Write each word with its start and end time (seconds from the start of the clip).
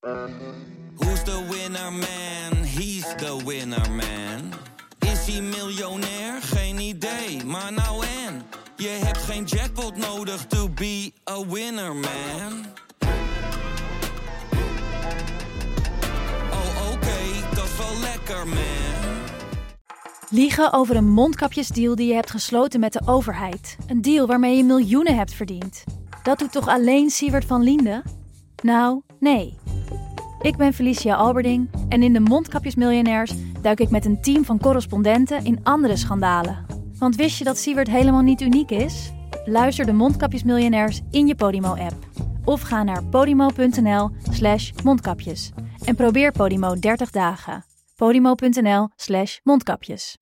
Who's 0.00 1.22
the 1.24 1.46
winner 1.50 1.90
man? 1.92 2.64
He's 2.64 3.04
the 3.16 3.42
winner 3.44 3.90
man. 3.90 4.52
Is 4.98 5.26
hij 5.26 5.42
miljonair? 5.42 6.42
Geen 6.42 6.78
idee, 6.78 7.44
maar 7.44 7.72
nou 7.72 8.04
en. 8.26 8.42
Je 8.76 8.88
hebt 8.88 9.18
geen 9.18 9.44
jackpot 9.44 9.96
nodig 9.96 10.46
to 10.46 10.68
be 10.68 11.12
a 11.30 11.46
winner 11.46 11.94
man. 11.94 12.64
Oh 16.50 16.92
oké, 16.92 17.54
dat 17.54 17.64
is 17.64 17.76
wel 17.76 18.00
lekker 18.00 18.48
man. 18.48 19.24
Liegen 20.30 20.72
over 20.72 20.96
een 20.96 21.10
mondkapjesdeal 21.10 21.94
die 21.94 22.06
je 22.08 22.14
hebt 22.14 22.30
gesloten 22.30 22.80
met 22.80 22.92
de 22.92 23.02
overheid. 23.04 23.76
Een 23.86 24.02
deal 24.02 24.26
waarmee 24.26 24.56
je 24.56 24.64
miljoenen 24.64 25.16
hebt 25.16 25.34
verdiend. 25.34 25.84
Dat 26.22 26.38
doet 26.38 26.52
toch 26.52 26.68
alleen 26.68 27.10
Siewert 27.10 27.44
van 27.44 27.62
Liende? 27.62 28.02
Nou, 28.62 29.02
nee. 29.18 29.58
Ik 30.42 30.56
ben 30.56 30.72
Felicia 30.72 31.14
Alberding 31.14 31.70
en 31.88 32.02
in 32.02 32.12
de 32.12 32.20
Mondkapjesmiljonairs 32.20 33.32
duik 33.62 33.80
ik 33.80 33.90
met 33.90 34.04
een 34.04 34.22
team 34.22 34.44
van 34.44 34.58
correspondenten 34.58 35.44
in 35.44 35.60
andere 35.62 35.96
schandalen. 35.96 36.66
Want 36.98 37.16
wist 37.16 37.38
je 37.38 37.44
dat 37.44 37.58
Siewert 37.58 37.88
helemaal 37.88 38.22
niet 38.22 38.40
uniek 38.40 38.70
is? 38.70 39.12
Luister 39.44 39.86
de 39.86 39.92
Mondkapjesmiljonairs 39.92 41.00
in 41.10 41.26
je 41.26 41.34
Podimo-app. 41.34 41.94
Of 42.44 42.60
ga 42.60 42.82
naar 42.82 43.04
podimo.nl 43.04 44.10
slash 44.30 44.70
mondkapjes. 44.84 45.50
En 45.84 45.94
probeer 45.94 46.32
Podimo 46.32 46.74
30 46.74 47.10
dagen. 47.10 47.64
podimo.nl 47.96 48.88
slash 48.96 49.38
mondkapjes. 49.42 50.18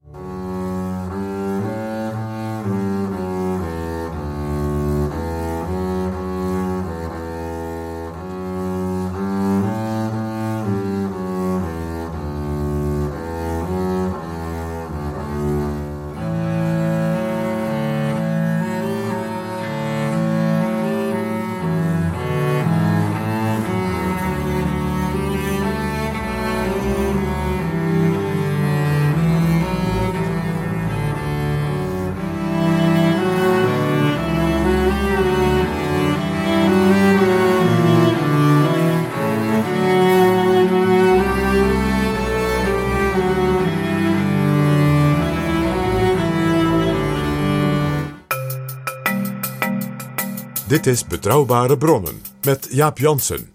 Dit 50.79 50.87
is 50.87 51.07
Betrouwbare 51.07 51.79
Bronnen 51.79 52.23
met 52.43 52.69
Jaap 52.71 52.99
Jansen. 52.99 53.51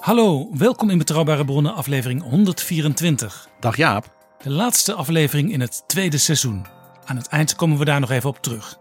Hallo, 0.00 0.48
welkom 0.52 0.90
in 0.90 0.98
Betrouwbare 0.98 1.44
Bronnen, 1.44 1.74
aflevering 1.74 2.22
124. 2.22 3.48
Dag 3.60 3.76
Jaap. 3.76 4.14
De 4.42 4.50
laatste 4.50 4.94
aflevering 4.94 5.52
in 5.52 5.60
het 5.60 5.82
tweede 5.86 6.18
seizoen. 6.18 6.66
Aan 7.04 7.16
het 7.16 7.28
eind 7.28 7.54
komen 7.54 7.78
we 7.78 7.84
daar 7.84 8.00
nog 8.00 8.10
even 8.10 8.28
op 8.28 8.42
terug. 8.42 8.80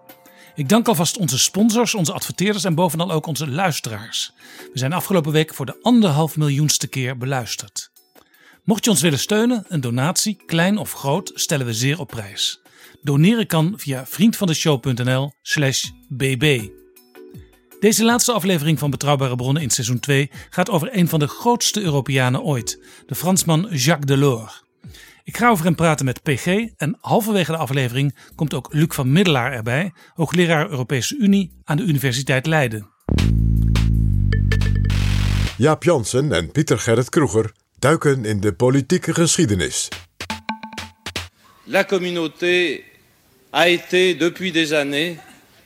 Ik 0.55 0.69
dank 0.69 0.87
alvast 0.87 1.17
onze 1.17 1.39
sponsors, 1.39 1.95
onze 1.95 2.13
adverteerders 2.13 2.63
en 2.63 2.75
bovenal 2.75 3.11
ook 3.11 3.25
onze 3.25 3.49
luisteraars. 3.49 4.33
We 4.73 4.79
zijn 4.79 4.93
afgelopen 4.93 5.31
week 5.31 5.53
voor 5.53 5.65
de 5.65 5.79
anderhalf 5.81 6.37
miljoenste 6.37 6.87
keer 6.87 7.17
beluisterd. 7.17 7.91
Mocht 8.63 8.83
je 8.83 8.89
ons 8.89 9.01
willen 9.01 9.19
steunen, 9.19 9.65
een 9.67 9.81
donatie, 9.81 10.37
klein 10.45 10.77
of 10.77 10.93
groot, 10.93 11.31
stellen 11.33 11.65
we 11.65 11.73
zeer 11.73 11.99
op 11.99 12.07
prijs. 12.07 12.61
Doneren 13.01 13.47
kan 13.47 13.73
via 13.77 14.05
vriendvandeshow.nl 14.05 15.31
slash 15.41 15.89
bb. 16.09 16.69
Deze 17.79 18.03
laatste 18.03 18.31
aflevering 18.31 18.79
van 18.79 18.89
Betrouwbare 18.89 19.35
Bronnen 19.35 19.61
in 19.61 19.69
seizoen 19.69 19.99
2 19.99 20.29
gaat 20.49 20.69
over 20.69 20.97
een 20.97 21.07
van 21.07 21.19
de 21.19 21.27
grootste 21.27 21.81
Europeanen 21.81 22.43
ooit, 22.43 22.79
de 23.05 23.15
Fransman 23.15 23.67
Jacques 23.71 24.05
Delors. 24.05 24.63
Ik 25.23 25.37
ga 25.37 25.49
over 25.49 25.65
hem 25.65 25.75
praten 25.75 26.05
met 26.05 26.23
PG 26.23 26.45
en 26.77 26.97
halverwege 26.99 27.51
de 27.51 27.57
aflevering 27.57 28.15
komt 28.35 28.53
ook 28.53 28.67
Luc 28.73 28.93
van 28.93 29.11
Middelaar 29.11 29.53
erbij, 29.53 29.91
hoogleraar 30.13 30.69
Europese 30.69 31.17
Unie 31.17 31.51
aan 31.63 31.77
de 31.77 31.83
Universiteit 31.83 32.45
Leiden. 32.45 32.89
Jaap 35.57 35.83
Jansen 35.83 36.31
en 36.31 36.51
Pieter 36.51 36.79
Gerrit 36.79 37.09
Kroeger 37.09 37.51
duiken 37.79 38.25
in 38.25 38.39
de 38.39 38.53
politieke 38.53 39.13
geschiedenis. 39.13 39.87
La 41.63 41.83
communauté 41.83 42.83
a 43.49 43.67
été 43.67 44.17
depuis 44.17 44.51
des 44.51 44.73
années 44.73 45.19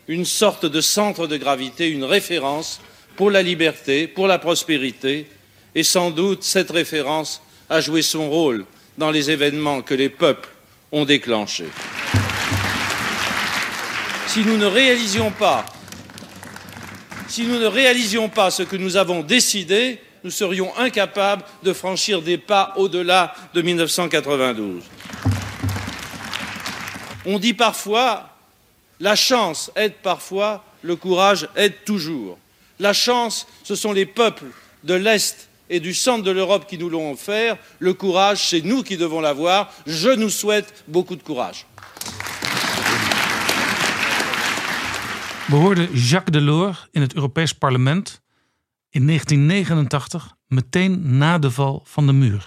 une 0.05 0.25
sorte 0.25 0.71
de 0.71 0.81
centre 0.81 1.27
de 1.27 1.37
gravité, 1.37 1.91
une 1.91 2.07
référence 2.07 2.79
pour 3.15 3.31
la 3.31 3.41
liberté, 3.41 4.07
pour 4.07 4.27
la 4.27 4.37
prospérité, 4.37 5.27
et 5.73 5.83
sans 5.83 6.11
doute 6.11 6.43
cette 6.43 6.71
référence 6.71 7.41
a 7.67 7.81
joué 7.81 8.01
son 8.01 8.29
rôle 8.29 8.65
dans 8.97 9.11
les 9.11 9.31
événements 9.31 9.81
que 9.81 9.93
les 9.93 10.09
peuples 10.09 10.49
ont 10.91 11.05
déclenchés. 11.05 11.69
Si 14.27 14.43
nous 14.43 14.57
ne 14.57 14.65
réalisions 14.65 15.31
pas, 15.31 15.65
ce 18.51 18.63
que 18.63 18.75
nous 18.75 18.97
avons 18.97 19.21
décidé, 19.21 19.99
nous 20.23 20.31
serions 20.31 20.75
incapables 20.77 21.43
de 21.63 21.73
franchir 21.73 22.21
des 22.21 22.37
pas 22.37 22.73
au-delà 22.77 23.33
de 23.53 23.61
1992. 23.61 24.83
On 27.25 27.39
dit 27.39 27.53
parfois, 27.53 28.29
la 28.99 29.15
chance 29.15 29.71
aide 29.75 29.95
parfois, 30.01 30.63
le 30.81 30.95
courage 30.95 31.47
aide 31.55 31.83
toujours. 31.85 32.37
La 32.79 32.93
chance, 32.93 33.47
ce 33.63 33.75
sont 33.75 33.93
les 33.93 34.05
peuples 34.05 34.45
de 34.83 34.93
l'Est 34.93 35.49
et 35.69 35.79
du 35.79 35.93
centre 35.93 36.23
de 36.23 36.31
l'Europe 36.31 36.65
qui 36.67 36.77
nous 36.77 36.89
l'ont 36.89 37.11
offert. 37.11 37.57
Le 37.79 37.93
courage, 37.93 38.47
c'est 38.49 38.61
nous 38.61 38.83
qui 38.83 38.97
devons 38.97 39.21
l'avoir. 39.21 39.71
Je 39.85 40.09
nous 40.09 40.29
souhaite 40.29 40.83
beaucoup 40.87 41.15
de 41.15 41.23
courage. 41.23 41.65
We 45.47 45.59
hoorden 45.59 45.89
Jacques 45.93 46.31
Delors 46.31 46.87
in 46.91 47.01
het 47.01 47.15
Europees 47.15 47.53
Parlement 47.53 48.21
in 48.89 49.05
1989, 49.05 50.35
meteen 50.47 51.17
na 51.17 51.39
de 51.39 51.51
val 51.51 51.81
van 51.83 52.05
de 52.05 52.13
muur. 52.13 52.45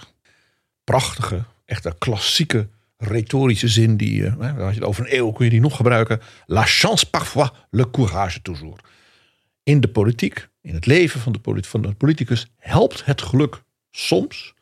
Prachtige, 0.83 1.43
echt 1.65 1.85
een 1.85 1.97
klassieke 1.97 2.69
retorische 2.97 3.67
zin. 3.67 3.97
Die, 3.97 4.25
eh, 4.25 4.33
hè, 4.39 4.51
als 4.51 4.73
je 4.73 4.79
het 4.79 4.89
over 4.89 5.05
een 5.05 5.15
eeuw 5.17 5.31
kun 5.31 5.45
je 5.45 5.51
die 5.51 5.59
nog 5.59 5.75
gebruiken. 5.75 6.19
La 6.45 6.65
chance 6.65 7.09
parfois, 7.09 7.49
le 7.69 7.89
courage 7.91 8.41
toujours. 8.41 8.79
In 9.63 9.79
de 9.79 9.87
politiek, 9.87 10.47
in 10.69 10.75
het 10.75 10.85
leven 10.85 11.19
van 11.19 11.31
de, 11.31 11.39
polit- 11.39 11.67
van 11.67 11.81
de 11.81 11.93
politicus, 11.93 12.47
helpt 12.57 13.05
het 13.05 13.21
geluk 13.21 13.63
soms, 13.91 14.53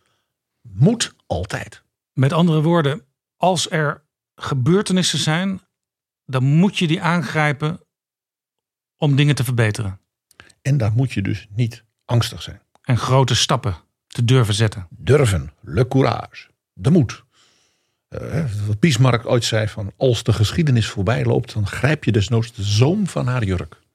moet 0.61 1.13
altijd. 1.25 1.83
Met 2.13 2.33
andere 2.33 2.61
woorden, 2.61 3.05
als 3.37 3.71
er 3.71 4.03
gebeurtenissen 4.35 5.19
zijn, 5.19 5.61
dan 6.25 6.43
moet 6.43 6.77
je 6.77 6.87
die 6.87 7.01
aangrijpen 7.01 7.79
om 8.97 9.15
dingen 9.15 9.35
te 9.35 9.43
verbeteren. 9.43 9.99
En 10.61 10.77
daar 10.77 10.91
moet 10.91 11.11
je 11.11 11.21
dus 11.21 11.47
niet 11.55 11.83
angstig 12.05 12.41
zijn. 12.41 12.61
En 12.81 12.97
grote 12.97 13.35
stappen 13.35 13.75
te 14.07 14.25
durven 14.25 14.53
zetten. 14.53 14.87
Durven, 14.89 15.51
le 15.61 15.87
courage, 15.87 16.47
de 16.73 16.89
moed. 16.89 17.23
Eh, 18.07 18.45
wat 18.67 18.79
Bismarck 18.79 19.25
ooit 19.25 19.43
zei 19.43 19.67
van 19.67 19.91
als 19.97 20.23
de 20.23 20.33
geschiedenis 20.33 20.87
voorbij 20.87 21.25
loopt, 21.25 21.53
dan 21.53 21.67
grijp 21.67 22.03
je 22.03 22.11
desnoods 22.11 22.53
de 22.53 22.63
zoom 22.63 23.07
van 23.07 23.27
haar 23.27 23.43
jurk. 23.43 23.85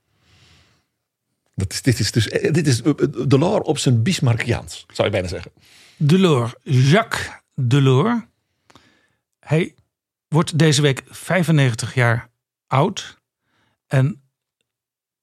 Dat 1.62 1.73
is, 1.73 1.82
dit 1.82 1.99
is 1.99 2.12
dus 2.12 2.29
eh, 2.29 2.53
dit 2.53 2.67
is 2.67 2.82
eh, 2.82 2.93
Delors 3.26 3.67
op 3.67 3.79
zijn 3.79 4.03
Bismarckiaans, 4.03 4.87
zou 4.93 5.09
je 5.09 5.12
bijna 5.12 5.29
zeggen. 5.29 5.53
Delors, 5.97 6.55
Jacques 6.62 7.31
Delors. 7.55 8.20
Hij 9.38 9.75
wordt 10.29 10.59
deze 10.59 10.82
week 10.82 11.03
95 11.06 11.94
jaar 11.94 12.31
oud. 12.67 13.19
En 13.87 14.23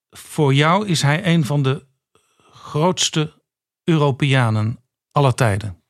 voor 0.10 0.54
jou 0.54 0.88
is 0.88 1.02
hij 1.02 1.26
een 1.26 1.46
van 1.46 1.64
de 1.64 1.86
grootste 2.52 3.34
Europeanen 3.84 4.80
aller 5.12 5.34
tijden. 5.34 5.84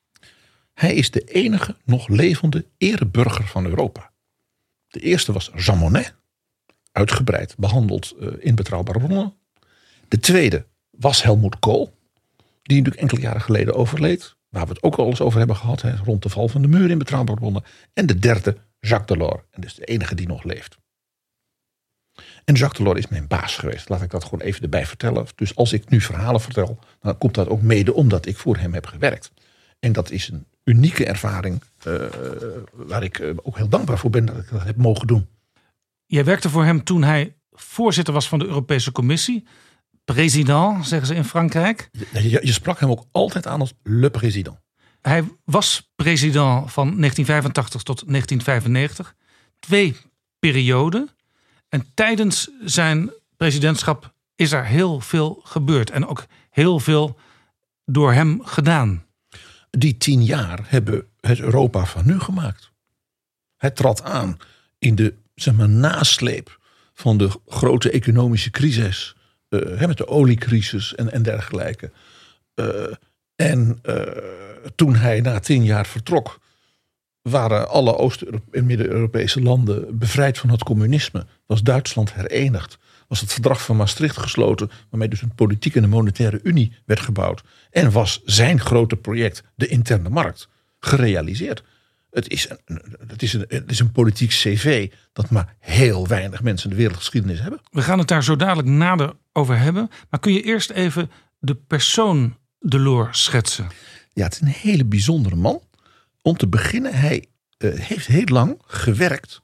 Hij 0.73 0.95
is 0.95 1.11
de 1.11 1.21
enige 1.21 1.75
nog 1.83 2.07
levende 2.07 2.65
ereburger 2.77 3.47
van 3.47 3.65
Europa. 3.65 4.11
De 4.87 4.99
eerste 4.99 5.31
was 5.31 5.51
Jean 5.55 5.77
Monnet, 5.77 6.15
uitgebreid 6.91 7.55
behandeld 7.57 8.15
eh, 8.19 8.27
in 8.39 8.55
betrouwbare 8.55 8.99
bronnen. 8.99 9.38
De 10.09 10.19
tweede 10.19 10.65
was 10.89 11.23
Helmoet 11.23 11.59
Kool. 11.59 11.97
Die 12.61 12.77
natuurlijk 12.77 13.01
enkele 13.01 13.21
jaren 13.21 13.41
geleden 13.41 13.75
overleed. 13.75 14.35
Waar 14.49 14.65
we 14.65 14.73
het 14.73 14.83
ook 14.83 14.95
al 14.95 15.07
eens 15.07 15.21
over 15.21 15.37
hebben 15.37 15.55
gehad. 15.55 15.81
Hè, 15.81 15.95
rond 15.95 16.23
de 16.23 16.29
val 16.29 16.47
van 16.47 16.61
de 16.61 16.67
muur 16.67 16.89
in 16.89 16.97
Betrouwbaar 16.97 17.35
Bronnen. 17.35 17.63
En 17.93 18.05
de 18.05 18.19
derde, 18.19 18.57
Jacques 18.79 19.17
Delors. 19.17 19.41
En 19.51 19.61
dus 19.61 19.73
de 19.73 19.85
enige 19.85 20.15
die 20.15 20.27
nog 20.27 20.43
leeft. 20.43 20.77
En 22.45 22.55
Jacques 22.55 22.77
Delors 22.77 22.99
is 22.99 23.07
mijn 23.07 23.27
baas 23.27 23.57
geweest. 23.57 23.89
Laat 23.89 24.01
ik 24.01 24.09
dat 24.09 24.23
gewoon 24.23 24.41
even 24.41 24.61
erbij 24.61 24.85
vertellen. 24.85 25.25
Dus 25.35 25.55
als 25.55 25.73
ik 25.73 25.89
nu 25.89 26.01
verhalen 26.01 26.41
vertel, 26.41 26.79
dan 27.01 27.17
komt 27.17 27.33
dat 27.33 27.47
ook 27.47 27.61
mede 27.61 27.93
omdat 27.93 28.25
ik 28.25 28.37
voor 28.37 28.57
hem 28.57 28.73
heb 28.73 28.85
gewerkt. 28.85 29.31
En 29.79 29.91
dat 29.91 30.11
is 30.11 30.27
een 30.27 30.45
unieke 30.63 31.05
ervaring 31.05 31.61
uh, 31.87 32.01
waar 32.71 33.03
ik 33.03 33.19
uh, 33.19 33.33
ook 33.43 33.57
heel 33.57 33.69
dankbaar 33.69 33.97
voor 33.97 34.09
ben 34.09 34.25
dat 34.25 34.37
ik 34.37 34.49
dat 34.49 34.63
heb 34.63 34.75
mogen 34.75 35.07
doen. 35.07 35.27
Jij 36.05 36.25
werkte 36.25 36.49
voor 36.49 36.65
hem 36.65 36.83
toen 36.83 37.03
hij 37.03 37.35
voorzitter 37.51 38.13
was 38.13 38.27
van 38.27 38.39
de 38.39 38.45
Europese 38.45 38.91
Commissie. 38.91 39.45
President, 40.13 40.87
zeggen 40.87 41.07
ze 41.07 41.15
in 41.15 41.23
Frankrijk. 41.23 41.89
Je, 41.91 42.29
je, 42.29 42.39
je 42.43 42.51
sprak 42.51 42.79
hem 42.79 42.89
ook 42.89 43.05
altijd 43.11 43.47
aan 43.47 43.59
als 43.59 43.73
le 43.83 44.09
président. 44.09 44.57
Hij 45.01 45.23
was 45.43 45.91
president 45.95 46.71
van 46.71 46.85
1985 46.97 47.83
tot 47.83 48.03
1995. 48.07 49.15
Twee 49.59 49.95
perioden. 50.39 51.09
En 51.69 51.85
tijdens 51.93 52.49
zijn 52.63 53.11
presidentschap 53.37 54.13
is 54.35 54.51
er 54.51 54.65
heel 54.65 54.99
veel 54.99 55.39
gebeurd. 55.43 55.89
En 55.89 56.07
ook 56.07 56.25
heel 56.49 56.79
veel 56.79 57.17
door 57.85 58.13
hem 58.13 58.41
gedaan. 58.43 59.05
Die 59.69 59.97
tien 59.97 60.23
jaar 60.23 60.59
hebben 60.63 61.07
het 61.19 61.39
Europa 61.39 61.85
van 61.85 62.05
nu 62.05 62.19
gemaakt. 62.19 62.71
Hij 63.57 63.71
trad 63.71 64.03
aan 64.03 64.37
in 64.79 64.95
de 64.95 65.13
zeg 65.35 65.53
maar, 65.53 65.69
nasleep 65.69 66.59
van 66.93 67.17
de 67.17 67.29
grote 67.47 67.91
economische 67.91 68.49
crisis. 68.49 69.13
Uh, 69.49 69.85
met 69.85 69.97
de 69.97 70.07
oliecrisis 70.07 70.95
en, 70.95 71.11
en 71.11 71.23
dergelijke. 71.23 71.91
Uh, 72.55 72.93
en 73.35 73.79
uh, 73.83 74.01
toen 74.75 74.95
hij 74.95 75.21
na 75.21 75.39
tien 75.39 75.63
jaar 75.63 75.85
vertrok, 75.85 76.39
waren 77.21 77.69
alle 77.69 77.97
Oost- 77.97 78.23
en 78.51 78.65
Midden-Europese 78.65 79.41
landen 79.41 79.97
bevrijd 79.97 80.37
van 80.37 80.49
het 80.49 80.63
communisme. 80.63 81.25
Was 81.45 81.61
Duitsland 81.63 82.13
herenigd. 82.13 82.77
Was 83.07 83.21
het 83.21 83.33
verdrag 83.33 83.61
van 83.61 83.75
Maastricht 83.75 84.17
gesloten, 84.17 84.71
waarmee 84.89 85.09
dus 85.09 85.21
een 85.21 85.35
politieke 85.35 85.77
en 85.77 85.83
een 85.83 85.89
monetaire 85.89 86.39
unie 86.43 86.73
werd 86.85 86.99
gebouwd. 86.99 87.43
En 87.71 87.91
was 87.91 88.21
zijn 88.25 88.59
grote 88.59 88.95
project, 88.95 89.43
de 89.55 89.67
interne 89.67 90.09
markt, 90.09 90.47
gerealiseerd. 90.79 91.63
Het 92.11 92.29
is 92.29 92.49
een, 92.49 92.81
het 93.07 93.21
is 93.21 93.33
een, 93.33 93.45
het 93.47 93.71
is 93.71 93.79
een 93.79 93.91
politiek 93.91 94.29
cv 94.29 94.91
dat 95.13 95.29
maar 95.29 95.55
heel 95.59 96.07
weinig 96.07 96.41
mensen 96.41 96.69
in 96.69 96.75
de 96.75 96.81
wereldgeschiedenis 96.81 97.39
hebben. 97.39 97.59
We 97.71 97.81
gaan 97.81 97.99
het 97.99 98.07
daar 98.07 98.23
zo 98.23 98.35
dadelijk 98.35 98.67
nader 98.67 99.13
over 99.33 99.57
hebben. 99.57 99.89
Maar 100.09 100.19
kun 100.19 100.33
je 100.33 100.41
eerst 100.41 100.69
even 100.69 101.11
de 101.39 101.55
persoon 101.55 102.37
Delors 102.59 103.23
schetsen? 103.23 103.67
Ja, 104.13 104.23
het 104.23 104.33
is 104.33 104.41
een 104.41 104.47
hele 104.47 104.85
bijzondere 104.85 105.35
man. 105.35 105.61
Om 106.21 106.37
te 106.37 106.47
beginnen, 106.47 106.93
hij 106.93 107.25
uh, 107.57 107.79
heeft 107.79 108.07
heel 108.07 108.25
lang 108.25 108.61
gewerkt 108.65 109.41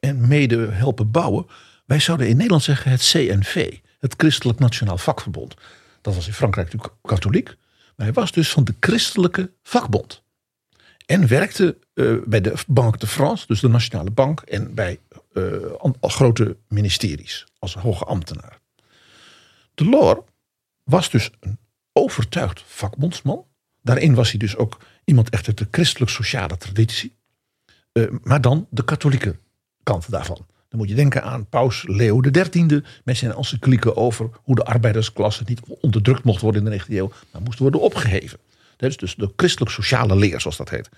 en 0.00 0.28
mede 0.28 0.68
helpen 0.70 1.10
bouwen. 1.10 1.46
Wij 1.86 2.00
zouden 2.00 2.28
in 2.28 2.36
Nederland 2.36 2.62
zeggen 2.62 2.90
het 2.90 3.10
CNV, 3.10 3.76
het 3.98 4.14
Christelijk 4.16 4.58
Nationaal 4.58 4.98
Vakverbond. 4.98 5.54
Dat 6.00 6.14
was 6.14 6.26
in 6.26 6.32
Frankrijk 6.32 6.72
natuurlijk 6.72 6.94
katholiek. 7.02 7.56
Maar 7.96 8.06
hij 8.06 8.12
was 8.12 8.32
dus 8.32 8.50
van 8.50 8.64
de 8.64 8.74
Christelijke 8.80 9.52
Vakbond. 9.62 10.22
En 11.10 11.26
werkte 11.26 11.78
uh, 11.94 12.16
bij 12.26 12.40
de 12.40 12.54
Banque 12.66 12.98
de 12.98 13.06
France, 13.06 13.46
dus 13.46 13.60
de 13.60 13.68
Nationale 13.68 14.10
Bank, 14.10 14.40
en 14.40 14.74
bij 14.74 14.98
uh, 15.32 15.54
grote 16.00 16.56
ministeries 16.68 17.46
als 17.58 17.74
hoge 17.74 18.04
ambtenaar. 18.04 18.60
Delors 19.74 20.20
was 20.84 21.10
dus 21.10 21.30
een 21.40 21.58
overtuigd 21.92 22.62
vakbondsman. 22.66 23.44
Daarin 23.82 24.14
was 24.14 24.30
hij 24.30 24.38
dus 24.38 24.56
ook 24.56 24.78
iemand 25.04 25.30
echt 25.30 25.46
uit 25.46 25.58
de 25.58 25.68
christelijk-sociale 25.70 26.56
traditie. 26.56 27.14
Uh, 27.92 28.10
maar 28.22 28.40
dan 28.40 28.66
de 28.70 28.84
katholieke 28.84 29.36
kant 29.82 30.10
daarvan. 30.10 30.46
Dan 30.68 30.78
moet 30.78 30.88
je 30.88 30.94
denken 30.94 31.22
aan 31.22 31.48
paus 31.48 31.84
Leo 31.86 32.20
XIII 32.20 32.82
met 33.04 33.16
zijn 33.16 33.32
encyclieken 33.32 33.96
over 33.96 34.30
hoe 34.42 34.54
de 34.54 34.64
arbeidersklasse 34.64 35.42
niet 35.46 35.60
onderdrukt 35.80 36.24
mocht 36.24 36.40
worden 36.40 36.64
in 36.64 36.70
de 36.70 36.84
19e 36.84 36.88
eeuw, 36.88 37.10
maar 37.32 37.42
moest 37.42 37.58
worden 37.58 37.80
opgeheven. 37.80 38.38
Dat 38.80 38.90
is 38.90 38.96
dus 38.96 39.14
de 39.14 39.32
christelijk-sociale 39.36 40.16
leer, 40.16 40.40
zoals 40.40 40.56
dat 40.56 40.70
heet. 40.70 40.88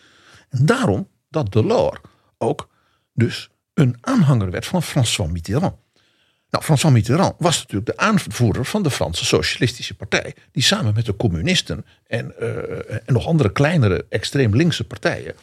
En 0.49 0.67
daarom 0.67 1.09
dat 1.29 1.53
Delors 1.53 2.01
ook 2.39 2.69
dus 3.15 3.49
een 3.75 3.97
aanhanger 4.01 4.51
werd 4.51 4.67
van 4.67 4.83
François 4.83 5.31
Mitterrand. 5.31 5.75
Nou, 6.51 6.65
François 6.65 6.95
Mitterrand 6.95 7.35
was 7.39 7.59
natuurlijk 7.59 7.87
de 7.87 7.97
aanvoerder 7.97 8.65
van 8.65 8.83
de 8.83 8.91
Franse 8.91 9.25
Socialistische 9.25 9.95
Partij. 9.95 10.35
Die 10.53 10.63
samen 10.63 10.95
met 10.95 11.07
de 11.07 11.17
communisten 11.17 11.85
en, 12.07 12.35
uh, 12.41 12.49
en 12.91 13.03
nog 13.07 13.27
andere 13.27 13.53
kleinere 13.53 14.07
extreem 14.09 14.57
linkse 14.57 14.85
partijen 14.85 15.35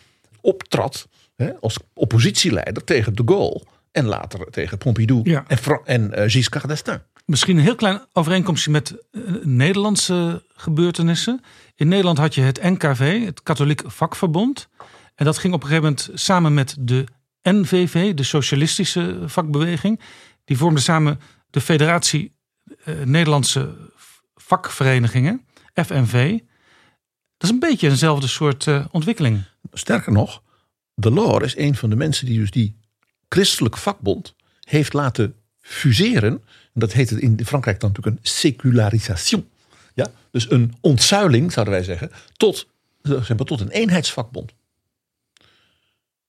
optrad 0.42 1.08
hè, 1.36 1.54
als 1.60 1.78
oppositieleider 1.94 2.84
tegen 2.84 3.16
de 3.16 3.24
Gaulle. 3.26 3.64
En 3.92 4.06
later 4.06 4.50
tegen 4.52 4.78
Pompidou 4.78 5.22
Ja. 5.24 5.44
en, 5.48 5.58
Fra- 5.58 5.82
en 5.86 6.12
uh, 6.16 6.24
Giscard 6.28 6.68
d'Estaing. 6.68 7.02
Misschien 7.26 7.58
een 7.58 7.64
heel 7.64 7.76
klein 7.76 8.02
overeenkomstje 8.14 8.72
met 8.72 8.94
eh, 9.12 9.22
Nederlandse 9.44 10.44
gebeurtenissen. 10.56 11.42
In 11.80 11.88
Nederland 11.88 12.18
had 12.18 12.36
je 12.36 12.42
het 12.42 12.62
NKV, 12.62 13.26
het 13.26 13.44
Katholiek 13.44 13.82
Vakverbond. 13.86 14.70
En 15.16 15.26
dat 15.26 15.38
ging 15.38 15.54
op 15.54 15.62
een 15.62 15.68
gegeven 15.68 15.90
moment 15.90 16.10
samen 16.14 16.54
met 16.54 16.76
de 16.80 17.06
NVV, 17.42 18.14
de 18.14 18.24
Socialistische 18.24 19.20
Vakbeweging. 19.26 20.00
Die 20.46 20.58
vormden 20.58 20.84
samen 20.84 21.20
de 21.50 21.62
Federatie 21.62 22.36
eh, 22.84 23.02
Nederlandse 23.04 23.78
Vakverenigingen, 24.36 25.46
FNV. 25.74 26.40
Dat 27.38 27.50
is 27.50 27.50
een 27.50 27.60
beetje 27.60 27.90
eenzelfde 27.90 28.28
soort 28.28 28.68
eh, 28.68 28.86
ontwikkeling. 28.92 29.44
Sterker 29.74 30.12
nog, 30.12 30.42
Delors 30.96 31.46
is 31.46 31.58
een 31.58 31.76
van 31.76 31.90
de 31.90 31.96
mensen 31.96 32.26
die 32.26 32.40
dus 32.40 32.52
die 32.52 32.76
christelijk 33.30 33.78
vakbond 33.78 34.36
heeft 34.62 34.94
laten 34.94 35.36
fuseren. 35.62 36.34
En 36.74 36.80
dat 36.80 36.94
heet 36.94 37.12
in 37.12 37.46
Frankrijk 37.46 37.80
dan 37.80 37.90
natuurlijk 37.90 38.18
een 38.18 38.32
secularisation. 38.32 39.48
Ja, 40.00 40.12
dus 40.32 40.52
een 40.52 40.74
ontzuiling, 40.82 41.52
zouden 41.52 41.74
wij 41.74 41.84
zeggen, 41.84 42.12
tot, 42.38 42.68
zeg 43.02 43.28
maar, 43.28 43.46
tot 43.46 43.60
een 43.60 43.70
eenheidsvakbond. 43.70 44.52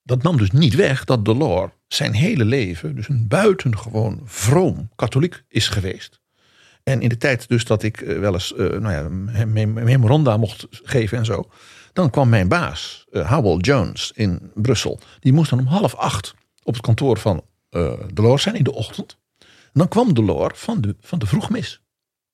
Dat 0.03 0.23
nam 0.23 0.37
dus 0.37 0.51
niet 0.51 0.75
weg 0.75 1.05
dat 1.05 1.25
Delors 1.25 1.73
zijn 1.89 2.13
hele 2.13 2.45
leven 2.45 2.95
dus 2.95 3.09
een 3.09 3.29
buitengewoon 3.29 4.21
vroom 4.25 4.89
katholiek 4.97 5.45
is 5.49 5.69
geweest. 5.69 6.21
En 6.83 7.01
in 7.01 7.09
de 7.09 7.17
tijd 7.17 7.49
dus 7.49 7.65
dat 7.65 7.83
ik 7.83 8.01
eh, 8.01 8.19
wel 8.19 8.33
eens 8.33 8.53
uh, 8.57 8.59
nou 8.79 8.93
ja, 8.93 9.09
memoranda 9.65 10.37
mocht 10.37 10.67
geven 10.71 11.19
en 11.19 11.25
zo. 11.25 11.51
Dan 11.93 12.11
kwam 12.11 12.29
mijn 12.29 12.49
baas, 12.49 13.07
Howell 13.11 13.57
Jones 13.57 14.13
in 14.15 14.51
Brussel. 14.55 15.01
Die 15.21 15.33
moest 15.33 15.51
dan 15.51 15.59
om 15.59 15.67
half 15.67 15.95
acht 15.95 16.35
op 16.63 16.75
het 16.75 16.83
kantoor 16.83 17.19
van 17.19 17.45
uh, 17.71 17.93
Delors 18.15 18.43
zijn 18.43 18.55
in 18.55 18.65
de 18.65 18.73
ochtend. 18.73 19.19
En 19.39 19.47
dan 19.73 19.89
kwam 19.89 20.15
Delors 20.15 20.59
van 20.59 20.81
de, 20.81 20.97
van 21.01 21.19
de 21.19 21.27
vroegmis. 21.27 21.81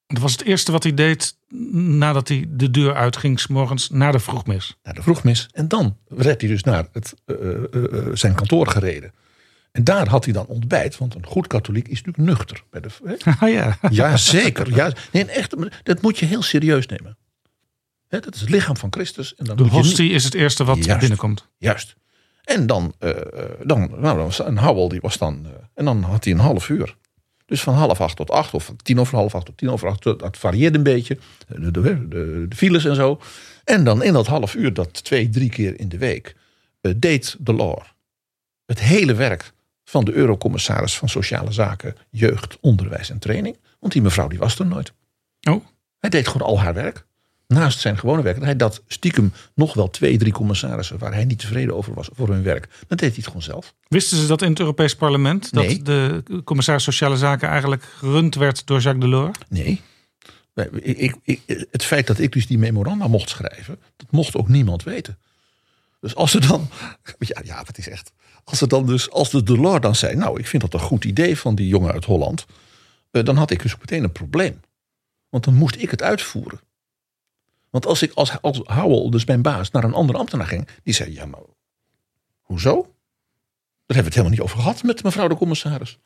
Dat 0.07 0.23
was 0.23 0.33
het 0.33 0.43
eerste 0.43 0.73
wat 0.73 0.83
hij 0.83 0.95
deed 0.95 1.37
nadat 1.73 2.29
hij 2.29 2.45
de 2.49 2.71
deur 2.71 2.95
uitging, 2.95 3.41
s 3.41 3.47
morgens 3.47 3.91
naar 3.91 4.13
de 4.13 4.19
vroegmis. 4.19 4.77
Naar 4.83 4.95
de 4.95 5.03
vroegmis. 5.03 5.49
En 5.53 5.69
dan 5.69 5.97
werd 6.09 6.41
hij 6.41 6.51
dus 6.51 6.63
naar 6.63 6.87
het, 6.93 7.15
uh, 7.27 7.37
zijn 8.13 8.35
kantoor 8.35 8.67
gereden. 8.69 9.13
En 9.73 9.85
daar 9.85 10.09
had 10.09 10.25
hij 10.25 10.33
dan 10.33 10.47
ontbijt, 10.47 10.99
want 10.99 11.15
een 11.15 11.27
goed 11.27 11.47
katholiek 11.47 11.89
is 11.89 12.03
natuurlijk 12.03 12.29
nuchter. 12.39 12.63
Bij 12.71 12.81
de, 12.81 12.89
Ah, 13.41 13.51
ja. 13.51 13.79
ja, 13.91 14.17
zeker. 14.17 14.75
Ja, 14.75 14.93
nee, 15.13 15.25
echt, 15.25 15.55
dat 15.83 16.03
moet 16.03 16.19
je 16.19 16.27
heel 16.27 16.43
serieus 16.43 16.87
nemen. 16.87 17.17
Hè, 18.09 18.21
dat 18.21 18.35
is 18.35 18.41
het 18.41 18.51
lichaam 18.51 18.77
van 18.77 18.93
Christus. 18.93 19.35
En 19.35 19.45
dan 19.45 19.57
De 19.57 19.63
hostie 19.63 20.05
niet- 20.05 20.13
is 20.15 20.25
het 20.25 20.35
eerste 20.35 20.65
wat 20.65 20.85
Juist. 20.85 21.01
binnenkomt. 21.01 21.49
Juist. 21.59 21.97
En 22.45 22.67
dan, 22.67 22.95
uh, 23.01 23.11
dan, 23.65 23.91
nou, 24.01 24.31
een 24.39 24.59
Howell, 24.59 24.89
die 24.89 25.01
was 25.01 25.19
dan, 25.19 25.47
en 25.75 25.85
dan 25.85 26.03
had 26.03 26.25
hij 26.25 26.33
een 26.33 26.39
half 26.39 26.69
uur. 26.69 26.97
Dus 27.47 27.63
van 27.63 27.75
half 27.75 28.01
acht 28.01 28.17
tot 28.17 28.31
acht, 28.31 28.55
of 28.55 28.65
van 28.65 28.77
tien 28.77 29.01
over 29.01 29.17
half 29.17 29.35
acht 29.35 29.47
tot 29.47 29.57
tien 29.57 29.71
over 29.71 29.89
acht, 29.89 30.03
dat 30.03 30.37
varieerde 30.39 30.79
een 30.79 30.85
beetje. 30.85 31.19
De, 31.49 31.71
de, 31.71 32.09
de, 32.09 32.47
de 32.49 32.57
files 32.57 32.85
en 32.85 32.95
zo. 32.95 33.21
En 33.65 33.85
dan 33.85 34.03
in 34.03 34.13
dat 34.13 34.27
half 34.27 34.55
uur, 34.55 34.75
dat 34.75 35.05
twee, 35.05 35.29
drie 35.29 35.51
keer 35.51 35.81
in 35.81 35.89
de 35.89 35.99
week, 35.99 36.37
uh, 36.83 36.93
deed 36.97 37.37
Delors 37.39 37.95
het 38.67 38.81
hele 38.81 39.15
werk 39.15 39.53
van 39.85 40.05
de 40.05 40.13
Eurocommissaris 40.13 40.99
van 40.99 41.09
Sociale 41.09 41.53
Zaken, 41.53 41.97
Jeugd, 42.11 42.59
Onderwijs 42.61 43.11
en 43.11 43.19
Training. 43.19 43.57
Want 43.79 43.93
die 43.93 44.03
mevrouw 44.03 44.29
die 44.29 44.39
was 44.39 44.59
er 44.59 44.67
nooit. 44.67 44.93
Oh, 45.49 45.65
Hij 45.99 46.11
deed 46.11 46.29
gewoon 46.29 46.47
al 46.47 46.61
haar 46.61 46.75
werk. 46.75 47.06
Naast 47.47 47.81
zijn 47.81 47.99
gewone 47.99 48.23
werk. 48.23 48.43
Hij 48.43 48.57
dat 48.57 48.83
stiekem 48.89 49.33
nog 49.55 49.75
wel 49.75 49.91
twee, 49.91 50.19
drie 50.19 50.33
commissarissen 50.33 50.99
waar 50.99 51.15
hij 51.15 51.25
niet 51.25 51.39
tevreden 51.39 51.77
over 51.77 51.95
was 51.95 52.09
voor 52.13 52.29
hun 52.29 52.43
werk. 52.43 52.69
Dan 52.89 52.97
deed 52.97 53.01
hij 53.01 53.17
het 53.17 53.27
gewoon 53.27 53.43
zelf. 53.43 53.75
wisten 53.89 54.19
ze 54.19 54.27
dat 54.27 54.43
in 54.43 54.51
het 54.51 54.59
Europees 54.61 54.97
Parlement? 54.97 55.53
Dat 55.53 55.65
Nee. 55.65 55.83
de 55.83 56.23
commissaris 56.45 56.83
Sociale 56.83 57.17
Zaken 57.17 57.49
eigenlijk 57.49 57.83
gerund 57.83 58.35
werd 58.35 58.67
door 58.67 58.81
Jacques 58.81 59.05
Delors? 59.05 59.39
Nee. 59.49 59.81
Ik, 60.81 61.17
ik, 61.23 61.41
het 61.71 61.85
feit 61.85 62.07
dat 62.07 62.19
ik 62.19 62.33
dus 62.33 62.47
die 62.47 62.59
memoranda 62.59 63.09
mocht 63.09 63.29
schrijven, 63.29 63.79
dat 63.97 64.11
mocht 64.11 64.37
ook 64.37 64.49
niemand 64.49 64.83
weten. 64.83 65.19
Dus 66.01 66.15
als 66.15 66.35
er 66.35 66.49
dan, 66.49 66.69
ja, 67.19 67.41
ja, 67.45 67.63
het 67.67 67.79
is 67.79 67.89
echt. 67.89 68.13
Als 68.45 68.61
er 68.61 68.69
dan 68.69 68.87
dus, 68.87 69.11
als 69.11 69.31
de 69.31 69.43
Delors 69.43 69.81
dan 69.81 69.95
zei, 69.95 70.17
nou, 70.17 70.39
ik 70.39 70.47
vind 70.47 70.63
dat 70.63 70.75
een 70.75 70.87
goed 70.87 71.05
idee 71.05 71.39
van 71.39 71.55
die 71.55 71.69
jongen 71.69 71.93
uit 71.93 72.05
Holland, 72.05 72.47
eh, 73.11 73.25
dan 73.25 73.37
had 73.37 73.51
ik 73.51 73.63
dus 73.63 73.77
meteen 73.79 74.05
een 74.05 74.13
probleem. 74.13 74.61
Want 75.29 75.45
dan 75.45 75.55
moest 75.55 75.77
ik 75.77 75.91
het 75.91 76.03
uitvoeren. 76.03 76.61
Want 77.71 77.87
als 77.87 78.03
ik 78.03 78.13
als, 78.13 78.43
als 78.43 78.61
Howell, 78.65 79.11
dus 79.11 79.25
mijn 79.25 79.43
baas, 79.43 79.71
naar 79.71 79.85
een 79.85 79.95
andere 79.95 80.19
ambtenaar 80.19 80.47
ging, 80.47 80.69
die 80.83 80.95
zei: 80.95 81.13
Ja, 81.13 81.27
maar 81.27 81.41
hoezo? 82.41 82.73
Daar 82.75 83.97
hebben 83.97 83.97
we 83.97 84.03
het 84.03 84.15
helemaal 84.15 84.31
niet 84.31 84.41
over 84.41 84.59
gehad 84.59 84.83
met 84.83 85.03
mevrouw 85.03 85.29
de 85.29 85.37
commissaris. 85.37 85.99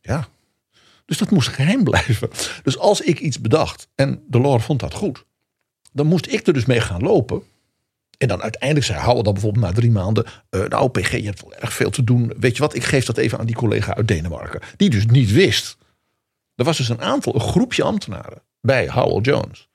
Ja. 0.00 0.28
Dus 1.04 1.18
dat 1.18 1.30
moest 1.30 1.48
geheim 1.48 1.84
blijven. 1.90 2.30
Dus 2.62 2.78
als 2.78 3.00
ik 3.00 3.18
iets 3.20 3.40
bedacht 3.40 3.88
en 3.94 4.22
de 4.26 4.38
Lore 4.38 4.60
vond 4.60 4.80
dat 4.80 4.94
goed, 4.94 5.24
dan 5.92 6.06
moest 6.06 6.26
ik 6.26 6.46
er 6.46 6.52
dus 6.52 6.64
mee 6.64 6.80
gaan 6.80 7.02
lopen. 7.02 7.42
En 8.18 8.28
dan 8.28 8.42
uiteindelijk 8.42 8.86
zei 8.86 9.00
Howell 9.00 9.22
dan 9.22 9.32
bijvoorbeeld 9.32 9.64
na 9.64 9.72
drie 9.72 9.90
maanden: 9.90 10.24
uh, 10.50 10.64
Nou, 10.64 10.88
PG, 10.90 11.10
je 11.10 11.24
hebt 11.24 11.42
wel 11.42 11.54
erg 11.54 11.72
veel 11.72 11.90
te 11.90 12.04
doen. 12.04 12.32
Weet 12.38 12.56
je 12.56 12.62
wat, 12.62 12.74
ik 12.74 12.84
geef 12.84 13.04
dat 13.04 13.16
even 13.16 13.38
aan 13.38 13.46
die 13.46 13.54
collega 13.54 13.94
uit 13.94 14.08
Denemarken. 14.08 14.60
Die 14.76 14.90
dus 14.90 15.06
niet 15.06 15.32
wist. 15.32 15.76
Er 16.54 16.64
was 16.64 16.76
dus 16.76 16.88
een 16.88 17.02
aantal, 17.02 17.34
een 17.34 17.40
groepje 17.40 17.82
ambtenaren 17.82 18.42
bij 18.60 18.88
Howell 18.88 19.20
Jones. 19.20 19.67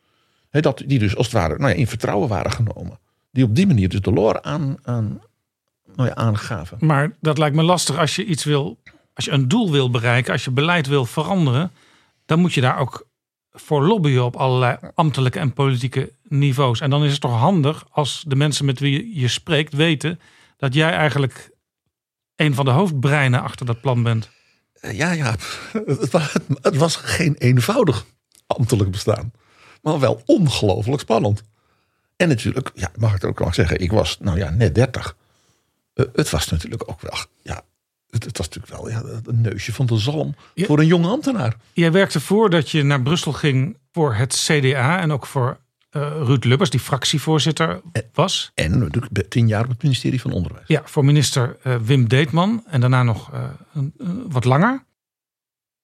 He, 0.54 0.60
dat, 0.60 0.84
die 0.86 1.00
dus 1.00 1.16
als 1.16 1.26
het 1.26 1.36
ware 1.36 1.58
nou 1.58 1.70
ja, 1.70 1.76
in 1.76 1.88
vertrouwen 1.88 2.30
waren 2.30 2.52
genomen. 2.52 3.00
Die 3.32 3.44
op 3.44 3.56
die 3.56 3.68
manier 3.68 3.90
dus 3.90 4.02
de 4.02 4.12
lore 4.12 4.44
aan, 4.44 4.78
aan, 4.84 5.22
nou 5.96 6.10
ja, 6.10 6.16
aangaven. 6.16 6.78
Maar 6.82 7.16
dat 7.20 7.38
lijkt 7.38 7.56
me 7.56 7.64
lastig 7.64 7.98
als 7.98 8.16
je 8.16 8.26
iets 8.26 8.44
wil, 8.44 8.80
als 9.14 9.26
je 9.26 9.32
een 9.32 9.48
doel 9.48 9.72
wil 9.72 9.90
bereiken, 9.90 10.32
als 10.32 10.44
je 10.44 10.52
beleid 10.52 10.88
wil 10.88 11.06
veranderen, 11.06 11.72
dan 12.26 12.40
moet 12.40 12.54
je 12.54 12.62
daar 12.62 12.78
ook 12.78 13.08
voor 13.52 13.84
lobbyen 13.84 14.24
op 14.24 14.36
allerlei 14.36 14.78
ambtelijke 14.96 15.40
en 15.40 15.54
politieke 15.54 16.12
niveaus. 16.24 16.80
En 16.80 16.90
dan 16.90 17.04
is 17.04 17.12
het 17.12 17.22
toch 17.22 17.40
handig 17.40 17.86
als 17.90 18.24
de 18.28 18.36
mensen 18.36 18.66
met 18.66 18.80
wie 18.80 19.20
je 19.20 19.28
spreekt 19.28 19.74
weten 19.74 20.20
dat 20.58 20.74
jij 20.74 20.92
eigenlijk 20.92 21.50
een 22.36 22.54
van 22.54 22.66
de 22.66 22.72
hoofdbreinen 22.72 23.42
achter 23.42 23.66
dat 23.66 23.82
plan 23.82 24.04
bent. 24.04 24.30
Ja, 24.92 25.12
ja, 25.12 25.36
het 25.86 26.12
was, 26.12 26.34
het 26.62 26.78
was 26.78 26.96
geen 26.96 27.36
eenvoudig 27.38 28.06
ambtelijk 28.48 28.92
bestaan, 28.92 29.32
maar 29.84 30.00
wel 30.00 30.22
ongelooflijk 30.26 31.02
spannend. 31.02 31.44
En 32.16 32.28
natuurlijk, 32.28 32.72
ja, 32.76 32.92
mag 32.98 33.10
ik 33.16 33.22
het 33.22 33.30
ook 33.30 33.40
wel 33.40 33.54
zeggen, 33.54 33.80
ik 33.80 33.92
was 33.92 34.20
nou 34.20 34.38
ja, 34.38 34.50
net 34.50 34.76
30. 34.76 35.16
Uh, 35.96 36.06
het 36.14 36.30
was 36.30 36.50
natuurlijk 36.50 36.90
ook 36.90 37.02
wel, 37.02 37.18
ja, 37.42 37.62
het, 38.10 38.24
het 38.24 38.38
was 38.38 38.50
natuurlijk 38.50 38.74
wel 38.74 38.90
ja, 38.90 39.02
een 39.26 39.42
neusje 39.42 39.74
van 39.74 39.86
de 39.86 39.98
zalm 39.98 40.36
Ja. 40.54 40.66
voor 40.66 40.80
een 40.80 40.86
jonge 40.88 41.08
ambtenaar. 41.08 41.56
Jij 41.74 41.92
werkte 41.92 42.20
voordat 42.20 42.70
je 42.70 42.84
naar 42.84 43.02
Brussel 43.02 43.34
ging 43.34 43.78
voor 43.92 44.16
het 44.16 44.34
CDA 44.48 45.00
en 45.00 45.12
ook 45.12 45.26
voor 45.26 45.60
eh, 45.90 46.02
Ruud 46.02 46.44
Lubbers, 46.44 46.70
die 46.70 46.80
fractievoorzitter 46.80 47.82
was. 48.14 48.52
En 48.54 48.80
natuurlijk 48.80 49.30
tien 49.30 49.48
jaar 49.48 49.64
op 49.64 49.70
het 49.70 49.84
ministerie 49.84 50.22
van 50.22 50.32
Onderwijs. 50.32 50.68
Ja, 50.68 50.82
voor 50.86 51.06
minister 51.06 51.58
eh, 51.64 51.76
Wim 51.76 52.08
Deetman 52.08 52.64
en 52.68 52.80
daarna 52.82 53.04
nog 53.04 53.34
eh, 53.34 53.44
een- 53.74 53.94
wat 54.28 54.46
langer. 54.46 54.84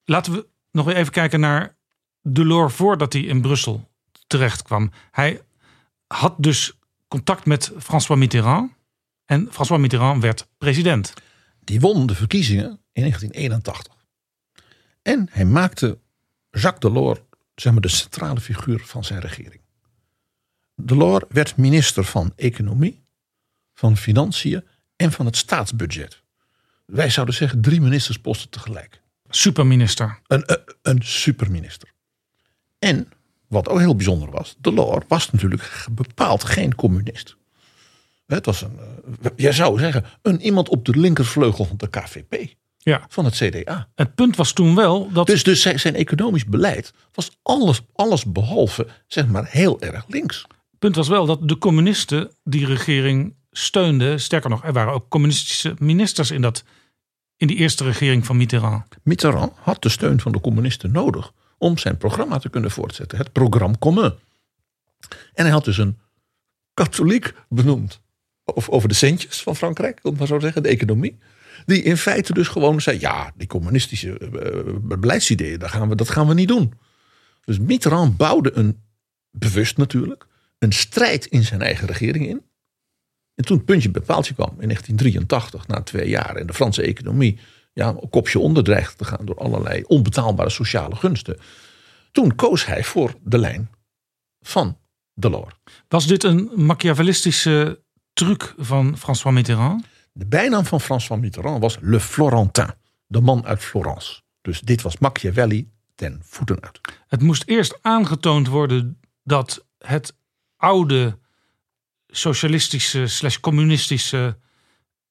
Laten 0.05 0.33
we 0.33 0.47
nog 0.71 0.85
weer 0.85 0.95
even 0.95 1.11
kijken 1.11 1.39
naar 1.39 1.77
Delors 2.29 2.73
voordat 2.73 3.13
hij 3.13 3.21
in 3.21 3.41
Brussel 3.41 3.89
terecht 4.27 4.61
kwam. 4.61 4.91
Hij 5.11 5.41
had 6.07 6.35
dus 6.37 6.73
contact 7.07 7.45
met 7.45 7.71
François 7.77 8.19
Mitterrand 8.19 8.71
en 9.25 9.47
François 9.51 9.81
Mitterrand 9.81 10.21
werd 10.21 10.47
president. 10.57 11.13
Die 11.63 11.79
won 11.79 12.05
de 12.05 12.15
verkiezingen 12.15 12.79
in 12.91 13.01
1981. 13.01 13.93
En 15.01 15.27
hij 15.31 15.45
maakte 15.45 15.97
Jacques 16.51 16.93
Delors 16.93 17.19
zeg 17.55 17.71
maar, 17.71 17.81
de 17.81 17.87
centrale 17.87 18.39
figuur 18.39 18.79
van 18.85 19.03
zijn 19.03 19.19
regering. 19.19 19.61
Delors 20.75 21.25
werd 21.29 21.57
minister 21.57 22.03
van 22.03 22.33
Economie, 22.35 23.03
van 23.73 23.97
Financiën 23.97 24.67
en 24.95 25.11
van 25.11 25.25
het 25.25 25.37
staatsbudget. 25.37 26.21
Wij 26.85 27.09
zouden 27.09 27.35
zeggen 27.35 27.61
drie 27.61 27.81
ministersposten 27.81 28.49
tegelijk. 28.49 29.01
Superminister. 29.29 30.19
Een, 30.27 30.43
een, 30.45 30.75
een 30.81 31.01
superminister. 31.03 31.89
En, 32.79 33.07
wat 33.47 33.69
ook 33.69 33.79
heel 33.79 33.95
bijzonder 33.95 34.31
was, 34.31 34.55
Delors 34.59 35.05
was 35.07 35.31
natuurlijk 35.31 35.85
bepaald 35.91 36.43
geen 36.43 36.75
communist. 36.75 37.37
Het 38.25 38.45
was 38.45 38.61
een, 38.61 38.79
eh, 39.21 39.31
jij 39.35 39.51
zou 39.51 39.79
zeggen, 39.79 40.05
een 40.21 40.41
iemand 40.41 40.69
op 40.69 40.85
de 40.85 40.99
linkervleugel 40.99 41.65
van 41.65 41.77
de 41.77 41.89
KVP, 41.89 42.53
Ja. 42.77 43.05
van 43.09 43.25
het 43.25 43.33
CDA. 43.35 43.89
Het 43.95 44.15
punt 44.15 44.35
was 44.35 44.53
toen 44.53 44.75
wel 44.75 45.11
dat 45.11 45.27
Dus, 45.27 45.43
dus 45.43 45.61
zijn, 45.61 45.79
zijn 45.79 45.95
economisch 45.95 46.45
beleid 46.45 46.93
was 47.13 47.31
alles, 47.41 47.81
alles 47.93 48.25
behalve, 48.25 48.87
zeg 49.07 49.27
maar, 49.27 49.47
heel 49.49 49.81
erg 49.81 50.05
links. 50.07 50.45
punt 50.79 50.95
was 50.95 51.07
wel 51.07 51.25
dat 51.25 51.47
de 51.47 51.57
communisten 51.57 52.31
die 52.43 52.65
regering 52.65 53.35
steunden. 53.51 54.19
Sterker 54.19 54.49
nog, 54.49 54.63
er 54.63 54.73
waren 54.73 54.93
ook 54.93 55.09
communistische 55.09 55.75
ministers 55.79 56.31
in, 56.31 56.41
dat, 56.41 56.63
in 57.37 57.47
die 57.47 57.57
eerste 57.57 57.83
regering 57.83 58.25
van 58.25 58.37
Mitterrand. 58.37 58.85
Mitterrand 59.03 59.53
had 59.55 59.81
de 59.81 59.89
steun 59.89 60.19
van 60.19 60.31
de 60.31 60.41
communisten 60.41 60.91
nodig 60.91 61.31
om 61.59 61.77
zijn 61.77 61.97
programma 61.97 62.37
te 62.37 62.49
kunnen 62.49 62.71
voortzetten. 62.71 63.17
Het 63.17 63.31
programma 63.31 63.77
commun. 63.79 64.13
En 65.33 65.43
hij 65.43 65.49
had 65.49 65.65
dus 65.65 65.77
een 65.77 65.97
katholiek 66.73 67.33
benoemd 67.49 68.01
over, 68.43 68.73
over 68.73 68.89
de 68.89 68.95
centjes 68.95 69.41
van 69.41 69.55
Frankrijk, 69.55 69.99
om 70.03 70.15
maar 70.17 70.27
zo 70.27 70.35
te 70.35 70.43
zeggen, 70.43 70.63
de 70.63 70.69
economie. 70.69 71.17
Die 71.65 71.83
in 71.83 71.97
feite 71.97 72.33
dus 72.33 72.47
gewoon 72.47 72.81
zei, 72.81 72.99
ja, 72.99 73.31
die 73.35 73.47
communistische 73.47 74.17
eh, 74.17 74.73
beleidsideeën, 74.81 75.59
dat 75.59 75.69
gaan, 75.69 75.89
we, 75.89 75.95
dat 75.95 76.09
gaan 76.09 76.27
we 76.27 76.33
niet 76.33 76.47
doen. 76.47 76.73
Dus 77.43 77.59
Mitterrand 77.59 78.17
bouwde 78.17 78.51
een, 78.53 78.81
bewust 79.31 79.77
natuurlijk, 79.77 80.27
een 80.59 80.71
strijd 80.71 81.25
in 81.25 81.43
zijn 81.43 81.61
eigen 81.61 81.87
regering 81.87 82.27
in. 82.27 82.41
En 83.35 83.45
toen 83.45 83.57
het 83.57 83.65
puntje 83.65 83.89
bij 83.89 84.01
paaltje 84.01 84.33
kwam 84.33 84.49
in 84.59 84.67
1983, 84.67 85.67
na 85.67 85.81
twee 85.81 86.09
jaar, 86.09 86.35
en 86.35 86.47
de 86.47 86.53
Franse 86.53 86.81
economie 86.81 87.39
ja, 87.79 87.87
een 87.87 88.09
kopje 88.09 88.39
onder 88.39 88.63
dreigde 88.63 88.95
te 88.95 89.05
gaan 89.05 89.25
door 89.25 89.37
allerlei 89.37 89.83
onbetaalbare 89.83 90.49
sociale 90.49 90.95
gunsten. 90.95 91.39
Toen 92.11 92.35
koos 92.35 92.65
hij 92.65 92.83
voor 92.83 93.13
de 93.23 93.37
lijn 93.37 93.69
van 94.41 94.77
Delors. 95.13 95.55
Was 95.87 96.07
dit 96.07 96.23
een 96.23 96.49
machiavellistische 96.55 97.83
truc 98.13 98.53
van 98.57 98.97
François 98.97 99.35
Mitterrand? 99.35 99.85
De 100.11 100.25
bijnaam 100.25 100.65
van 100.65 100.81
François 100.81 101.21
Mitterrand 101.21 101.61
was 101.61 101.77
Le 101.81 101.99
Florentin, 101.99 102.69
de 103.07 103.21
man 103.21 103.45
uit 103.45 103.59
Florence. 103.59 104.21
Dus 104.41 104.61
dit 104.61 104.81
was 104.81 104.97
Machiavelli 104.97 105.71
ten 105.95 106.21
voeten 106.23 106.61
uit. 106.61 106.79
Het 107.07 107.21
moest 107.21 107.43
eerst 107.45 107.79
aangetoond 107.81 108.47
worden 108.47 108.99
dat 109.23 109.65
het 109.77 110.15
oude 110.57 111.17
socialistische 112.07 113.07
slash 113.07 113.37
communistische 113.37 114.37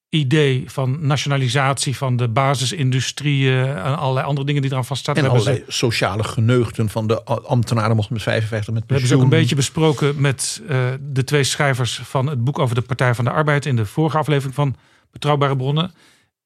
idee 0.09 0.65
van 0.71 1.07
nationalisatie 1.07 1.97
van 1.97 2.17
de 2.17 2.29
basisindustrieën 2.29 3.67
en 3.67 3.99
allerlei 3.99 4.27
andere 4.27 4.47
dingen 4.47 4.63
die 4.63 4.71
eraan 4.71 4.85
vaststaan. 4.85 5.15
En 5.17 5.23
ze- 5.25 5.29
allerlei 5.31 5.65
sociale 5.69 6.25
geneugten 6.25 6.89
van 6.89 7.07
de 7.07 7.25
ambtenaren 7.25 7.97
mochten 7.97 8.15
met 8.15 8.23
55 8.23 8.75
met 8.75 8.83
We 8.87 8.93
hebben 8.93 9.09
ze 9.09 9.15
ook 9.15 9.23
een 9.23 9.29
pensioen. 9.29 9.41
beetje 9.49 9.57
besproken 9.57 10.21
met 10.21 10.63
eh, 10.69 10.87
de 11.01 11.25
twee 11.25 11.45
schrijvers 11.45 12.01
van 12.05 12.27
het 12.27 12.45
boek 12.45 12.59
over 12.59 12.75
de 12.75 12.83
Partij 12.83 13.15
van 13.15 13.25
de 13.25 13.31
Arbeid 13.31 13.67
in 13.67 13.77
de 13.77 13.87
vorige 13.87 14.19
aflevering 14.19 14.55
van 14.55 14.77
Betrouwbare 15.13 15.57
Bronnen. 15.57 15.93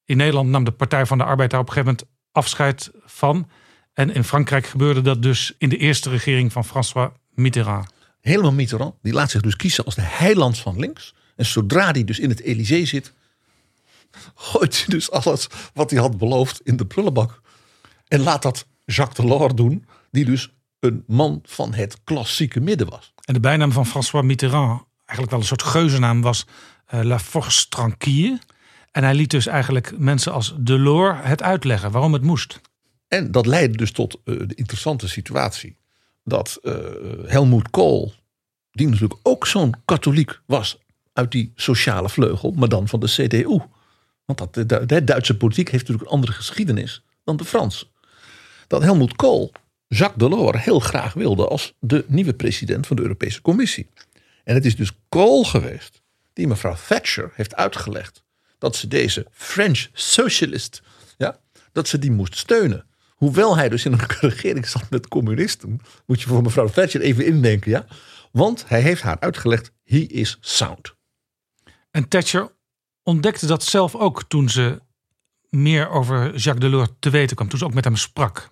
In 0.04 0.16
Nederland 0.16 0.48
nam 0.48 0.64
de 0.64 0.70
Partij 0.70 1.06
van 1.06 1.18
de 1.18 1.24
Arbeid 1.24 1.50
daar 1.50 1.60
op 1.60 1.66
een 1.68 1.72
gegeven 1.72 1.94
moment 1.98 2.16
afscheid 2.32 2.90
van. 3.04 3.48
En 3.92 4.14
in 4.14 4.24
Frankrijk 4.24 4.66
gebeurde 4.66 5.00
dat 5.00 5.22
dus 5.22 5.54
in 5.58 5.68
de 5.68 5.76
eerste 5.76 6.10
regering 6.10 6.52
van 6.52 6.64
François 6.64 7.10
Mitterrand. 7.34 7.86
Helemaal 8.20 8.52
Mitterrand. 8.52 8.94
Die 9.02 9.12
laat 9.12 9.30
zich 9.30 9.40
dus 9.40 9.56
kiezen 9.56 9.84
als 9.84 9.94
de 9.94 10.02
heiland 10.04 10.58
van 10.58 10.78
links. 10.78 11.14
En 11.36 11.46
zodra 11.46 11.90
hij 11.90 12.04
dus 12.04 12.18
in 12.18 12.28
het 12.28 12.40
Elysée 12.40 12.86
zit, 12.86 13.12
gooit 14.34 14.76
hij 14.76 14.86
dus 14.86 15.10
alles 15.10 15.46
wat 15.74 15.90
hij 15.90 16.00
had 16.00 16.18
beloofd 16.18 16.60
in 16.62 16.76
de 16.76 16.86
prullenbak. 16.86 17.40
En 18.08 18.20
laat 18.20 18.42
dat 18.42 18.66
Jacques 18.84 19.26
Delors 19.26 19.54
doen, 19.54 19.86
die 20.10 20.24
dus 20.24 20.52
een 20.80 21.04
man 21.06 21.40
van 21.42 21.74
het 21.74 21.98
klassieke 22.04 22.60
midden 22.60 22.88
was. 22.88 23.12
En 23.24 23.34
de 23.34 23.40
bijnaam 23.40 23.72
van 23.72 23.86
François 23.86 24.24
Mitterrand, 24.24 24.82
eigenlijk 24.96 25.30
wel 25.30 25.40
een 25.40 25.46
soort 25.46 25.62
geuzennaam, 25.62 26.22
was 26.22 26.46
eh, 26.86 27.00
La 27.02 27.18
Force 27.18 27.68
Tranquille. 27.68 28.38
En 28.90 29.04
hij 29.04 29.14
liet 29.14 29.30
dus 29.30 29.46
eigenlijk 29.46 29.98
mensen 29.98 30.32
als 30.32 30.54
Delors 30.58 31.18
het 31.22 31.42
uitleggen 31.42 31.90
waarom 31.90 32.12
het 32.12 32.22
moest. 32.22 32.60
En 33.08 33.30
dat 33.30 33.46
leidde 33.46 33.76
dus 33.76 33.92
tot 33.92 34.14
eh, 34.24 34.34
de 34.46 34.54
interessante 34.54 35.08
situatie 35.08 35.76
dat 36.24 36.58
eh, 36.62 36.74
Helmoet 37.24 37.70
Kool, 37.70 38.12
die 38.70 38.88
natuurlijk 38.88 39.20
ook 39.22 39.46
zo'n 39.46 39.74
katholiek 39.84 40.40
was 40.46 40.78
uit 41.12 41.30
die 41.30 41.52
sociale 41.54 42.08
vleugel, 42.08 42.50
maar 42.50 42.68
dan 42.68 42.88
van 42.88 43.00
de 43.00 43.06
CDU. 43.06 43.58
Want 44.38 44.68
dat, 44.68 44.88
de, 44.88 45.04
Duitse 45.04 45.36
politiek 45.36 45.70
heeft 45.70 45.82
natuurlijk 45.82 46.10
een 46.10 46.16
andere 46.16 46.32
geschiedenis 46.32 47.04
dan 47.24 47.36
de 47.36 47.44
Franse. 47.44 47.86
Dat 48.66 48.82
Helmoet 48.82 49.16
Kool 49.16 49.52
Jacques 49.88 50.28
Delors 50.28 50.64
heel 50.64 50.80
graag 50.80 51.12
wilde 51.12 51.48
als 51.48 51.74
de 51.80 52.04
nieuwe 52.08 52.34
president 52.34 52.86
van 52.86 52.96
de 52.96 53.02
Europese 53.02 53.42
Commissie. 53.42 53.88
En 54.44 54.54
het 54.54 54.64
is 54.64 54.76
dus 54.76 54.92
Kool 55.08 55.44
geweest 55.44 56.02
die 56.32 56.46
mevrouw 56.46 56.76
Thatcher 56.88 57.32
heeft 57.34 57.54
uitgelegd 57.54 58.22
dat 58.58 58.76
ze 58.76 58.88
deze 58.88 59.26
French 59.30 59.88
socialist, 59.92 60.82
ja, 61.16 61.38
dat 61.72 61.88
ze 61.88 61.98
die 61.98 62.10
moest 62.10 62.36
steunen. 62.36 62.86
Hoewel 63.08 63.56
hij 63.56 63.68
dus 63.68 63.84
in 63.84 63.92
een 63.92 64.06
regering 64.30 64.66
zat 64.66 64.90
met 64.90 65.08
communisten, 65.08 65.80
moet 66.06 66.20
je 66.20 66.28
voor 66.28 66.42
mevrouw 66.42 66.68
Thatcher 66.68 67.00
even 67.00 67.26
indenken, 67.26 67.70
ja. 67.70 67.86
Want 68.30 68.64
hij 68.68 68.80
heeft 68.80 69.02
haar 69.02 69.20
uitgelegd, 69.20 69.72
he 69.84 69.98
is 69.98 70.38
sound. 70.40 70.94
En 71.90 72.08
Thatcher 72.08 72.52
ontdekte 73.02 73.46
dat 73.46 73.64
zelf 73.64 73.94
ook 73.94 74.24
toen 74.28 74.48
ze 74.48 74.80
meer 75.48 75.88
over 75.88 76.36
Jacques 76.36 76.70
Delors 76.70 76.88
te 76.98 77.10
weten 77.10 77.36
kwam. 77.36 77.48
Toen 77.48 77.58
ze 77.58 77.64
ook 77.64 77.74
met 77.74 77.84
hem 77.84 77.96
sprak. 77.96 78.50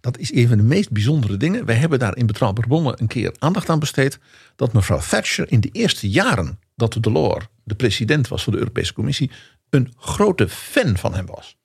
dat 0.00 0.18
is 0.18 0.32
een 0.32 0.48
van 0.48 0.56
de 0.56 0.62
meest 0.62 0.90
bijzondere 0.90 1.36
dingen. 1.36 1.64
Wij 1.64 1.74
hebben 1.74 1.98
daar 1.98 2.16
in 2.16 2.26
Betrouwbare 2.26 2.68
Bronnen 2.68 3.00
een 3.00 3.06
keer 3.06 3.34
aandacht 3.38 3.68
aan 3.68 3.78
besteed. 3.78 4.18
Dat 4.56 4.72
mevrouw 4.72 5.00
Thatcher 5.00 5.50
in 5.52 5.60
de 5.60 5.68
eerste 5.72 6.10
jaren 6.10 6.58
dat 6.74 6.92
de 6.92 7.00
Delors 7.00 7.46
de 7.64 7.74
president 7.74 8.28
was 8.28 8.44
van 8.44 8.52
de 8.52 8.58
Europese 8.58 8.92
Commissie. 8.92 9.30
een 9.70 9.92
grote 9.96 10.48
fan 10.48 10.96
van 10.96 11.14
hem 11.14 11.26
was. 11.26 11.56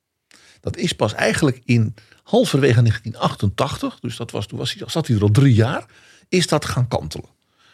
Dat 0.59 0.77
is 0.77 0.93
pas 0.93 1.13
eigenlijk 1.13 1.61
in 1.65 1.95
halverwege 2.23 2.81
1988, 2.81 3.99
dus 3.99 4.15
dat 4.15 4.31
was, 4.31 4.47
toen 4.47 4.57
was 4.57 4.73
hij, 4.73 4.89
zat 4.89 5.07
hij 5.07 5.15
er 5.15 5.21
al 5.21 5.31
drie 5.31 5.53
jaar, 5.53 5.85
is 6.29 6.47
dat 6.47 6.65
gaan 6.65 6.87
kantelen. 6.87 7.29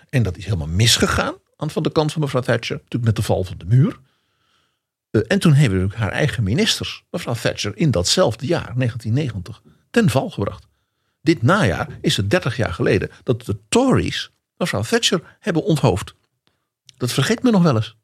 En 0.10 0.24
dat 0.24 0.38
is 0.38 0.46
helemaal 0.46 0.68
misgegaan 0.68 1.34
aan 1.56 1.70
van 1.70 1.84
de 1.84 1.92
kant 1.92 2.12
van 2.12 2.22
mevrouw 2.22 2.42
Thatcher, 2.42 2.76
natuurlijk 2.76 3.06
met 3.06 3.16
de 3.16 3.22
val 3.22 3.44
van 3.44 3.58
de 3.58 3.66
muur. 3.66 4.00
Eh, 5.18 5.24
en 5.28 5.40
toen 5.40 5.54
hebben 5.54 5.90
we 5.90 5.96
haar 5.96 6.12
eigen 6.12 6.44
ministers, 6.44 7.04
mevrouw 7.12 7.34
Thatcher, 7.34 7.78
in 7.78 7.92
datzelfde 7.92 8.46
jaar, 8.46 8.74
1990, 8.76 9.62
ten 9.90 10.10
val 10.10 10.30
gebracht. 10.30 10.68
Dit 11.22 11.42
najaar 11.42 11.88
is 12.02 12.18
het 12.18 12.30
30 12.30 12.58
jaar 12.58 12.74
geleden 12.74 13.10
dat 13.24 13.46
de 13.46 13.58
Tories 13.70 14.32
mevrouw 14.58 14.82
Thatcher 14.82 15.38
hebben 15.40 15.64
onthoofd. 15.64 16.14
Dat 16.98 17.14
vergeet 17.14 17.44
me 17.44 17.52
nog 17.52 17.62
wel 17.62 17.76
eens. 17.76 17.96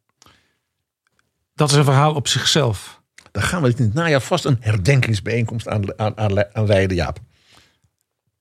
Dat 1.56 1.70
is 1.70 1.76
een 1.76 1.84
verhaal 1.84 2.14
op 2.16 2.28
zichzelf. 2.28 3.02
Dan 3.32 3.44
gaan 3.44 3.62
we 3.62 3.74
in 3.78 3.84
het 3.84 3.94
najaar 3.94 4.22
vast 4.22 4.46
een 4.46 4.58
herdenkingsbijeenkomst 4.60 5.68
aan, 5.68 6.00
aan, 6.00 6.18
aan, 6.18 6.56
aan 6.56 6.66
wijden, 6.66 6.96
Jaap. 6.96 7.20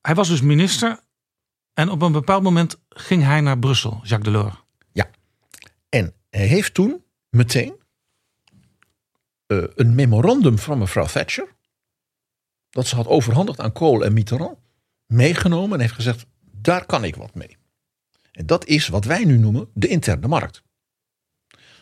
Hij 0.01 0.15
was 0.15 0.27
dus 0.27 0.41
minister 0.41 0.99
en 1.73 1.89
op 1.89 2.01
een 2.01 2.11
bepaald 2.11 2.43
moment 2.43 2.79
ging 2.89 3.23
hij 3.23 3.41
naar 3.41 3.59
Brussel, 3.59 3.99
Jacques 4.03 4.33
Delors. 4.33 4.55
Ja. 4.91 5.09
En 5.89 6.13
hij 6.29 6.45
heeft 6.45 6.73
toen 6.73 7.03
meteen 7.29 7.82
uh, 9.47 9.63
een 9.75 9.95
memorandum 9.95 10.59
van 10.59 10.77
mevrouw 10.77 11.05
Thatcher, 11.05 11.47
dat 12.69 12.87
ze 12.87 12.95
had 12.95 13.07
overhandigd 13.07 13.59
aan 13.59 13.71
Kool 13.71 14.03
en 14.03 14.13
Mitterrand, 14.13 14.57
meegenomen 15.05 15.73
en 15.73 15.79
heeft 15.79 15.93
gezegd: 15.93 16.25
daar 16.61 16.85
kan 16.85 17.03
ik 17.03 17.15
wat 17.15 17.35
mee. 17.35 17.57
En 18.31 18.45
dat 18.45 18.65
is 18.65 18.87
wat 18.87 19.05
wij 19.05 19.23
nu 19.23 19.37
noemen 19.37 19.69
de 19.73 19.87
interne 19.87 20.27
markt. 20.27 20.61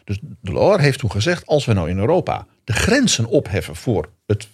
Dus 0.04 0.20
Delors 0.42 0.82
heeft 0.82 1.00
toen 1.00 1.12
gezegd: 1.12 1.46
als 1.46 1.66
we 1.66 1.74
nou 1.74 1.90
in 1.90 1.98
Europa 1.98 2.48
de 2.64 2.74
grenzen 2.74 3.26
opheffen 3.26 3.76
voor 3.76 4.10
het 4.26 4.48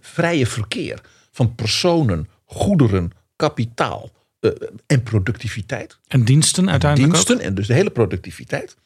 vrije 0.00 0.46
verkeer 0.46 1.00
van 1.30 1.54
personen, 1.54 2.28
goederen, 2.44 3.10
kapitaal 3.36 4.10
uh, 4.40 4.50
en 4.86 5.02
productiviteit. 5.02 5.98
En 6.06 6.24
diensten 6.24 6.70
uiteindelijk. 6.70 7.12
Diensten 7.12 7.40
en 7.40 7.54
dus 7.54 7.66
de 7.66 7.74
hele 7.74 7.90
productiviteit. 7.90 8.76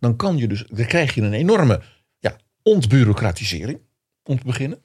Dan, 0.00 0.16
kan 0.16 0.36
je 0.36 0.48
dus, 0.48 0.64
dan 0.66 0.86
krijg 0.86 1.14
je 1.14 1.22
een 1.22 1.32
enorme 1.32 1.80
ontbureaucratisering 2.66 3.80
om 4.22 4.38
te 4.38 4.44
beginnen. 4.44 4.78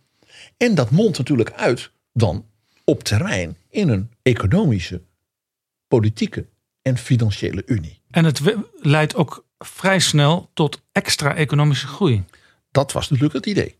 En 0.58 0.76
dat 0.76 0.92
mondt 0.92 1.18
natuurlijk 1.18 1.52
uit 1.52 1.92
dan 2.14 2.46
op 2.84 3.04
termijn 3.04 3.58
in 3.70 3.90
een 3.90 4.12
economische, 4.22 5.02
politieke 5.88 6.48
en 6.82 6.98
financiële 6.98 7.64
unie. 7.66 8.02
En 8.12 8.26
het 8.26 8.42
leidt 8.76 9.16
ook 9.16 9.46
vrij 9.58 10.00
snel 10.00 10.50
tot 10.54 10.82
extra 10.92 11.36
economische 11.36 11.88
groei. 11.88 12.24
Dat 12.72 12.92
was 12.92 13.10
natuurlijk 13.10 13.36
het 13.36 13.46
idee. 13.46 13.80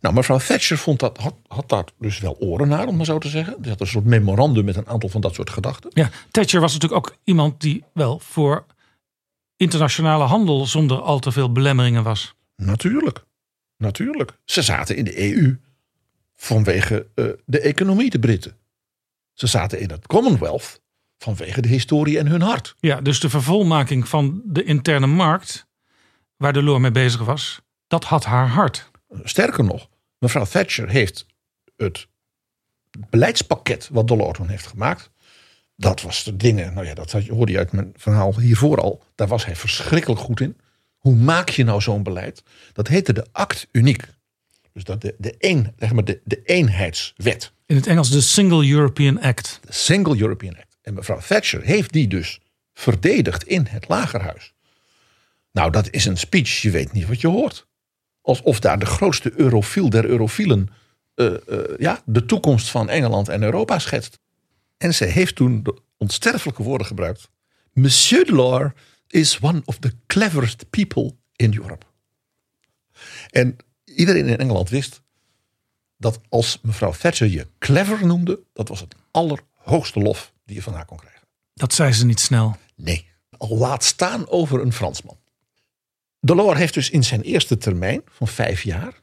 Nou, 0.00 0.14
mevrouw 0.14 0.38
Thatcher 0.38 0.78
vond 0.78 1.00
dat, 1.00 1.18
had, 1.18 1.34
had 1.46 1.68
daar 1.68 1.84
dus 1.98 2.18
wel 2.18 2.36
oren 2.38 2.68
naar, 2.68 2.86
om 2.86 2.96
maar 2.96 3.06
zo 3.06 3.18
te 3.18 3.28
zeggen. 3.28 3.62
Die 3.62 3.70
had 3.70 3.80
een 3.80 3.86
soort 3.86 4.04
memorandum 4.04 4.64
met 4.64 4.76
een 4.76 4.88
aantal 4.88 5.08
van 5.08 5.20
dat 5.20 5.34
soort 5.34 5.50
gedachten. 5.50 5.90
Ja, 5.94 6.10
Thatcher 6.30 6.60
was 6.60 6.72
natuurlijk 6.72 7.06
ook 7.06 7.16
iemand 7.24 7.60
die 7.60 7.84
wel 7.92 8.18
voor 8.18 8.66
internationale 9.56 10.24
handel 10.24 10.66
zonder 10.66 11.00
al 11.00 11.18
te 11.18 11.32
veel 11.32 11.52
belemmeringen 11.52 12.02
was. 12.02 12.34
Natuurlijk, 12.56 13.25
natuurlijk. 13.76 14.32
Ze 14.44 14.62
zaten 14.62 14.96
in 14.96 15.04
de 15.04 15.34
EU 15.34 15.56
vanwege 16.36 17.06
uh, 17.14 17.28
de 17.44 17.60
economie, 17.60 18.10
de 18.10 18.18
Britten. 18.18 18.56
Ze 19.32 19.46
zaten 19.46 19.80
in 19.80 19.90
het 19.90 20.06
Commonwealth 20.06 20.80
vanwege 21.18 21.60
de 21.60 21.68
historie 21.68 22.18
en 22.18 22.26
hun 22.26 22.42
hart. 22.42 22.74
Ja, 22.80 23.00
dus 23.00 23.20
de 23.20 23.30
vervolmaking 23.30 24.08
van 24.08 24.42
de 24.44 24.64
interne 24.64 25.06
markt, 25.06 25.66
waar 26.36 26.52
de 26.52 26.62
Loor 26.62 26.80
mee 26.80 26.90
bezig 26.90 27.24
was, 27.24 27.60
dat 27.86 28.04
had 28.04 28.24
haar 28.24 28.48
hart. 28.48 28.90
Sterker 29.22 29.64
nog, 29.64 29.88
mevrouw 30.18 30.44
Thatcher 30.44 30.88
heeft 30.88 31.26
het 31.76 32.08
beleidspakket 33.10 33.88
wat 33.92 34.08
Delors 34.08 34.38
toen 34.38 34.48
heeft 34.48 34.66
gemaakt. 34.66 35.10
Dat 35.76 36.02
was 36.02 36.24
de 36.24 36.36
dingen, 36.36 36.74
nou 36.74 36.86
ja, 36.86 36.94
dat 36.94 37.12
hoorde 37.12 37.52
je 37.52 37.58
uit 37.58 37.72
mijn 37.72 37.92
verhaal 37.96 38.40
hiervoor 38.40 38.80
al. 38.80 39.02
Daar 39.14 39.28
was 39.28 39.44
hij 39.44 39.56
verschrikkelijk 39.56 40.20
goed 40.20 40.40
in. 40.40 40.56
Hoe 40.98 41.14
maak 41.14 41.48
je 41.48 41.64
nou 41.64 41.80
zo'n 41.80 42.02
beleid? 42.02 42.42
Dat 42.72 42.88
heette 42.88 43.12
de 43.12 43.26
Act 43.32 43.66
Uniek. 43.72 44.08
Dus 44.72 44.84
dat 44.84 45.00
de, 45.00 45.14
de, 45.18 45.34
een, 45.38 45.72
zeg 45.78 45.92
maar 45.92 46.04
de, 46.04 46.20
de 46.24 46.40
eenheidswet. 46.44 47.52
In 47.66 47.76
het 47.76 47.86
Engels 47.86 48.10
de 48.10 48.20
Single 48.20 48.68
European 48.68 49.20
Act. 49.20 49.60
De 49.66 49.72
Single 49.72 50.20
European 50.20 50.56
Act. 50.56 50.76
En 50.82 50.94
mevrouw 50.94 51.20
Thatcher 51.20 51.62
heeft 51.62 51.92
die 51.92 52.08
dus 52.08 52.40
verdedigd 52.74 53.44
in 53.44 53.66
het 53.68 53.88
lagerhuis. 53.88 54.54
Nou, 55.52 55.70
dat 55.70 55.90
is 55.90 56.04
een 56.04 56.16
speech, 56.16 56.62
je 56.62 56.70
weet 56.70 56.92
niet 56.92 57.06
wat 57.06 57.20
je 57.20 57.28
hoort. 57.28 57.66
Alsof 58.20 58.60
daar 58.60 58.78
de 58.78 58.86
grootste 58.86 59.32
eurofiel 59.36 59.90
der 59.90 60.04
eurofielen 60.04 60.68
uh, 61.14 61.34
uh, 61.48 61.58
ja, 61.78 62.02
de 62.04 62.24
toekomst 62.24 62.68
van 62.68 62.88
Engeland 62.88 63.28
en 63.28 63.42
Europa 63.42 63.78
schetst. 63.78 64.18
En 64.76 64.94
ze 64.94 65.04
heeft 65.04 65.34
toen 65.34 65.62
de 65.62 65.78
onsterfelijke 65.96 66.62
woorden 66.62 66.86
gebruikt. 66.86 67.28
Monsieur 67.72 68.24
Delors 68.24 68.72
is 69.06 69.38
one 69.40 69.62
of 69.64 69.78
the 69.78 69.92
cleverest 70.06 70.70
people 70.70 71.14
in 71.36 71.54
Europe. 71.54 71.86
En 73.30 73.56
iedereen 73.84 74.26
in 74.26 74.38
Engeland 74.38 74.68
wist 74.68 75.02
dat 75.96 76.20
als 76.28 76.58
mevrouw 76.62 76.92
Thatcher 76.92 77.26
je 77.28 77.46
clever 77.58 78.06
noemde, 78.06 78.40
dat 78.52 78.68
was 78.68 78.80
het 78.80 78.94
allerhoogste 79.10 80.00
lof 80.00 80.32
die 80.44 80.56
je 80.56 80.62
van 80.62 80.74
haar 80.74 80.84
kon 80.84 80.98
krijgen. 80.98 81.26
Dat 81.54 81.74
zei 81.74 81.92
ze 81.92 82.06
niet 82.06 82.20
snel. 82.20 82.56
Nee, 82.74 83.08
al 83.38 83.56
laat 83.56 83.84
staan 83.84 84.28
over 84.28 84.60
een 84.60 84.72
Fransman. 84.72 85.18
Delors 86.20 86.58
heeft 86.58 86.74
dus 86.74 86.90
in 86.90 87.04
zijn 87.04 87.22
eerste 87.22 87.58
termijn 87.58 88.02
van 88.08 88.28
vijf 88.28 88.62
jaar 88.62 89.02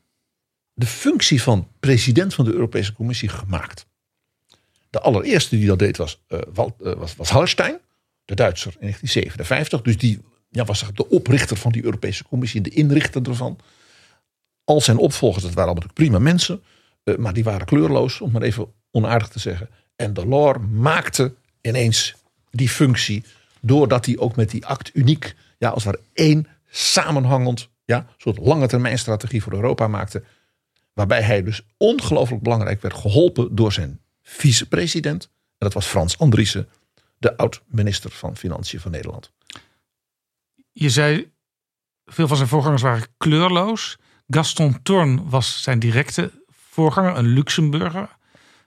de 0.73 0.85
functie 0.85 1.41
van 1.41 1.67
president 1.79 2.33
van 2.33 2.45
de 2.45 2.53
Europese 2.53 2.93
Commissie 2.93 3.29
gemaakt. 3.29 3.85
De 4.89 4.99
allereerste 4.99 5.57
die 5.57 5.67
dat 5.67 5.79
deed 5.79 5.97
was, 5.97 6.21
uh, 6.27 6.39
was, 6.53 7.15
was 7.15 7.29
Hallstein, 7.29 7.79
de 8.25 8.35
Duitser 8.35 8.71
in 8.71 8.79
1957. 8.79 9.81
Dus 9.81 9.97
die 9.97 10.21
ja, 10.49 10.65
was 10.65 10.85
de 10.93 11.09
oprichter 11.09 11.57
van 11.57 11.71
die 11.71 11.83
Europese 11.83 12.23
Commissie, 12.23 12.61
de 12.61 12.69
inrichter 12.69 13.29
ervan. 13.29 13.59
Al 14.63 14.81
zijn 14.81 14.97
opvolgers, 14.97 15.43
dat 15.43 15.53
waren 15.53 15.71
allemaal 15.71 15.93
prima 15.93 16.19
mensen, 16.19 16.61
uh, 17.03 17.15
maar 17.15 17.33
die 17.33 17.43
waren 17.43 17.65
kleurloos, 17.65 18.21
om 18.21 18.31
maar 18.31 18.41
even 18.41 18.73
onaardig 18.91 19.27
te 19.27 19.39
zeggen. 19.39 19.69
En 19.95 20.13
Delors 20.13 20.59
maakte 20.71 21.33
ineens 21.61 22.15
die 22.51 22.69
functie, 22.69 23.23
doordat 23.61 24.05
hij 24.05 24.17
ook 24.17 24.35
met 24.35 24.49
die 24.49 24.65
act 24.65 24.91
uniek, 24.93 25.35
ja, 25.57 25.69
als 25.69 25.85
er 25.85 25.99
één 26.13 26.47
samenhangend, 26.69 27.69
ja, 27.85 28.07
soort 28.17 28.37
lange 28.37 28.67
termijn 28.67 28.99
strategie 28.99 29.43
voor 29.43 29.53
Europa 29.53 29.87
maakte. 29.87 30.23
Waarbij 30.93 31.21
hij 31.21 31.43
dus 31.43 31.61
ongelooflijk 31.77 32.43
belangrijk 32.43 32.81
werd 32.81 32.93
geholpen 32.93 33.55
door 33.55 33.73
zijn 33.73 33.99
vicepresident. 34.21 35.23
En 35.23 35.69
dat 35.69 35.73
was 35.73 35.85
Frans 35.85 36.17
Andriessen, 36.17 36.67
de 37.23 37.37
oud-minister 37.37 38.11
van 38.11 38.37
Financiën 38.37 38.79
van 38.79 38.91
Nederland. 38.91 39.31
Je 40.71 40.89
zei, 40.89 41.31
veel 42.05 42.27
van 42.27 42.37
zijn 42.37 42.49
voorgangers 42.49 42.81
waren 42.81 43.07
kleurloos. 43.17 43.97
Gaston 44.27 44.81
Thorn 44.81 45.29
was 45.29 45.63
zijn 45.63 45.79
directe 45.79 46.31
voorganger, 46.51 47.17
een 47.17 47.27
Luxemburger. 47.27 48.09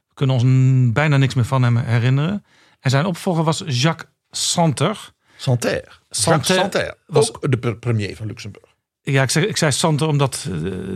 We 0.09 0.15
kunnen 0.15 0.35
ons 0.35 0.45
bijna 0.93 1.17
niks 1.17 1.35
meer 1.35 1.45
van 1.45 1.63
hem 1.63 1.77
herinneren. 1.77 2.45
En 2.81 2.91
zijn 2.91 3.07
opvolger 3.07 3.45
was 3.45 3.63
Jacques 3.67 4.11
Santer. 4.31 5.15
Santerre, 5.37 5.91
Santerre 6.11 6.97
was 7.07 7.35
ook 7.35 7.63
de 7.63 7.77
premier 7.77 8.17
van 8.17 8.27
Luxemburg. 8.27 8.75
Ja, 9.03 9.23
ik, 9.23 9.31
zeg, 9.31 9.45
ik 9.45 9.57
zei 9.57 9.73
Santer 9.73 10.09
omdat 10.09 10.47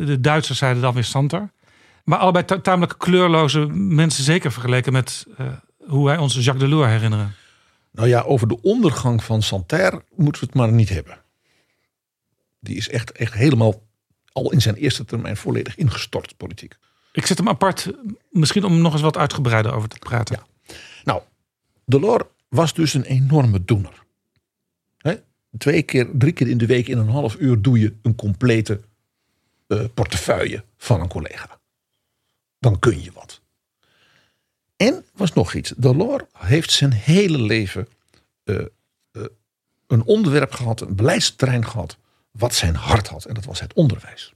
de 0.06 0.20
Duitsers 0.20 0.58
zeiden 0.58 0.82
dan 0.82 0.94
weer 0.94 1.04
Santer. 1.04 1.50
Maar 2.04 2.18
allebei 2.18 2.60
tamelijk 2.62 2.98
kleurloze 2.98 3.66
mensen, 3.72 4.24
zeker 4.24 4.52
vergeleken 4.52 4.92
met 4.92 5.26
uh, 5.40 5.46
hoe 5.86 6.04
wij 6.04 6.16
ons 6.16 6.34
Jacques 6.34 6.68
Delors 6.68 6.90
herinneren. 6.90 7.34
Nou 7.90 8.08
ja, 8.08 8.20
over 8.20 8.48
de 8.48 8.60
ondergang 8.62 9.24
van 9.24 9.42
Santerre 9.42 10.04
moeten 10.14 10.40
we 10.40 10.46
het 10.46 10.56
maar 10.56 10.72
niet 10.72 10.88
hebben. 10.88 11.22
Die 12.60 12.76
is 12.76 12.88
echt, 12.88 13.12
echt 13.12 13.32
helemaal 13.32 13.82
al 14.32 14.52
in 14.52 14.60
zijn 14.60 14.74
eerste 14.74 15.04
termijn 15.04 15.36
volledig 15.36 15.76
ingestort, 15.76 16.36
politiek. 16.36 16.76
Ik 17.12 17.26
zet 17.26 17.38
hem 17.38 17.48
apart, 17.48 17.90
misschien 18.30 18.64
om 18.64 18.80
nog 18.80 18.92
eens 18.92 19.02
wat 19.02 19.16
uitgebreider 19.16 19.72
over 19.72 19.88
te 19.88 19.98
praten. 19.98 20.36
Ja. 20.36 20.74
Nou, 21.04 21.22
Delors 21.84 22.24
was 22.48 22.74
dus 22.74 22.94
een 22.94 23.04
enorme 23.04 23.64
doener. 23.64 24.04
He? 24.98 25.16
Twee 25.58 25.82
keer, 25.82 26.08
drie 26.12 26.32
keer 26.32 26.48
in 26.48 26.58
de 26.58 26.66
week 26.66 26.88
in 26.88 26.98
een 26.98 27.08
half 27.08 27.36
uur 27.38 27.62
doe 27.62 27.78
je 27.78 27.94
een 28.02 28.14
complete 28.14 28.80
uh, 29.68 29.84
portefeuille 29.94 30.64
van 30.76 31.00
een 31.00 31.08
collega. 31.08 31.60
Dan 32.58 32.78
kun 32.78 33.02
je 33.02 33.12
wat. 33.12 33.39
En 34.80 35.04
was 35.12 35.32
nog 35.32 35.54
iets. 35.54 35.72
Delors 35.76 36.24
heeft 36.32 36.70
zijn 36.70 36.92
hele 36.92 37.38
leven 37.38 37.88
uh, 38.44 38.60
uh, 39.12 39.24
een 39.86 40.02
onderwerp 40.02 40.52
gehad, 40.52 40.80
een 40.80 40.96
beleidsterrein 40.96 41.66
gehad, 41.66 41.98
wat 42.30 42.54
zijn 42.54 42.74
hart 42.74 43.08
had. 43.08 43.24
En 43.24 43.34
dat 43.34 43.44
was 43.44 43.60
het 43.60 43.72
onderwijs. 43.72 44.32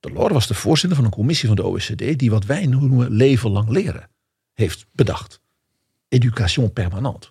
Delors 0.00 0.32
was 0.32 0.46
de 0.46 0.54
voorzitter 0.54 0.96
van 0.96 1.06
een 1.06 1.14
commissie 1.14 1.46
van 1.46 1.56
de 1.56 1.64
OECD 1.64 2.18
die 2.18 2.30
wat 2.30 2.44
wij 2.44 2.66
noemen 2.66 3.10
leven 3.10 3.50
lang 3.50 3.68
leren 3.68 4.10
heeft 4.52 4.86
bedacht. 4.92 5.40
Education 6.08 6.72
permanente. 6.72 7.28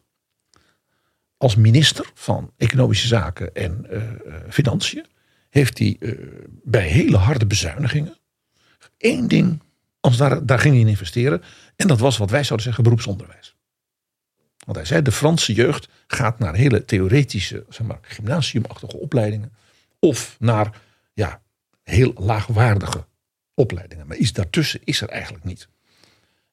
Als 1.38 1.56
minister 1.56 2.12
van 2.14 2.54
Economische 2.58 3.08
Zaken 3.08 3.56
en 3.56 3.86
uh, 3.92 4.04
Financiën 4.50 5.06
heeft 5.50 5.78
hij 5.78 5.98
bij 6.64 6.88
hele 6.88 7.18
harde 7.18 7.46
bezuinigingen 7.46 8.18
één 8.98 9.28
ding, 9.28 9.62
als 10.00 10.18
daar, 10.18 10.46
daar 10.46 10.60
ging 10.60 10.74
hij 10.74 10.84
in 10.84 10.90
investeren. 10.90 11.44
En 11.76 11.88
dat 11.88 12.00
was 12.00 12.18
wat 12.18 12.30
wij 12.30 12.44
zouden 12.44 12.66
zeggen 12.66 12.84
beroepsonderwijs. 12.84 13.56
Want 14.66 14.78
hij 14.78 14.86
zei, 14.86 15.02
de 15.02 15.12
Franse 15.12 15.54
jeugd 15.54 15.90
gaat 16.08 16.40
naar 16.40 16.56
hele 16.56 16.86
theoretische, 16.86 17.66
zeg 17.70 17.88
maar, 17.88 18.00
gymnasiumachtige 18.02 18.98
opleidingen. 18.98 19.54
Of 20.00 20.36
naar 20.40 20.82
ja, 21.14 21.42
heel 21.84 22.14
laagwaardige 22.16 23.06
opleidingen. 23.54 24.08
Maar 24.08 24.18
iets 24.18 24.34
daartussen 24.34 24.80
is 24.84 25.02
er 25.02 25.10
eigenlijk 25.10 25.44
niet. 25.44 25.68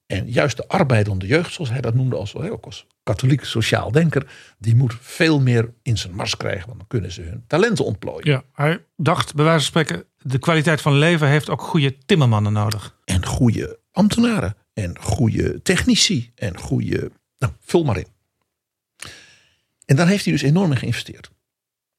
En 0.06 0.30
juist 0.30 0.56
de 0.56 0.68
arbeidende 0.68 1.26
jeugd, 1.26 1.52
zoals 1.52 1.70
hij 1.70 1.80
dat 1.80 1.94
noemde, 1.94 2.16
als, 2.16 2.34
ook 2.34 2.64
als 2.64 2.86
katholiek 3.02 3.44
sociaal 3.44 3.92
denker, 3.92 4.26
die 4.58 4.74
moet 4.74 4.96
veel 5.00 5.40
meer 5.40 5.72
in 5.82 5.98
zijn 5.98 6.14
mars 6.14 6.36
krijgen, 6.36 6.66
want 6.66 6.78
dan 6.78 6.86
kunnen 6.88 7.12
ze 7.12 7.22
hun 7.22 7.44
talenten 7.46 7.84
ontplooien. 7.84 8.30
Ja, 8.30 8.44
hij 8.52 8.84
dacht 8.96 9.34
bij 9.34 9.44
wijze 9.44 9.72
van 9.72 9.84
spreken, 9.84 10.06
de 10.18 10.38
kwaliteit 10.38 10.80
van 10.80 10.98
leven 10.98 11.28
heeft 11.28 11.50
ook 11.50 11.62
goede 11.62 11.98
timmermannen 11.98 12.52
nodig. 12.52 12.96
En 13.04 13.26
goede 13.26 13.78
ambtenaren, 13.92 14.56
en 14.72 14.98
goede 15.00 15.62
technici, 15.62 16.32
en 16.34 16.58
goede, 16.58 17.10
nou, 17.38 17.52
vul 17.60 17.84
maar 17.84 17.96
in. 17.96 18.06
En 19.84 19.96
daar 19.96 20.08
heeft 20.08 20.24
hij 20.24 20.32
dus 20.32 20.42
enorm 20.42 20.70
in 20.70 20.76
geïnvesteerd. 20.76 21.30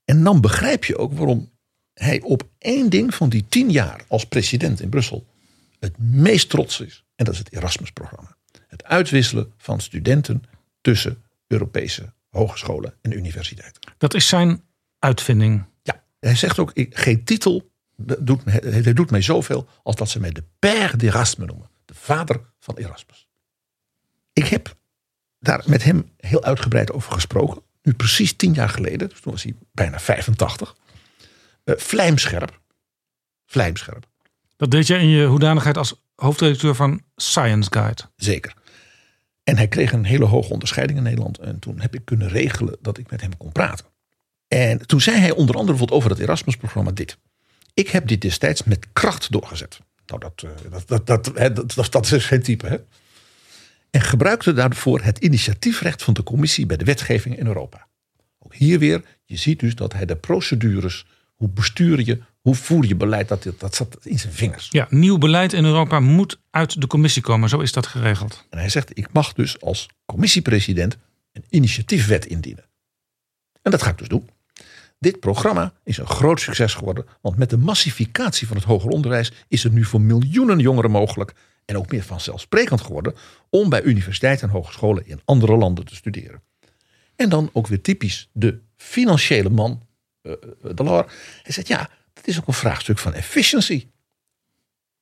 En 0.05 0.23
dan 0.23 0.41
begrijp 0.41 0.85
je 0.85 0.97
ook 0.97 1.13
waarom 1.13 1.51
hij 1.93 2.21
op 2.21 2.43
één 2.57 2.89
ding 2.89 3.13
van 3.15 3.29
die 3.29 3.45
tien 3.49 3.71
jaar 3.71 4.03
als 4.07 4.25
president 4.25 4.81
in 4.81 4.89
Brussel 4.89 5.25
het 5.79 5.97
meest 5.97 6.49
trots 6.49 6.79
is. 6.79 7.05
En 7.17 7.25
dat 7.25 7.33
is 7.33 7.39
het 7.39 7.53
Erasmus-programma. 7.53 8.35
Het 8.67 8.83
uitwisselen 8.83 9.53
van 9.57 9.81
studenten 9.81 10.43
tussen 10.81 11.23
Europese 11.47 12.13
hogescholen 12.29 12.93
en 13.01 13.11
universiteiten. 13.11 13.81
Dat 13.97 14.13
is 14.13 14.27
zijn 14.27 14.63
uitvinding. 14.99 15.65
Ja, 15.83 16.03
hij 16.19 16.35
zegt 16.35 16.59
ook, 16.59 16.71
geen 16.89 17.23
titel 17.23 17.71
doet, 17.97 18.41
hij 18.45 18.93
doet 18.93 19.11
mij 19.11 19.21
zoveel 19.21 19.69
als 19.83 19.95
dat 19.95 20.09
ze 20.09 20.19
mij 20.19 20.31
de 20.31 20.43
père 20.59 20.97
d'Erasmus 20.97 21.47
noemen. 21.47 21.69
De 21.85 21.93
vader 21.93 22.41
van 22.59 22.77
Erasmus. 22.77 23.27
Ik 24.33 24.47
heb 24.47 24.75
daar 25.39 25.63
met 25.65 25.83
hem 25.83 26.11
heel 26.17 26.43
uitgebreid 26.43 26.91
over 26.91 27.11
gesproken. 27.11 27.61
Nu 27.81 27.93
precies 27.93 28.35
tien 28.35 28.53
jaar 28.53 28.69
geleden, 28.69 29.09
dus 29.09 29.19
toen 29.19 29.31
was 29.31 29.43
hij 29.43 29.55
bijna 29.71 29.99
85. 29.99 30.75
Uh, 31.63 31.75
vlijmscherp. 31.77 32.59
Vlijmscherp. 33.45 34.07
Dat 34.55 34.71
deed 34.71 34.87
je 34.87 34.97
in 34.97 35.07
je 35.07 35.25
hoedanigheid 35.25 35.77
als 35.77 36.01
hoofdredacteur 36.25 36.75
van 36.75 37.01
Science 37.15 37.69
Guide. 37.73 38.01
Zeker. 38.15 38.53
En 39.43 39.57
hij 39.57 39.67
kreeg 39.67 39.91
een 39.91 40.05
hele 40.05 40.25
hoge 40.25 40.53
onderscheiding 40.53 40.97
in 40.97 41.03
Nederland. 41.03 41.37
En 41.37 41.59
toen 41.59 41.79
heb 41.79 41.95
ik 41.95 42.05
kunnen 42.05 42.29
regelen 42.29 42.77
dat 42.81 42.97
ik 42.97 43.11
met 43.11 43.21
hem 43.21 43.37
kon 43.37 43.51
praten. 43.51 43.85
En 44.47 44.87
toen 44.87 45.01
zei 45.01 45.17
hij 45.17 45.31
onder 45.31 45.55
andere 45.55 45.77
bijvoorbeeld 45.77 45.99
over 45.99 46.09
het 46.09 46.19
Erasmus-programma 46.19 46.91
dit. 46.91 47.17
Ik 47.73 47.87
heb 47.87 48.07
dit 48.07 48.21
destijds 48.21 48.63
met 48.63 48.87
kracht 48.93 49.31
doorgezet. 49.31 49.79
Nou, 50.05 50.19
dat, 50.19 50.43
eh, 50.43 50.71
dat, 50.71 50.87
dat, 50.87 51.25
dat, 51.25 51.75
dat, 51.75 51.91
dat, 51.91 52.11
is 52.11 52.25
geen 52.25 52.41
type. 52.41 52.67
Hè? 52.67 52.77
En 53.89 54.01
gebruikte 54.01 54.53
daarvoor 54.53 55.01
het 55.01 55.17
initiatiefrecht 55.17 56.03
van 56.03 56.13
de 56.13 56.23
commissie 56.23 56.65
bij 56.65 56.77
de 56.77 56.85
wetgeving 56.85 57.37
in 57.37 57.47
Europa. 57.47 57.87
Ook 58.39 58.55
hier 58.55 58.79
weer, 58.79 59.03
je 59.25 59.37
ziet 59.37 59.59
dus 59.59 59.75
dat 59.75 59.93
hij 59.93 60.05
de 60.05 60.15
procedures, 60.15 61.05
hoe 61.35 61.49
bestuur 61.49 62.05
je, 62.05 62.21
hoe 62.47 62.55
voer 62.55 62.85
je 62.85 62.95
beleid, 62.95 63.27
dat, 63.27 63.47
dat 63.57 63.75
zat 63.75 63.97
in 64.01 64.19
zijn 64.19 64.33
vingers. 64.33 64.67
Ja, 64.71 64.87
nieuw 64.89 65.17
beleid 65.17 65.53
in 65.53 65.65
Europa 65.65 65.99
moet 65.99 66.39
uit 66.49 66.81
de 66.81 66.87
commissie 66.87 67.21
komen, 67.21 67.49
zo 67.49 67.59
is 67.59 67.71
dat 67.71 67.87
geregeld. 67.87 68.45
En 68.49 68.57
hij 68.57 68.69
zegt, 68.69 68.97
ik 68.97 69.07
mag 69.13 69.33
dus 69.33 69.61
als 69.61 69.89
commissiepresident 70.05 70.97
een 71.33 71.43
initiatiefwet 71.49 72.25
indienen. 72.25 72.65
En 73.61 73.71
dat 73.71 73.81
ga 73.81 73.89
ik 73.89 73.97
dus 73.97 74.07
doen. 74.07 74.29
Dit 74.99 75.19
programma 75.19 75.73
is 75.83 75.97
een 75.97 76.07
groot 76.07 76.39
succes 76.39 76.73
geworden, 76.73 77.05
want 77.21 77.37
met 77.37 77.49
de 77.49 77.57
massificatie 77.57 78.47
van 78.47 78.57
het 78.57 78.65
hoger 78.65 78.89
onderwijs 78.89 79.31
is 79.47 79.63
het 79.63 79.73
nu 79.73 79.83
voor 79.83 80.01
miljoenen 80.01 80.59
jongeren 80.59 80.91
mogelijk 80.91 81.33
en 81.65 81.77
ook 81.77 81.91
meer 81.91 82.03
vanzelfsprekend 82.03 82.81
geworden 82.81 83.15
om 83.49 83.69
bij 83.69 83.81
universiteiten 83.81 84.47
en 84.47 84.53
hogescholen 84.53 85.07
in 85.07 85.21
andere 85.25 85.57
landen 85.57 85.85
te 85.85 85.95
studeren. 85.95 86.41
En 87.15 87.29
dan 87.29 87.49
ook 87.53 87.67
weer 87.67 87.81
typisch 87.81 88.29
de 88.31 88.59
financiële 88.75 89.49
man, 89.49 89.87
uh, 90.23 90.33
Delors. 90.73 91.13
Hij 91.43 91.53
zegt 91.53 91.67
ja, 91.67 91.89
dat 92.17 92.27
is 92.27 92.39
ook 92.39 92.47
een 92.47 92.53
vraagstuk 92.53 92.97
van 92.97 93.13
efficiency. 93.13 93.87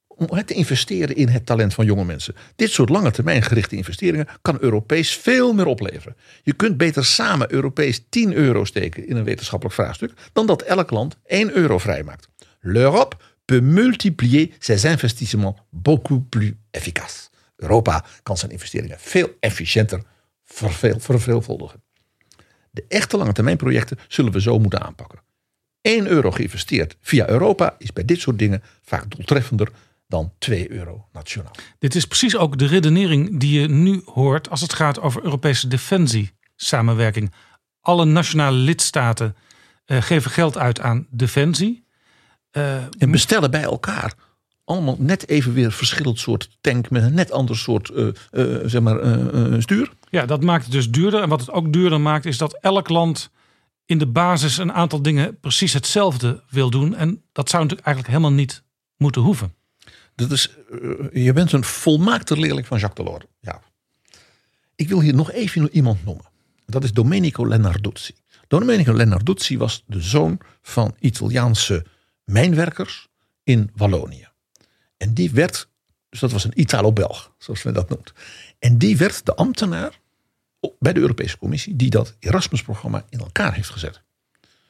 Om 0.08 0.46
te 0.46 0.54
investeren 0.54 1.16
in 1.16 1.28
het 1.28 1.46
talent 1.46 1.74
van 1.74 1.86
jonge 1.86 2.06
mensen. 2.06 2.36
Dit 2.56 2.72
soort 2.72 2.90
lange 2.90 3.12
termijn 3.12 3.42
gerichte 3.42 3.76
investeringen 3.76 4.28
kan 4.42 4.58
Europees 4.60 5.16
veel 5.16 5.54
meer 5.54 5.66
opleveren. 5.66 6.16
Je 6.44 6.54
kunt 6.54 6.78
beter 6.78 7.06
samen 7.06 7.52
Europees 7.52 8.06
10 8.10 8.34
euro 8.34 8.66
steken 8.66 9.08
in 9.08 9.16
een 9.16 9.24
wetenschappelijk 9.24 9.76
vraagstuk 9.76 10.14
dan 10.34 10.46
dat 10.46 10.62
elk 10.62 10.92
land 10.92 11.18
1 11.26 11.52
euro 11.52 11.78
vrijmaakt. 11.78 12.28
L'Europe 12.60 13.16
peut 13.46 13.64
multiplier 13.64 14.50
ses 14.60 14.84
investissements 14.84 15.62
beaucoup 15.70 16.30
plus 16.30 16.52
efficace. 16.72 17.30
Europa 17.56 18.06
kan 18.24 18.38
zijn 18.38 18.52
investeringen 18.52 18.98
veel 19.00 19.30
efficiënter 19.40 20.02
verveelvuldigen. 20.98 21.84
De 22.72 22.86
echte 22.88 23.18
lange 23.18 23.34
termijn 23.34 23.58
projecten 23.58 23.98
zullen 24.08 24.32
we 24.32 24.42
zo 24.42 24.60
moeten 24.60 24.82
aanpakken. 24.82 25.25
1 25.86 26.08
euro 26.08 26.32
geïnvesteerd 26.32 26.98
via 27.02 27.30
Europa 27.30 27.76
is 27.78 27.94
bij 27.94 28.06
dit 28.06 28.20
soort 28.20 28.40
dingen 28.40 28.64
vaak 28.82 29.16
doeltreffender 29.16 29.72
dan 30.08 30.32
2 30.38 30.72
euro 30.72 31.08
nationaal. 31.14 31.52
Dit 31.80 31.96
is 31.96 32.06
precies 32.06 32.38
ook 32.38 32.58
de 32.58 32.66
redenering 32.66 33.40
die 33.40 33.60
je 33.60 33.68
nu 33.68 34.02
hoort 34.06 34.50
als 34.50 34.62
het 34.62 34.74
gaat 34.74 35.00
over 35.00 35.24
Europese 35.24 35.68
defensie-samenwerking. 35.68 37.34
Alle 37.82 38.06
nationale 38.06 38.58
lidstaten 38.58 39.36
uh, 39.86 40.02
geven 40.02 40.32
geld 40.32 40.58
uit 40.58 40.80
aan 40.80 41.08
defensie. 41.10 41.84
Uh, 42.52 42.76
en 42.98 43.12
bestellen 43.12 43.52
bij 43.52 43.64
elkaar 43.64 44.14
allemaal 44.64 44.96
net 45.00 45.30
even 45.30 45.54
weer 45.54 45.72
verschillend 45.72 46.20
soort 46.20 46.58
tank 46.62 46.90
met 46.90 47.04
een 47.04 47.14
net 47.14 47.32
ander 47.32 47.58
soort 47.58 47.90
uh, 47.90 48.08
uh, 48.32 48.58
zeg 48.66 48.82
maar, 48.82 49.00
stuur. 49.62 49.92
Ja, 50.10 50.26
dat 50.26 50.44
maakt 50.44 50.64
het 50.64 50.72
dus 50.72 50.90
duurder. 50.90 51.22
En 51.22 51.30
wat 51.30 51.40
het 51.40 51.52
ook 51.52 51.74
duurder 51.74 52.02
maakt, 52.02 52.26
is 52.26 52.38
dat 52.38 52.58
elk 52.62 52.90
land 52.90 53.30
in 53.86 53.98
de 53.98 54.08
basis 54.08 54.58
een 54.58 54.74
aantal 54.74 55.02
dingen 55.02 55.40
precies 55.40 55.74
hetzelfde 55.74 56.44
wil 56.50 56.70
doen. 56.70 56.96
En 56.96 57.24
dat 57.32 57.50
zou 57.50 57.64
natuurlijk 57.64 57.88
eigenlijk 57.88 58.18
helemaal 58.18 58.38
niet 58.38 58.64
moeten 58.98 59.22
hoeven. 59.22 59.54
Dat 60.16 60.32
is, 60.32 60.50
je 61.14 61.34
bent 61.34 61.52
een 61.52 61.64
volmaakte 61.64 62.38
leerling 62.40 62.68
van 62.68 62.80
Jacques 62.80 63.06
Delors. 63.06 63.26
Ja. 63.40 63.62
Ik 64.76 64.90
wil 64.90 65.02
hier 65.02 65.16
nog 65.16 65.32
even 65.32 65.70
iemand 65.72 66.06
noemen. 66.06 66.26
Dat 66.66 66.84
is 66.84 66.94
Domenico 66.94 67.48
Lennarduzzi. 67.48 68.14
Domenico 68.48 68.94
Lennarduzzi 68.94 69.58
was 69.58 69.84
de 69.88 70.02
zoon 70.02 70.40
van 70.62 70.96
Italiaanse 71.00 71.86
mijnwerkers 72.24 73.08
in 73.44 73.72
Wallonië. 73.76 74.28
En 74.98 75.14
die 75.14 75.32
werd, 75.32 75.70
dus 76.10 76.20
dat 76.20 76.32
was 76.32 76.44
een 76.44 76.60
Italo-Belg, 76.60 77.34
zoals 77.38 77.64
men 77.64 77.74
dat 77.74 77.90
noemt. 77.90 78.14
En 78.60 78.78
die 78.78 78.98
werd 78.98 79.26
de 79.26 79.36
ambtenaar 79.36 80.00
bij 80.80 80.94
de 80.94 81.00
Europese 81.00 81.38
Commissie 81.38 81.76
die 81.76 81.90
dat 81.90 82.16
Erasmus-programma 82.20 83.06
in 83.10 83.20
elkaar 83.20 83.54
heeft 83.54 83.70
gezet. 83.70 84.02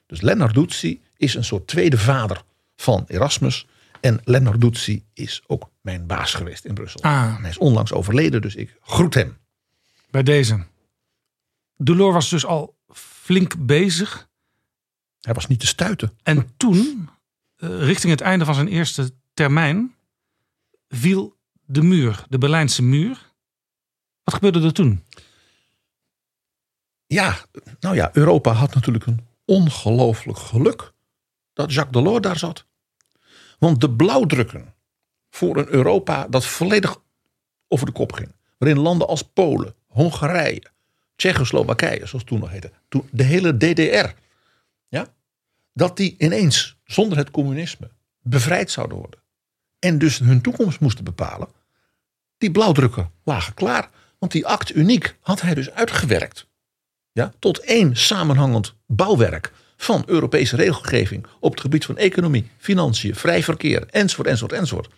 Dus 0.06 0.22
Lennarduzzi 0.22 1.02
is 1.18 1.36
een 1.36 1.44
soort 1.44 1.68
tweede 1.68 1.98
vader 1.98 2.44
van 2.76 3.04
Erasmus. 3.08 3.68
En 4.02 4.22
Lennarduzzi 4.24 5.04
is 5.14 5.44
ook 5.48 5.70
mijn 5.82 6.06
baas 6.08 6.34
geweest 6.34 6.66
in 6.66 6.74
Brussel. 6.74 7.02
Ah. 7.02 7.42
hij 7.42 7.50
is 7.50 7.58
onlangs 7.58 7.94
overleden, 7.94 8.42
dus 8.42 8.56
ik 8.56 8.78
groet 8.82 9.14
hem. 9.14 9.38
Bij 10.10 10.24
deze. 10.24 10.66
Delors 11.78 12.14
was 12.14 12.30
dus 12.30 12.46
al 12.46 12.78
flink 12.94 13.66
bezig. 13.66 14.30
Hij 15.22 15.34
was 15.34 15.48
niet 15.48 15.60
te 15.60 15.68
stuiten. 15.68 16.12
En 16.24 16.50
toen, 16.58 17.10
eh, 17.56 17.80
richting 17.80 18.12
het 18.12 18.22
einde 18.22 18.46
van 18.46 18.54
zijn 18.54 18.68
eerste 18.68 19.12
termijn, 19.34 19.96
viel 20.90 21.38
de 21.66 21.82
muur, 21.82 22.26
de 22.30 22.38
Berlijnse 22.38 22.84
muur. 22.84 23.34
Wat 24.24 24.34
gebeurde 24.34 24.62
er 24.62 24.74
toen? 24.74 25.04
Ja, 27.08 27.38
nou 27.80 27.96
ja, 27.96 28.10
Europa 28.14 28.52
had 28.52 28.74
natuurlijk 28.74 29.06
een 29.06 29.28
ongelooflijk 29.46 30.38
geluk 30.38 30.94
dat 31.54 31.74
Jacques 31.74 32.04
Delors 32.04 32.22
daar 32.22 32.38
zat. 32.38 32.66
Want 33.60 33.82
de 33.82 33.92
blauwdrukken 33.92 34.74
voor 35.30 35.58
een 35.58 35.68
Europa 35.68 36.28
dat 36.28 36.46
volledig 36.46 37.02
over 37.68 37.86
de 37.86 37.92
kop 37.92 38.12
ging. 38.14 38.32
Waarin 38.58 38.80
landen 38.80 39.08
als 39.08 39.22
Polen, 39.22 39.76
Hongarije, 39.88 40.64
Tsjechoslowakije, 41.16 42.06
zoals 42.06 42.24
toen 42.24 42.40
nog 42.40 42.50
heette. 42.50 42.72
Toen 42.88 43.10
de 43.12 43.24
hele 43.24 43.58
DDR. 43.58 44.10
Ja, 44.88 45.08
dat 45.74 45.98
die 45.98 46.16
ineens 46.18 46.78
zonder 46.84 47.18
het 47.18 47.32
communisme 47.32 47.90
bevrijd 48.22 48.72
zouden 48.72 48.98
worden. 48.98 49.20
En 49.80 49.98
dus 49.98 50.20
hun 50.20 50.42
toekomst 50.42 50.80
moesten 50.80 51.04
bepalen. 51.04 51.48
Die 52.38 52.52
blauwdrukken 52.52 53.12
lagen 53.24 53.54
klaar. 53.54 53.90
Want 54.20 54.32
die 54.32 54.48
act 54.48 54.76
uniek 54.76 55.18
had 55.20 55.42
hij 55.42 55.54
dus 55.54 55.72
uitgewerkt. 55.72 56.48
Ja, 57.16 57.34
tot 57.40 57.60
één 57.60 57.96
samenhangend 57.98 58.74
bouwwerk 58.88 59.52
van 59.78 60.04
Europese 60.06 60.56
regelgeving 60.56 61.26
op 61.40 61.52
het 61.52 61.62
gebied 61.62 61.86
van 61.86 61.98
economie, 61.98 62.50
financiën, 62.58 63.16
vrij 63.16 63.44
verkeer, 63.44 63.86
enzovoort, 63.90 64.28
enzovoort, 64.28 64.52
enzovoort. 64.60 64.94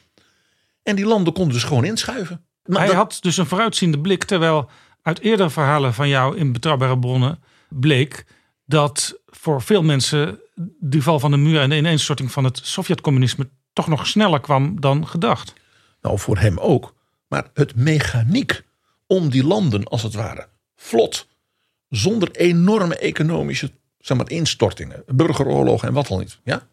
En 0.83 0.95
die 0.95 1.05
landen 1.05 1.33
konden 1.33 1.53
dus 1.53 1.63
gewoon 1.63 1.85
inschuiven. 1.85 2.45
Maar 2.65 2.77
Hij 2.77 2.87
dat- 2.87 2.95
had 2.95 3.17
dus 3.21 3.37
een 3.37 3.45
vooruitziende 3.45 3.99
blik, 3.99 4.23
terwijl 4.23 4.69
uit 5.01 5.19
eerdere 5.19 5.49
verhalen 5.49 5.93
van 5.93 6.07
jou 6.09 6.37
in 6.37 6.51
betrouwbare 6.51 6.99
bronnen 6.99 7.43
bleek 7.69 8.25
dat 8.65 9.19
voor 9.25 9.61
veel 9.61 9.83
mensen 9.83 10.39
de 10.79 11.01
val 11.01 11.19
van 11.19 11.31
de 11.31 11.37
muur 11.37 11.61
en 11.61 11.69
de 11.69 11.77
ineenstorting 11.77 12.31
van 12.31 12.43
het 12.43 12.59
Sovjet-communisme 12.63 13.49
toch 13.73 13.87
nog 13.87 14.07
sneller 14.07 14.39
kwam 14.39 14.81
dan 14.81 15.07
gedacht. 15.07 15.53
Nou, 16.01 16.19
voor 16.19 16.37
hem 16.37 16.57
ook. 16.57 16.93
Maar 17.27 17.49
het 17.53 17.75
mechaniek 17.75 18.61
om 19.07 19.29
die 19.29 19.43
landen, 19.45 19.83
als 19.83 20.03
het 20.03 20.13
ware, 20.13 20.47
vlot, 20.75 21.27
zonder 21.89 22.31
enorme 22.31 22.97
economische 22.97 23.71
zeg 23.99 24.17
maar, 24.17 24.29
instortingen, 24.29 25.03
burgeroorlogen 25.07 25.87
en 25.87 25.93
wat 25.93 26.09
al 26.09 26.17
niet. 26.17 26.39
Ja? 26.43 26.67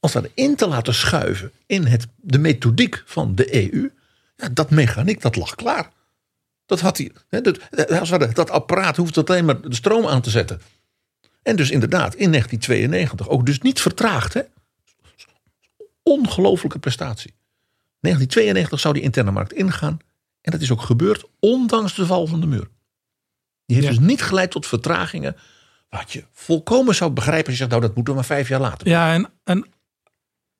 Als 0.00 0.12
dat 0.12 0.28
in 0.34 0.56
te 0.56 0.66
laten 0.66 0.94
schuiven 0.94 1.52
in 1.66 1.86
het, 1.86 2.06
de 2.16 2.38
methodiek 2.38 3.02
van 3.06 3.34
de 3.34 3.72
EU, 3.72 3.90
ja, 4.36 4.48
dat 4.48 4.70
mechaniek 4.70 5.20
dat 5.20 5.36
lag 5.36 5.54
klaar. 5.54 5.90
Dat 6.66 6.80
had 6.80 6.98
hij. 6.98 7.10
Hè, 7.28 7.40
dat, 7.40 7.58
dat 8.34 8.50
apparaat 8.50 8.96
hoeft 8.96 9.28
alleen 9.28 9.44
maar 9.44 9.60
de 9.60 9.74
stroom 9.74 10.06
aan 10.06 10.20
te 10.20 10.30
zetten. 10.30 10.60
En 11.42 11.56
dus 11.56 11.70
inderdaad, 11.70 12.14
in 12.14 12.30
1992 12.30 13.28
ook 13.28 13.46
dus 13.46 13.60
niet 13.60 13.80
vertraagd. 13.80 14.34
Hè? 14.34 14.40
Ongelooflijke 16.02 16.78
prestatie. 16.78 17.34
1992 18.00 18.80
zou 18.80 18.94
die 18.94 19.02
interne 19.02 19.30
markt 19.30 19.52
ingaan. 19.52 19.98
En 20.40 20.52
dat 20.52 20.60
is 20.60 20.70
ook 20.70 20.82
gebeurd, 20.82 21.24
ondanks 21.40 21.94
de 21.94 22.06
val 22.06 22.26
van 22.26 22.40
de 22.40 22.46
muur. 22.46 22.68
Die 23.66 23.76
heeft 23.76 23.88
Ja. 23.88 23.98
dus 23.98 24.08
niet 24.08 24.22
geleid 24.22 24.50
tot 24.50 24.66
vertragingen. 24.66 25.36
Wat 25.88 26.12
je 26.12 26.24
volkomen 26.32 26.94
zou 26.94 27.10
begrijpen 27.10 27.44
als 27.46 27.52
je 27.52 27.58
zegt, 27.58 27.70
nou 27.70 27.82
dat 27.82 27.94
moeten 27.94 28.12
we 28.12 28.18
maar 28.18 28.28
vijf 28.28 28.48
jaar 28.48 28.60
later. 28.60 28.88
Ja, 28.88 29.12
en, 29.12 29.30
en 29.44 29.66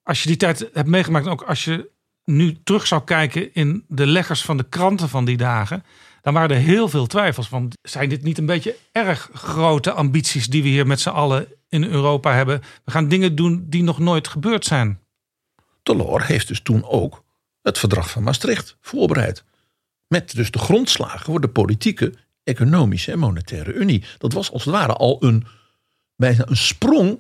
als 0.03 0.23
je 0.23 0.29
die 0.29 0.37
tijd 0.37 0.69
hebt 0.73 0.89
meegemaakt, 0.89 1.27
en 1.27 1.33
ook 1.33 1.43
als 1.43 1.65
je 1.65 1.91
nu 2.25 2.59
terug 2.65 2.87
zou 2.87 3.05
kijken 3.05 3.55
in 3.55 3.85
de 3.89 4.07
leggers 4.07 4.43
van 4.43 4.57
de 4.57 4.69
kranten 4.69 5.09
van 5.09 5.25
die 5.25 5.37
dagen, 5.37 5.85
dan 6.23 6.35
waren 6.35 6.57
er 6.57 6.63
heel 6.63 6.89
veel 6.89 7.07
twijfels 7.07 7.49
van, 7.49 7.73
zijn 7.83 8.09
dit 8.09 8.23
niet 8.23 8.39
een 8.39 8.47
beetje 8.47 8.77
erg 8.93 9.31
grote 9.33 9.93
ambities 9.93 10.47
die 10.49 10.63
we 10.63 10.69
hier 10.69 10.87
met 10.87 11.01
z'n 11.01 11.09
allen 11.09 11.47
in 11.69 11.85
Europa 11.85 12.33
hebben? 12.35 12.61
We 12.85 12.91
gaan 12.91 13.09
dingen 13.09 13.35
doen 13.37 13.67
die 13.69 13.83
nog 13.83 13.99
nooit 13.99 14.29
gebeurd 14.29 14.65
zijn. 14.65 15.01
Delors 15.83 16.27
heeft 16.27 16.49
dus 16.49 16.61
toen 16.61 16.85
ook 16.85 17.25
het 17.63 17.79
verdrag 17.79 18.11
van 18.11 18.23
Maastricht 18.23 18.77
voorbereid. 18.81 19.45
Met 20.09 20.35
dus 20.35 20.51
de 20.51 20.59
grondslagen 20.59 21.21
voor 21.21 21.41
de 21.41 21.49
politieke, 21.49 22.15
economische 22.47 23.13
en 23.13 23.19
monetaire 23.19 23.73
unie. 23.73 24.05
Dat 24.19 24.33
was 24.33 24.53
als 24.53 24.65
het 24.65 24.75
ware 24.75 24.93
al 24.93 25.17
een, 25.21 25.47
bijna 26.17 26.49
een 26.49 26.57
sprong 26.57 27.19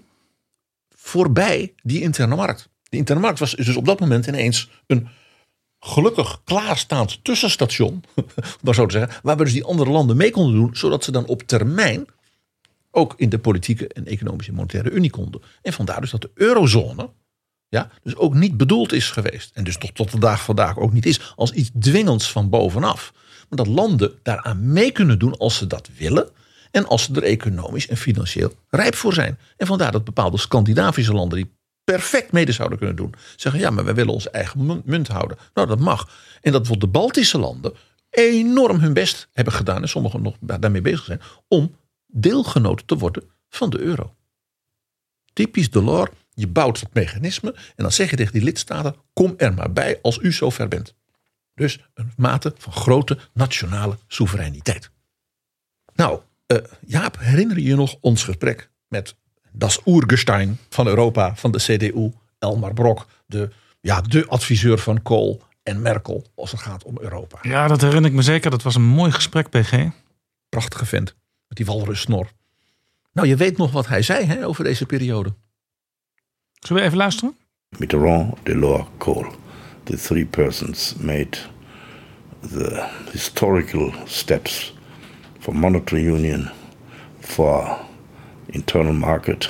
voorbij 0.88 1.74
die 1.82 2.00
interne 2.00 2.36
markt. 2.36 2.68
Die 2.82 2.98
interne 2.98 3.22
markt 3.22 3.38
was 3.38 3.52
dus 3.52 3.76
op 3.76 3.84
dat 3.84 4.00
moment 4.00 4.26
ineens 4.26 4.70
een 4.86 5.08
gelukkig 5.78 6.40
klaarstaand 6.44 7.24
tussenstation, 7.24 8.04
maar 8.62 8.74
zo 8.74 8.86
te 8.86 8.98
zeggen, 8.98 9.20
waar 9.22 9.36
we 9.36 9.44
dus 9.44 9.52
die 9.52 9.64
andere 9.64 9.90
landen 9.90 10.16
mee 10.16 10.30
konden 10.30 10.54
doen, 10.54 10.76
zodat 10.76 11.04
ze 11.04 11.12
dan 11.12 11.26
op 11.26 11.42
termijn 11.42 12.06
ook 12.90 13.14
in 13.16 13.28
de 13.28 13.38
politieke 13.38 13.88
en 13.88 14.06
economische 14.06 14.50
en 14.50 14.56
monetaire 14.56 14.90
unie 14.90 15.10
konden. 15.10 15.42
En 15.62 15.72
vandaar 15.72 16.00
dus 16.00 16.10
dat 16.10 16.20
de 16.20 16.30
eurozone 16.34 17.10
ja, 17.68 17.90
dus 18.02 18.16
ook 18.16 18.34
niet 18.34 18.56
bedoeld 18.56 18.92
is 18.92 19.10
geweest. 19.10 19.50
En 19.54 19.64
dus 19.64 19.78
tot, 19.78 19.94
tot 19.94 20.10
de 20.10 20.18
dag 20.18 20.42
vandaag 20.44 20.78
ook 20.78 20.92
niet 20.92 21.06
is 21.06 21.32
als 21.36 21.52
iets 21.52 21.70
dwingends 21.80 22.32
van 22.32 22.48
bovenaf. 22.48 23.12
Maar 23.48 23.58
dat 23.64 23.66
landen 23.66 24.18
daaraan 24.22 24.72
mee 24.72 24.90
kunnen 24.90 25.18
doen 25.18 25.36
als 25.36 25.56
ze 25.56 25.66
dat 25.66 25.90
willen. 25.98 26.28
En 26.70 26.86
als 26.86 27.02
ze 27.02 27.14
er 27.14 27.22
economisch 27.22 27.88
en 27.88 27.96
financieel 27.96 28.52
rijp 28.68 28.94
voor 28.94 29.12
zijn. 29.12 29.38
En 29.56 29.66
vandaar 29.66 29.92
dat 29.92 30.04
bepaalde 30.04 30.38
Scandinavische 30.38 31.12
landen 31.12 31.38
die 31.38 31.54
perfect 31.84 32.32
mede 32.32 32.52
zouden 32.52 32.78
kunnen 32.78 32.96
doen. 32.96 33.14
Zeggen 33.36 33.60
ja, 33.60 33.70
maar 33.70 33.84
wij 33.84 33.94
willen 33.94 34.12
onze 34.12 34.30
eigen 34.30 34.66
mun- 34.66 34.82
munt 34.84 35.08
houden. 35.08 35.36
Nou, 35.54 35.68
dat 35.68 35.80
mag. 35.80 36.08
En 36.40 36.52
dat 36.52 36.60
bijvoorbeeld 36.60 36.92
de 36.92 36.98
Baltische 36.98 37.38
landen 37.38 37.72
enorm 38.10 38.80
hun 38.80 38.92
best 38.92 39.28
hebben 39.32 39.54
gedaan. 39.54 39.82
En 39.82 39.88
sommigen 39.88 40.22
nog 40.22 40.36
daarmee 40.40 40.80
bezig 40.80 41.04
zijn. 41.04 41.20
Om 41.48 41.76
deelgenoot 42.06 42.88
te 42.88 42.96
worden 42.96 43.22
van 43.48 43.70
de 43.70 43.78
euro. 43.78 44.14
Typisch 45.32 45.70
Delors. 45.70 46.10
Je 46.34 46.46
bouwt 46.46 46.80
dat 46.80 46.94
mechanisme 46.94 47.52
en 47.54 47.82
dan 47.82 47.92
zeg 47.92 48.10
je 48.10 48.16
tegen 48.16 48.32
die 48.32 48.42
lidstaten: 48.42 48.96
kom 49.12 49.34
er 49.36 49.54
maar 49.54 49.72
bij 49.72 49.98
als 50.02 50.18
u 50.18 50.32
zover 50.32 50.68
bent. 50.68 50.94
Dus 51.56 51.80
een 51.94 52.12
mate 52.16 52.54
van 52.58 52.72
grote 52.72 53.18
nationale 53.32 53.98
soevereiniteit. 54.06 54.90
Nou, 55.94 56.20
eh, 56.46 56.58
Jaap, 56.86 57.18
herinner 57.18 57.56
je 57.56 57.62
je 57.62 57.74
nog 57.74 57.96
ons 58.00 58.24
gesprek 58.24 58.70
met 58.88 59.16
das 59.52 59.80
Oergestein 59.84 60.58
van 60.68 60.86
Europa, 60.86 61.36
van 61.36 61.50
de 61.50 61.58
CDU, 61.58 62.12
Elmar 62.38 62.72
Brok, 62.72 63.06
de, 63.26 63.50
ja, 63.80 64.00
de 64.00 64.26
adviseur 64.26 64.78
van 64.78 65.02
Kool 65.02 65.42
en 65.62 65.82
Merkel 65.82 66.26
als 66.34 66.50
het 66.50 66.60
gaat 66.60 66.84
om 66.84 66.98
Europa. 67.00 67.38
Ja, 67.42 67.68
dat 67.68 67.80
herinner 67.80 68.10
ik 68.10 68.16
me 68.16 68.22
zeker. 68.22 68.50
Dat 68.50 68.62
was 68.62 68.74
een 68.74 68.82
mooi 68.82 69.12
gesprek, 69.12 69.50
PG. 69.50 69.88
Prachtige 70.48 70.86
vent, 70.86 71.14
met 71.48 71.56
die 71.56 71.66
walrussnor. 71.66 72.30
Nou, 73.12 73.28
je 73.28 73.36
weet 73.36 73.56
nog 73.56 73.72
wat 73.72 73.86
hij 73.86 74.02
zei 74.02 74.24
hè, 74.24 74.46
over 74.46 74.64
deze 74.64 74.86
periode. 74.86 75.34
Zullen 76.52 76.82
we 76.82 76.88
even 76.88 76.98
luisteren? 76.98 77.36
Mitterrand, 77.78 78.34
Delors, 78.42 78.86
Kohl, 78.96 79.26
the 79.86 79.96
three 79.96 80.24
persons 80.24 80.98
made 81.00 81.38
the 82.42 82.88
historical 83.12 83.92
steps 84.06 84.72
for 85.40 85.54
monetary 85.54 86.02
union, 86.02 86.50
for 87.20 87.78
internal 88.48 88.92
market, 88.92 89.48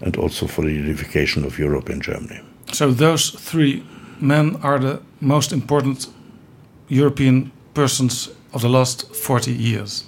and 0.00 0.16
also 0.16 0.46
for 0.46 0.62
the 0.62 0.72
unification 0.72 1.44
of 1.44 1.58
Europe 1.58 1.88
and 1.88 2.02
Germany. 2.02 2.40
So 2.72 2.90
those 2.90 3.30
three 3.30 3.82
men 4.20 4.56
are 4.62 4.78
the 4.78 5.00
most 5.20 5.52
important 5.52 6.06
European 6.88 7.52
persons 7.74 8.30
of 8.52 8.62
the 8.62 8.68
last 8.68 9.14
40 9.14 9.52
years. 9.52 10.04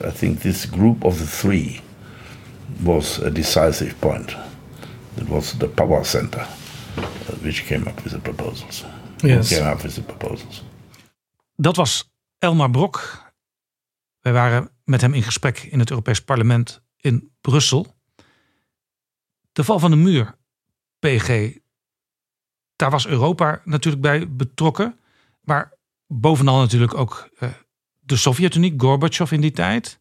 I 0.00 0.10
think 0.10 0.40
this 0.40 0.66
group 0.66 1.04
of 1.04 1.18
the 1.18 1.26
three 1.26 1.80
was 2.84 3.18
a 3.18 3.30
decisive 3.30 4.00
point. 4.00 4.34
It 5.16 5.28
was 5.28 5.52
the 5.54 5.68
power 5.68 6.04
center 6.04 6.46
which 7.42 7.64
came 7.64 7.88
up 7.88 8.00
with 8.02 8.12
the 8.12 8.18
proposals. 8.18 8.84
Yes. 9.16 9.48
Came 9.48 9.70
up 9.70 9.80
with 9.80 9.94
the 9.94 10.02
proposals. 10.02 10.62
Dat 11.56 11.76
was 11.76 12.10
Elmar 12.38 12.70
Brok. 12.70 13.26
Wij 14.20 14.32
waren 14.32 14.70
met 14.84 15.00
hem 15.00 15.14
in 15.14 15.22
gesprek 15.22 15.58
in 15.58 15.78
het 15.78 15.90
Europees 15.90 16.20
Parlement 16.20 16.82
in 16.96 17.32
Brussel. 17.40 17.96
De 19.52 19.64
val 19.64 19.78
van 19.78 19.90
de 19.90 19.96
muur, 19.96 20.38
PG. 20.98 21.56
Daar 22.76 22.90
was 22.90 23.06
Europa 23.06 23.60
natuurlijk 23.64 24.02
bij 24.02 24.32
betrokken. 24.32 24.98
Maar 25.40 25.72
bovenal 26.06 26.58
natuurlijk 26.58 26.94
ook 26.94 27.28
eh, 27.38 27.48
de 27.98 28.16
Sovjet-Unie, 28.16 28.74
Gorbachev 28.76 29.32
in 29.32 29.40
die 29.40 29.50
tijd. 29.50 30.00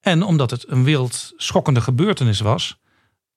En 0.00 0.22
omdat 0.22 0.50
het 0.50 0.68
een 0.68 0.84
wereldschokkende 0.84 1.80
gebeurtenis 1.80 2.40
was, 2.40 2.80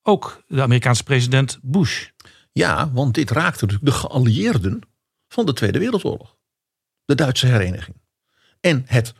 ook 0.02 0.42
de 0.46 0.62
Amerikaanse 0.62 1.02
president 1.02 1.58
Bush. 1.62 2.08
Ja, 2.52 2.90
want 2.92 3.14
dit 3.14 3.30
raakte 3.30 3.78
de 3.80 3.92
geallieerden 3.92 4.80
van 5.28 5.46
de 5.46 5.52
Tweede 5.52 5.78
Wereldoorlog. 5.78 6.36
De 7.04 7.14
Duitse 7.14 7.46
hereniging. 7.46 7.96
En 8.60 8.84
het, 8.86 9.14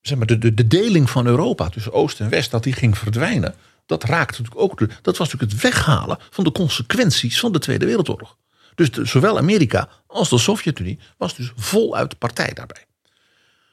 zeg 0.00 0.18
maar, 0.18 0.26
de, 0.26 0.38
de, 0.38 0.54
de 0.54 0.66
deling 0.66 1.10
van 1.10 1.26
Europa 1.26 1.68
tussen 1.68 1.92
Oost 1.92 2.20
en 2.20 2.28
West, 2.28 2.50
dat 2.50 2.62
die 2.62 2.72
ging 2.72 2.98
verdwijnen. 2.98 3.54
Dat 3.86 4.04
raakte 4.04 4.42
natuurlijk 4.42 4.72
ook. 4.72 4.78
Dat 4.78 5.16
was 5.16 5.32
natuurlijk 5.32 5.52
het 5.52 5.62
weghalen 5.62 6.18
van 6.30 6.44
de 6.44 6.52
consequenties 6.52 7.40
van 7.40 7.52
de 7.52 7.58
Tweede 7.58 7.86
Wereldoorlog. 7.86 8.36
Dus 8.74 8.90
zowel 8.90 9.38
Amerika 9.38 9.88
als 10.06 10.28
de 10.28 10.38
Sovjet-Unie 10.38 10.98
was 11.16 11.34
dus 11.34 11.52
voluit 11.56 12.18
partij 12.18 12.52
daarbij. 12.52 12.86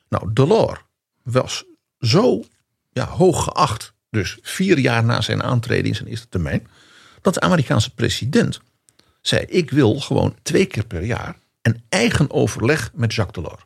Nou, 0.10 0.34
Delors 0.34 0.80
was 1.24 1.64
zo 2.00 2.44
ja, 2.92 3.06
hoog 3.06 3.44
geacht, 3.44 3.94
dus 4.10 4.38
vier 4.42 4.80
jaar 4.80 5.04
na 5.04 5.22
zijn 5.22 5.44
aantreden 5.44 5.86
in 5.86 5.96
zijn 5.96 6.08
eerste 6.08 6.30
termijn, 6.30 6.68
dat 7.22 7.34
de 7.34 7.40
Amerikaanse 7.40 7.94
president 7.94 8.62
zei: 9.28 9.46
Ik 9.46 9.72
wil 9.72 10.00
gewoon 10.00 10.36
twee 10.42 10.66
keer 10.66 10.86
per 10.86 11.04
jaar 11.04 11.36
een 11.62 11.84
eigen 11.90 12.32
overleg 12.32 12.92
met 12.94 13.14
Jacques 13.14 13.44
Delors. 13.44 13.64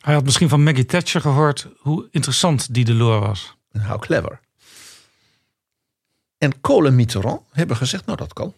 Hij 0.00 0.14
had 0.14 0.24
misschien 0.24 0.48
van 0.48 0.62
Maggie 0.62 0.86
Thatcher 0.86 1.20
gehoord 1.20 1.68
hoe 1.78 2.08
interessant 2.10 2.74
die 2.74 2.84
Delors 2.84 3.26
was. 3.26 3.56
En 3.70 3.80
how 3.80 4.00
clever. 4.00 4.40
En 6.38 6.60
Kohl 6.60 6.86
en 6.86 6.94
Mitterrand 6.94 7.42
hebben 7.50 7.76
gezegd: 7.76 8.06
Nou, 8.06 8.18
dat 8.18 8.32
kan. 8.32 8.54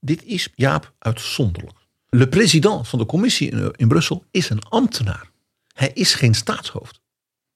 Dit 0.00 0.24
is 0.24 0.48
Jaap 0.54 0.92
uitzonderlijk. 0.98 1.78
De 2.08 2.28
president 2.28 2.88
van 2.88 2.98
de 2.98 3.06
commissie 3.06 3.50
in, 3.50 3.72
in 3.76 3.88
Brussel 3.88 4.24
is 4.30 4.50
een 4.50 4.62
ambtenaar. 4.68 5.30
Hij 5.72 5.90
is 5.94 6.14
geen 6.14 6.34
staatshoofd. 6.34 7.00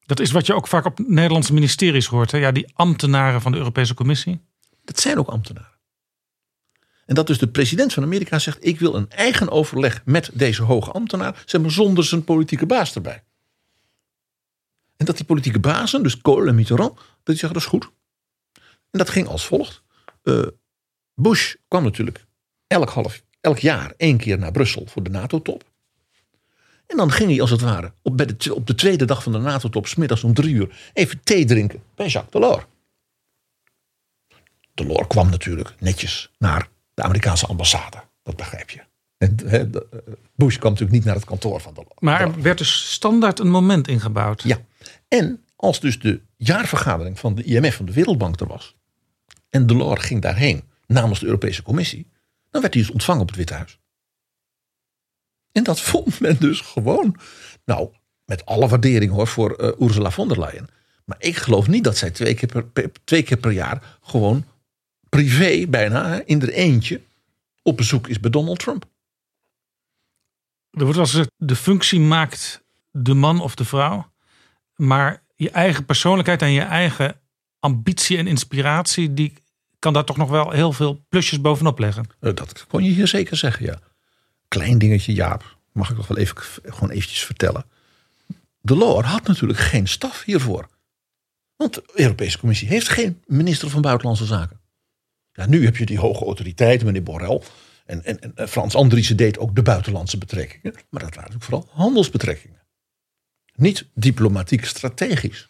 Dat 0.06 0.20
is 0.20 0.30
wat 0.30 0.46
je 0.46 0.54
ook 0.54 0.66
vaak 0.66 0.84
op 0.84 0.98
Nederlandse 0.98 1.52
ministeries 1.52 2.06
hoort. 2.06 2.30
Hè? 2.30 2.38
Ja, 2.38 2.52
die 2.52 2.70
ambtenaren 2.74 3.40
van 3.40 3.52
de 3.52 3.58
Europese 3.58 3.94
Commissie. 3.94 4.40
Dat 4.84 5.00
zijn 5.00 5.18
ook 5.18 5.28
ambtenaren. 5.28 5.79
En 7.10 7.16
dat 7.16 7.26
dus 7.26 7.38
de 7.38 7.48
president 7.48 7.92
van 7.92 8.02
Amerika 8.02 8.38
zegt: 8.38 8.66
Ik 8.66 8.78
wil 8.78 8.94
een 8.94 9.10
eigen 9.10 9.50
overleg 9.50 10.02
met 10.04 10.30
deze 10.32 10.62
hoge 10.62 10.90
ambtenaar, 10.90 11.42
zeg 11.46 11.60
maar 11.60 11.70
zonder 11.70 12.04
zijn 12.04 12.24
politieke 12.24 12.66
baas 12.66 12.94
erbij. 12.94 13.22
En 14.96 15.06
dat 15.06 15.16
die 15.16 15.24
politieke 15.24 15.58
bazen, 15.58 16.02
dus 16.02 16.20
Kohl 16.20 16.46
en 16.46 16.54
Mitterrand, 16.54 16.96
dat 16.96 17.36
zeggen: 17.36 17.52
Dat 17.52 17.62
is 17.62 17.68
goed. 17.68 17.90
En 18.90 18.98
dat 18.98 19.08
ging 19.08 19.26
als 19.26 19.46
volgt. 19.46 19.82
Eh, 20.22 20.46
Bush 21.14 21.54
kwam 21.68 21.82
natuurlijk 21.82 22.26
elk, 22.66 22.90
half, 22.90 23.22
elk 23.40 23.58
jaar 23.58 23.92
één 23.96 24.16
keer 24.16 24.38
naar 24.38 24.52
Brussel 24.52 24.86
voor 24.86 25.02
de 25.02 25.10
NATO-top. 25.10 25.64
En 26.86 26.96
dan 26.96 27.10
ging 27.10 27.30
hij 27.30 27.40
als 27.40 27.50
het 27.50 27.60
ware 27.60 27.92
op, 28.02 28.16
bij 28.16 28.26
de, 28.26 28.54
op 28.54 28.66
de 28.66 28.74
tweede 28.74 29.04
dag 29.04 29.22
van 29.22 29.32
de 29.32 29.38
NATO-top, 29.38 29.86
smiddags 29.86 30.24
om 30.24 30.34
drie 30.34 30.54
uur, 30.54 30.90
even 30.92 31.20
thee 31.22 31.44
drinken 31.44 31.82
bij 31.94 32.06
Jacques 32.06 32.42
Delors. 32.42 32.64
Delors 34.74 35.06
kwam 35.06 35.30
natuurlijk 35.30 35.74
netjes 35.78 36.30
naar 36.38 36.68
de 36.94 37.02
Amerikaanse 37.02 37.46
ambassade. 37.46 38.02
Dat 38.22 38.36
begrijp 38.36 38.70
je. 38.70 38.80
De, 39.16 39.86
eh, 39.92 39.98
Bush 40.34 40.56
kwam 40.56 40.70
natuurlijk 40.70 40.98
niet 40.98 41.04
naar 41.04 41.14
het 41.14 41.24
kantoor 41.24 41.60
van 41.60 41.74
Delors. 41.74 41.98
Maar 41.98 42.20
er 42.20 42.42
werd 42.42 42.58
dus 42.58 42.92
standaard 42.92 43.38
een 43.38 43.50
moment 43.50 43.88
ingebouwd. 43.88 44.42
Ja. 44.42 44.58
En 45.08 45.44
als 45.56 45.80
dus 45.80 45.98
de 45.98 46.20
jaarvergadering 46.36 47.18
van 47.18 47.34
de 47.34 47.42
IMF 47.42 47.74
van 47.76 47.86
de 47.86 47.92
Wereldbank 47.92 48.40
er 48.40 48.46
was. 48.46 48.76
En 49.50 49.66
Delors 49.66 50.04
ging 50.04 50.22
daarheen 50.22 50.62
namens 50.86 51.20
de 51.20 51.26
Europese 51.26 51.62
Commissie. 51.62 52.10
Dan 52.50 52.60
werd 52.60 52.74
hij 52.74 52.82
dus 52.82 52.92
ontvangen 52.92 53.20
op 53.22 53.26
het 53.28 53.36
Witte 53.36 53.54
Huis. 53.54 53.78
En 55.52 55.62
dat 55.62 55.80
vond 55.90 56.20
men 56.20 56.36
dus 56.40 56.60
gewoon. 56.60 57.16
Nou, 57.64 57.90
met 58.24 58.46
alle 58.46 58.68
waardering 58.68 59.12
hoor 59.12 59.26
voor 59.26 59.54
eh, 59.54 59.86
Ursula 59.86 60.10
von 60.10 60.28
der 60.28 60.38
Leyen. 60.38 60.68
Maar 61.04 61.16
ik 61.20 61.36
geloof 61.36 61.68
niet 61.68 61.84
dat 61.84 61.96
zij 61.96 62.10
twee 62.10 62.34
keer 62.34 62.48
per, 62.48 62.64
per- 62.66 62.92
twee 63.04 63.22
keer 63.22 63.36
per 63.36 63.50
jaar 63.50 63.98
gewoon 64.02 64.44
privé 65.10 65.66
bijna 65.68 66.22
in 66.24 66.42
er 66.42 66.52
eentje 66.52 67.00
op 67.62 67.76
bezoek 67.76 68.08
is 68.08 68.20
bij 68.20 68.30
Donald 68.30 68.58
Trump. 68.58 68.84
Er 70.70 70.80
wordt 70.84 70.94
wel 70.94 71.00
eens 71.00 71.10
gezegd, 71.10 71.30
de 71.36 71.56
functie 71.56 72.00
maakt 72.00 72.62
de 72.90 73.14
man 73.14 73.40
of 73.40 73.54
de 73.54 73.64
vrouw. 73.64 74.12
Maar 74.76 75.22
je 75.36 75.50
eigen 75.50 75.84
persoonlijkheid 75.84 76.42
en 76.42 76.52
je 76.52 76.60
eigen 76.60 77.20
ambitie 77.58 78.18
en 78.18 78.26
inspiratie... 78.26 79.14
die 79.14 79.32
kan 79.78 79.92
daar 79.92 80.04
toch 80.04 80.16
nog 80.16 80.30
wel 80.30 80.50
heel 80.50 80.72
veel 80.72 81.04
plusjes 81.08 81.40
bovenop 81.40 81.78
leggen. 81.78 82.04
Eh, 82.20 82.34
Dat 82.34 82.66
kon 82.68 82.84
je 82.84 82.90
hier 82.90 83.08
zeker 83.08 83.36
zeggen, 83.36 83.64
ja. 83.66 83.78
Klein 84.48 84.78
dingetje, 84.78 85.12
Jaap. 85.12 85.58
Mag 85.72 85.90
ik 85.90 85.96
nog 85.96 86.06
wel 86.06 86.18
even, 86.18 86.36
gewoon 86.62 86.90
eventjes 86.90 87.24
vertellen. 87.24 87.64
Delors 88.62 89.06
had 89.06 89.26
natuurlijk 89.26 89.58
geen 89.58 89.88
staf 89.88 90.22
hiervoor. 90.24 90.68
Want 91.56 91.74
de 91.74 91.82
Europese 91.94 92.38
Commissie 92.38 92.68
heeft 92.68 92.88
geen 92.88 93.22
minister 93.26 93.70
van 93.70 93.80
Buitenlandse 93.80 94.24
Zaken. 94.26 94.59
Nu 95.48 95.64
heb 95.64 95.76
je 95.76 95.86
die 95.86 95.98
hoge 95.98 96.24
autoriteiten, 96.24 96.86
meneer 96.86 97.02
Borrell. 97.02 97.40
En, 97.86 98.04
en, 98.04 98.36
en 98.36 98.48
Frans 98.48 98.74
Andriessen 98.74 99.16
deed 99.16 99.38
ook 99.38 99.54
de 99.54 99.62
buitenlandse 99.62 100.18
betrekkingen. 100.18 100.72
Maar 100.72 101.00
dat 101.00 101.14
waren 101.14 101.30
natuurlijk 101.30 101.44
vooral 101.44 101.68
handelsbetrekkingen. 101.70 102.58
Niet 103.54 103.86
diplomatiek 103.94 104.64
strategisch. 104.64 105.48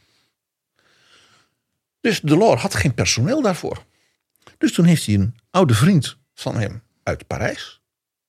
Dus 2.00 2.20
Delors 2.20 2.62
had 2.62 2.74
geen 2.74 2.94
personeel 2.94 3.42
daarvoor. 3.42 3.85
Dus 4.59 4.72
toen 4.72 4.85
heeft 4.85 5.07
hij 5.07 5.14
een 5.14 5.35
oude 5.50 5.74
vriend 5.74 6.16
van 6.35 6.57
hem 6.57 6.83
uit 7.03 7.26
Parijs, 7.26 7.81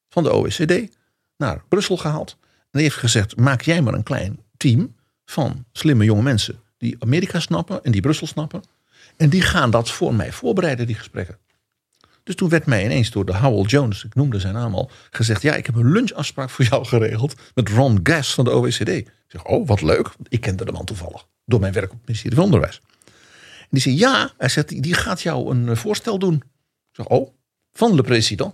van 0.10 0.24
de 0.24 0.34
OECD, 0.34 0.96
naar 1.38 1.64
Brussel 1.68 1.98
gehaald. 1.98 2.38
En 2.72 2.80
heeft 2.80 2.96
gezegd: 2.96 3.36
maak 3.36 3.62
jij 3.62 3.82
maar 3.82 3.94
een 3.94 4.04
klein 4.04 4.40
team 4.58 4.96
van 5.26 5.66
slimme 5.72 6.04
jonge 6.04 6.22
mensen 6.22 6.60
die 6.78 6.96
Amerika 7.00 7.40
snappen 7.40 7.84
en 7.84 7.92
die 7.92 8.02
Brussel 8.02 8.28
snappen. 8.28 8.64
En 9.18 9.30
die 9.30 9.42
gaan 9.42 9.72
dat 9.72 9.92
voor 9.92 10.16
mij 10.16 10.32
voorbereiden, 10.32 10.88
die 10.88 10.96
gesprekken. 10.96 11.38
Dus 12.24 12.36
toen 12.36 12.50
werd 12.50 12.66
mij 12.66 12.84
ineens 12.86 13.10
door 13.12 13.26
de 13.26 13.36
Howell 13.36 13.64
Jones, 13.66 14.04
ik 14.04 14.16
noemde 14.16 14.40
zijn 14.40 14.54
naam 14.54 14.76
al, 14.76 14.92
gezegd: 15.12 15.42
Ja, 15.42 15.56
ik 15.56 15.66
heb 15.66 15.76
een 15.76 15.92
lunchafspraak 15.92 16.50
voor 16.50 16.66
jou 16.66 16.86
geregeld 16.86 17.36
met 17.54 17.70
Ron 17.70 18.00
Gass 18.04 18.34
van 18.34 18.46
de 18.46 18.52
OECD. 18.52 18.88
Ik 18.88 19.12
zeg: 19.28 19.46
Oh, 19.46 19.68
wat 19.68 19.82
leuk. 19.82 20.10
Ik 20.28 20.42
kende 20.42 20.66
de 20.66 20.72
man 20.72 20.86
toevallig 20.86 21.28
door 21.46 21.60
mijn 21.60 21.74
werk 21.74 21.92
op 21.92 21.98
het 21.98 22.08
ministerie 22.08 22.36
van 22.36 22.46
Onderwijs. 22.46 22.82
En 23.60 23.68
die 23.70 23.82
zei: 23.82 23.96
Ja, 23.98 24.34
hij 24.38 24.50
zegt, 24.50 24.68
die- 24.84 24.94
gaat 24.94 25.22
jou 25.22 25.52
een 25.52 25.70
eh, 25.70 25.76
voorstel 25.76 26.20
doen. 26.20 26.36
Ik 26.36 26.42
zeg: 26.92 27.08
Oh, 27.08 27.30
van 27.72 27.96
de 27.96 28.02
president. 28.02 28.54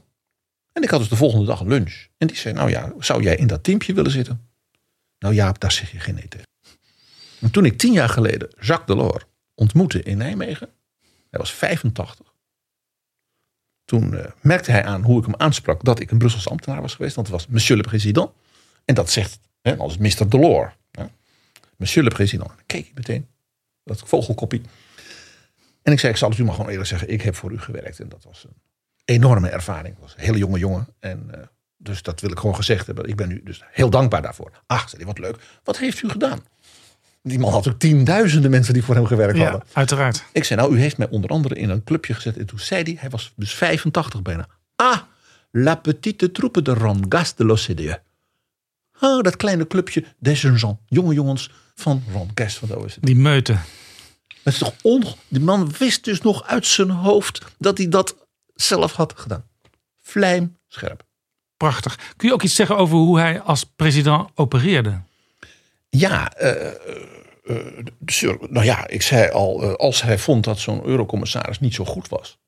En 0.74 0.84
ik 0.84 0.90
had 0.90 1.00
dus 1.00 1.10
de 1.10 1.16
volgende 1.16 1.46
dag 1.46 1.60
een 1.60 1.68
lunch. 1.68 2.06
En 2.18 2.28
die 2.28 2.36
zei: 2.38 2.54
Nou 2.54 2.70
ja, 2.70 2.94
zou 3.00 3.24
jij 3.24 3.36
in 3.36 3.48
dat 3.48 3.64
teampje 3.64 3.94
willen 3.94 4.12
zitten? 4.12 4.50
Nou 5.20 5.34
ja, 5.34 5.52
daar 5.52 5.72
zeg 5.72 5.92
je 5.92 6.00
geen 6.00 6.16
nee 6.16 6.28
tegen. 6.28 6.48
En 7.40 7.52
toen 7.52 7.66
ik 7.66 7.78
tien 7.78 7.94
jaar 7.94 8.10
geleden 8.10 8.50
Jacques 8.60 8.98
Delors 8.98 9.24
ontmoette 9.56 10.04
in 10.04 10.18
Nijmegen, 10.18 10.70
hij 11.30 11.40
was 11.40 11.52
85. 11.54 12.27
Toen 13.88 14.18
eh, 14.18 14.26
merkte 14.42 14.72
hij 14.72 14.84
aan 14.84 15.04
hoe 15.04 15.20
ik 15.20 15.26
hem 15.26 15.36
aansprak 15.38 15.84
dat 15.84 16.00
ik 16.00 16.12
een 16.12 16.18
Brusselse 16.18 16.50
ambtenaar 16.50 16.82
was 16.82 16.96
geweest. 16.96 17.16
Want 17.16 17.28
het 17.28 17.36
was 17.36 17.48
Monsieur 17.48 17.82
le 17.82 17.88
Président. 17.88 18.32
En 18.86 18.96
dat 18.96 19.10
zegt 19.10 19.40
hè, 19.62 19.78
als 19.78 19.98
Mr. 19.98 20.30
Delors. 20.30 20.74
Hè. 20.92 21.04
Monsieur 21.76 22.08
le 22.08 22.14
Président. 22.14 22.48
Dan 22.48 22.66
keek 22.66 22.88
ik 22.88 22.94
meteen. 22.94 23.28
Dat 23.84 24.02
vogelkoppie. 24.06 24.62
En 25.82 25.92
ik 25.92 26.00
zei, 26.00 26.12
ik 26.12 26.18
zal 26.18 26.30
het 26.30 26.38
u 26.38 26.44
maar 26.44 26.54
gewoon 26.54 26.70
eerlijk 26.70 26.88
zeggen. 26.88 27.10
Ik 27.10 27.22
heb 27.22 27.36
voor 27.36 27.52
u 27.52 27.60
gewerkt. 27.60 28.00
En 28.00 28.10
dat 28.10 28.24
was 28.24 28.44
een 28.44 28.56
enorme 29.06 29.50
ervaring. 29.50 29.96
Ik 29.96 30.02
was 30.02 30.14
een 30.14 30.24
hele 30.24 30.38
jonge 30.38 30.60
jongen. 30.60 30.88
En 31.00 31.28
eh, 31.32 31.48
dus 31.78 32.02
dat 32.02 32.22
wil 32.22 32.32
ik 32.32 32.40
gewoon 32.40 32.56
gezegd 32.56 32.86
hebben. 32.86 33.10
Ik 33.10 33.16
ben 33.16 33.32
u 33.32 33.42
dus 33.44 33.64
heel 33.72 33.90
dankbaar 33.90 34.22
daarvoor. 34.22 34.52
Ach, 34.66 34.92
wat 34.98 35.20
leuk. 35.20 35.38
Wat 35.64 35.78
heeft 35.78 36.04
u 36.04 36.10
gedaan? 36.10 36.40
Die 37.28 37.40
man 37.40 37.52
had 37.52 37.68
ook 37.68 37.80
tienduizenden 37.80 38.52
mensen 38.52 38.74
die 38.74 38.84
voor 38.84 38.96
hem 38.96 39.06
gewerkt 39.06 39.38
hadden. 39.38 39.64
Ja, 39.66 39.74
uiteraard. 39.74 40.24
Ik 40.32 40.44
zei, 40.44 40.60
nou, 40.60 40.76
u 40.76 40.80
heeft 40.80 40.98
mij 40.98 41.10
onder 41.10 41.30
andere 41.30 41.56
in 41.56 41.70
een 41.70 41.84
clubje 41.84 42.14
gezet. 42.14 42.38
En 42.38 42.46
toen 42.46 42.60
zei 42.60 42.84
hij, 42.84 42.96
hij 43.00 43.10
was 43.10 43.34
dus 43.36 43.54
85 43.54 44.22
bijna. 44.22 44.48
Ah, 44.76 44.98
la 45.52 45.76
petite 45.76 46.32
troupe 46.32 46.62
de 46.62 46.74
Ron 46.74 47.06
Gas 47.10 47.36
de 47.36 47.46
l'OCDE. 47.46 48.02
Ah, 49.00 49.24
dat 49.24 49.36
kleine 49.36 49.68
clubje 49.68 50.04
des 50.20 50.42
jeunes 50.42 50.64
jonge 50.88 51.14
jongens 51.14 51.52
van 51.76 52.04
Ron 52.12 52.32
Gas 52.34 52.58
van 52.58 52.68
de 52.68 52.78
OECD. 52.78 52.98
Die 53.02 53.16
meute. 53.16 53.58
Dat 54.44 54.54
is 54.54 54.60
toch 54.60 54.74
on... 54.82 55.04
Die 55.28 55.42
man 55.42 55.72
wist 55.78 56.04
dus 56.04 56.22
nog 56.22 56.44
uit 56.44 56.66
zijn 56.66 56.90
hoofd 56.90 57.42
dat 57.58 57.78
hij 57.78 57.88
dat 57.88 58.16
zelf 58.54 58.94
had 58.94 59.14
gedaan. 59.18 59.44
Vlijm 60.02 60.58
scherp. 60.68 61.06
Prachtig. 61.58 62.00
Kun 62.16 62.28
je 62.28 62.34
ook 62.34 62.44
iets 62.44 62.56
zeggen 62.56 62.78
over 62.78 62.98
hoe 62.98 63.20
hij 63.20 63.42
als 63.42 63.64
president 63.64 64.30
opereerde? 64.36 65.02
Ja, 65.90 66.34
eh, 66.34 66.68
eh, 66.68 66.76
de- 67.44 68.48
nou 68.50 68.66
ja, 68.66 68.88
ik 68.88 69.02
zei 69.02 69.32
al, 69.32 69.64
eh, 69.64 69.74
als 69.74 70.02
hij 70.02 70.18
vond 70.18 70.44
dat 70.44 70.60
zo'n 70.60 70.86
eurocommissaris 70.86 71.60
niet 71.60 71.74
zo 71.74 71.86
goed 71.86 72.08
was, 72.10 72.40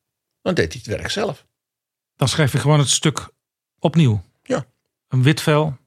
dan 0.42 0.54
deed 0.54 0.74
hij 0.74 0.82
het 0.86 0.96
werk 0.96 1.10
zelf. 1.10 1.46
Dan 2.16 2.28
schrijf 2.28 2.52
je 2.52 2.58
gewoon 2.58 2.80
het 2.80 2.90
stuk 2.90 3.30
opnieuw. 3.80 4.22
Ja. 4.44 4.66
Een 5.08 5.24
wit 5.24 5.42
vel. 5.42 5.78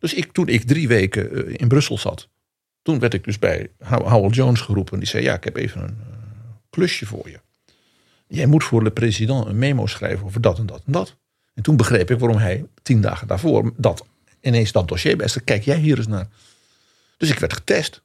Dus 0.00 0.14
ik, 0.14 0.32
toen 0.32 0.48
ik 0.48 0.62
drie 0.62 0.88
weken 0.88 1.46
eh, 1.46 1.54
in 1.56 1.68
Brussel 1.68 1.98
zat, 1.98 2.28
toen 2.82 2.98
werd 2.98 3.14
ik 3.14 3.24
dus 3.24 3.38
bij 3.38 3.70
How- 3.78 4.08
Howell 4.08 4.30
Jones 4.30 4.60
geroepen. 4.60 4.98
Die 4.98 5.08
zei, 5.08 5.22
ja, 5.22 5.34
ik 5.34 5.44
heb 5.44 5.56
even 5.56 5.82
een 5.82 5.98
eh, 6.00 6.16
klusje 6.70 7.06
voor 7.06 7.30
je. 7.30 7.40
Jij 8.26 8.46
moet 8.46 8.64
voor 8.64 8.84
de 8.84 8.90
president 8.90 9.46
een 9.46 9.58
memo 9.58 9.86
schrijven 9.86 10.24
over 10.26 10.40
dat 10.40 10.58
en 10.58 10.66
dat 10.66 10.82
en 10.86 10.92
dat. 10.92 11.16
En 11.54 11.62
toen 11.62 11.76
begreep 11.76 12.10
ik 12.10 12.18
waarom 12.18 12.38
hij 12.38 12.64
tien 12.82 13.00
dagen 13.00 13.26
daarvoor 13.26 13.72
dat 13.76 14.06
ineens 14.40 14.72
dat 14.72 14.88
dossier 14.88 15.28
zei, 15.28 15.44
Kijk 15.44 15.62
jij 15.64 15.78
hier 15.78 15.96
eens 15.96 16.06
naar. 16.06 16.28
Dus 17.18 17.30
ik 17.30 17.38
werd 17.38 17.52
getest. 17.52 18.02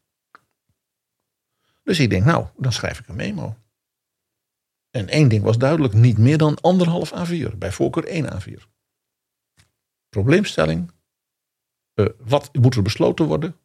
Dus 1.84 2.00
ik 2.00 2.10
denk, 2.10 2.26
nou, 2.26 2.48
dan 2.58 2.72
schrijf 2.72 3.00
ik 3.00 3.08
een 3.08 3.16
memo. 3.16 3.58
En 4.90 5.08
één 5.08 5.28
ding 5.30 5.44
was 5.44 5.58
duidelijk, 5.58 5.94
niet 5.94 6.18
meer 6.18 6.38
dan 6.38 6.62
anderhalf 6.62 7.12
A4. 7.12 7.58
Bij 7.58 7.72
voorkeur 7.72 8.08
één 8.08 8.42
A4. 8.42 8.62
Probleemstelling, 10.10 10.92
eh, 11.94 12.06
wat 12.18 12.54
moet 12.54 12.76
er 12.76 12.82
besloten 12.82 13.26
worden? 13.26 13.60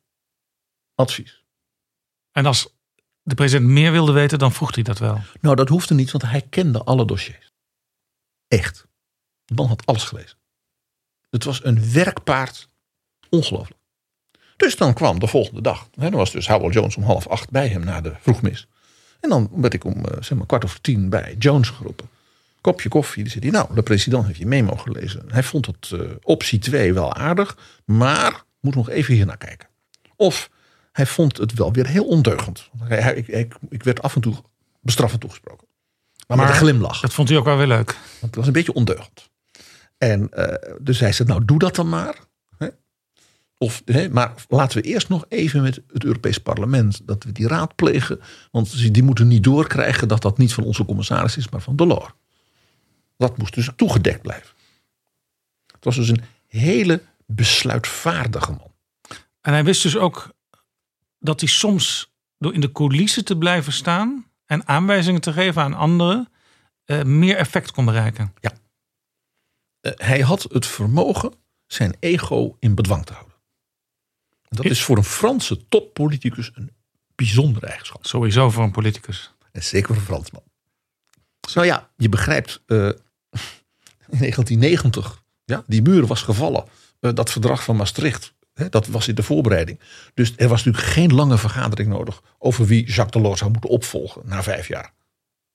Advies. 0.94 1.44
En 2.30 2.46
als 2.46 2.76
de 3.22 3.34
president 3.34 3.70
meer 3.70 3.92
wilde 3.92 4.12
weten, 4.12 4.38
dan 4.38 4.52
vroeg 4.52 4.74
hij 4.74 4.82
dat 4.82 4.98
wel. 4.98 5.20
Nou, 5.40 5.56
dat 5.56 5.68
hoefde 5.68 5.94
niet, 5.94 6.10
want 6.10 6.24
hij 6.24 6.42
kende 6.42 6.84
alle 6.84 7.04
dossiers. 7.06 7.52
Echt. 8.46 8.88
De 9.44 9.54
man 9.54 9.66
had 9.66 9.86
alles 9.86 10.04
gelezen. 10.04 10.38
Het 11.30 11.44
was 11.44 11.64
een 11.64 11.92
werkpaard. 11.92 12.70
Ongelooflijk. 13.28 13.77
Dus 14.58 14.76
dan 14.76 14.94
kwam 14.94 15.18
de 15.18 15.26
volgende 15.26 15.60
dag. 15.60 15.88
Hè, 15.94 16.02
dan 16.10 16.18
was 16.18 16.32
dus 16.32 16.48
Howell 16.48 16.70
Jones 16.70 16.96
om 16.96 17.02
half 17.02 17.26
acht 17.26 17.50
bij 17.50 17.68
hem 17.68 17.84
na 17.84 18.00
de 18.00 18.12
vroegmis. 18.20 18.66
En 19.20 19.28
dan 19.28 19.48
werd 19.54 19.74
ik 19.74 19.84
om 19.84 20.04
eh, 20.04 20.22
zeg 20.22 20.38
maar 20.38 20.46
kwart 20.46 20.64
over 20.64 20.80
tien 20.80 21.08
bij 21.08 21.34
Jones 21.38 21.68
geroepen. 21.68 22.08
Kopje 22.60 22.88
koffie. 22.88 23.22
Die 23.22 23.32
zei 23.32 23.44
hij, 23.44 23.52
nou, 23.60 23.74
de 23.74 23.82
president 23.82 24.26
heeft 24.26 24.38
je 24.38 24.46
memo 24.46 24.76
gelezen. 24.76 25.24
Hij 25.28 25.42
vond 25.42 25.66
het 25.66 25.90
eh, 25.92 26.00
optie 26.22 26.58
2 26.58 26.94
wel 26.94 27.14
aardig, 27.14 27.56
maar 27.84 28.42
moet 28.60 28.74
nog 28.74 28.90
even 28.90 29.14
hier 29.14 29.26
naar 29.26 29.36
kijken. 29.36 29.68
Of 30.16 30.50
hij 30.92 31.06
vond 31.06 31.36
het 31.36 31.54
wel 31.54 31.72
weer 31.72 31.86
heel 31.86 32.04
ondeugend. 32.04 32.68
Hij- 32.78 33.00
hij- 33.02 33.14
ik, 33.16 33.54
ik, 33.68 33.82
werd 33.82 34.02
af 34.02 34.14
en 34.14 34.20
toe 34.20 34.34
bestraffend 34.80 35.20
toegesproken. 35.20 35.66
Maar, 36.26 36.36
met 36.36 36.48
een 36.48 36.54
glimlach. 36.54 37.00
Dat 37.00 37.14
vond 37.14 37.28
hij 37.28 37.38
ook 37.38 37.44
wel 37.44 37.56
weer 37.56 37.66
leuk. 37.66 37.86
Want 37.92 38.20
het 38.20 38.34
was 38.34 38.46
een 38.46 38.52
beetje 38.52 38.72
ondeugend. 38.74 39.28
En 39.98 40.28
eh, 40.32 40.72
dus 40.80 41.00
hij 41.00 41.12
zei, 41.12 41.28
nou 41.28 41.44
doe 41.44 41.58
dat 41.58 41.74
dan 41.74 41.88
maar. 41.88 42.14
Of, 43.58 43.82
hè, 43.84 44.08
maar 44.08 44.34
laten 44.48 44.82
we 44.82 44.88
eerst 44.88 45.08
nog 45.08 45.24
even 45.28 45.62
met 45.62 45.80
het 45.92 46.04
Europees 46.04 46.38
Parlement, 46.38 47.00
dat 47.06 47.24
we 47.24 47.32
die 47.32 47.48
raadplegen. 47.48 48.20
Want 48.50 48.94
die 48.94 49.02
moeten 49.02 49.28
niet 49.28 49.44
doorkrijgen 49.44 50.08
dat 50.08 50.22
dat 50.22 50.38
niet 50.38 50.52
van 50.52 50.64
onze 50.64 50.84
commissaris 50.84 51.36
is, 51.36 51.48
maar 51.48 51.60
van 51.60 51.76
Delors. 51.76 52.12
Dat 53.16 53.38
moest 53.38 53.54
dus 53.54 53.70
toegedekt 53.76 54.22
blijven. 54.22 54.56
Het 55.66 55.84
was 55.84 55.96
dus 55.96 56.08
een 56.08 56.22
hele 56.46 57.02
besluitvaardige 57.26 58.50
man. 58.50 58.72
En 59.40 59.52
hij 59.52 59.64
wist 59.64 59.82
dus 59.82 59.96
ook 59.96 60.34
dat 61.18 61.40
hij 61.40 61.48
soms 61.48 62.12
door 62.38 62.54
in 62.54 62.60
de 62.60 62.72
coulissen 62.72 63.24
te 63.24 63.38
blijven 63.38 63.72
staan 63.72 64.26
en 64.46 64.66
aanwijzingen 64.68 65.20
te 65.20 65.32
geven 65.32 65.62
aan 65.62 65.74
anderen 65.74 66.28
eh, 66.84 67.02
meer 67.02 67.36
effect 67.36 67.70
kon 67.70 67.84
bereiken. 67.84 68.34
Eh, 69.80 69.92
hij 69.96 70.20
had 70.20 70.42
het 70.42 70.66
vermogen 70.66 71.32
zijn 71.66 71.96
ego 72.00 72.56
in 72.58 72.74
bedwang 72.74 73.06
te 73.06 73.12
houden. 73.12 73.27
Dat 74.48 74.64
is 74.64 74.82
voor 74.82 74.96
een 74.96 75.04
Franse 75.04 75.68
toppoliticus 75.68 76.50
een 76.54 76.70
bijzondere 77.14 77.66
eigenschap. 77.66 78.06
Sowieso 78.06 78.50
voor 78.50 78.64
een 78.64 78.70
politicus. 78.70 79.32
En 79.52 79.62
zeker 79.62 79.88
voor 79.88 79.96
een 79.96 80.02
Fransman. 80.02 80.42
Nou 81.54 81.66
ja, 81.66 81.90
je 81.96 82.08
begrijpt, 82.08 82.62
eh, 82.66 82.76
in 84.08 84.18
1990, 84.18 85.22
ja, 85.44 85.64
die 85.66 85.82
muur 85.82 86.06
was 86.06 86.22
gevallen. 86.22 86.64
Eh, 87.00 87.14
dat 87.14 87.30
verdrag 87.30 87.62
van 87.64 87.76
Maastricht, 87.76 88.34
hè, 88.54 88.68
dat 88.68 88.86
was 88.86 89.08
in 89.08 89.14
de 89.14 89.22
voorbereiding. 89.22 89.80
Dus 90.14 90.32
er 90.36 90.48
was 90.48 90.64
natuurlijk 90.64 90.92
geen 90.92 91.14
lange 91.14 91.38
vergadering 91.38 91.88
nodig 91.88 92.22
over 92.38 92.66
wie 92.66 92.84
Jacques 92.84 93.10
Delors 93.10 93.38
zou 93.38 93.50
moeten 93.50 93.70
opvolgen 93.70 94.22
na 94.24 94.42
vijf 94.42 94.68
jaar. 94.68 94.92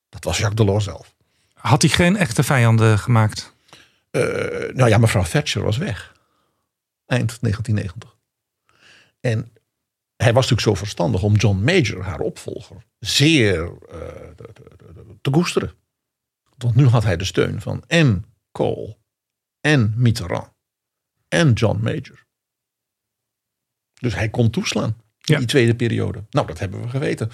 Dat 0.10 0.24
was 0.24 0.38
Jacques 0.38 0.66
Delors 0.66 0.84
zelf. 0.84 1.16
Had 1.54 1.82
hij 1.82 1.92
geen 1.92 2.16
echte 2.16 2.44
vijanden 2.44 3.00
gemaakt? 3.00 3.56
Eh, 4.12 4.22
nou 4.74 4.90
ja, 4.90 4.98
mevrouw 4.98 5.24
Thatcher 5.24 5.64
was 5.64 5.78
weg. 5.78 6.14
Eind 7.06 7.38
1990. 7.42 8.16
En 9.26 9.52
hij 10.16 10.34
was 10.34 10.50
natuurlijk 10.50 10.62
zo 10.78 10.84
verstandig 10.84 11.24
om 11.24 11.36
John 11.36 11.64
Major, 11.64 12.04
haar 12.04 12.20
opvolger, 12.20 12.86
zeer 13.00 13.64
uh, 13.64 13.78
te, 14.36 14.50
te, 14.54 15.16
te 15.22 15.30
koesteren. 15.30 15.74
Want 16.58 16.76
nu 16.76 16.86
had 16.86 17.04
hij 17.04 17.18
de 17.18 17.24
steun 17.26 17.62
van 17.62 17.84
en 17.88 18.26
Kohl 18.52 18.98
en 19.62 19.94
Mitterrand 19.98 20.52
en 21.28 21.54
John 21.54 21.80
Major. 21.84 22.26
Dus 23.94 24.16
hij 24.16 24.30
kon 24.30 24.50
toeslaan 24.50 24.90
in 24.90 25.34
Ja. 25.34 25.38
die 25.38 25.48
tweede 25.48 25.76
periode. 25.76 26.24
Nou, 26.30 26.48
dat 26.48 26.60
hebben 26.60 26.82
we 26.82 26.90
geweten. 26.90 27.32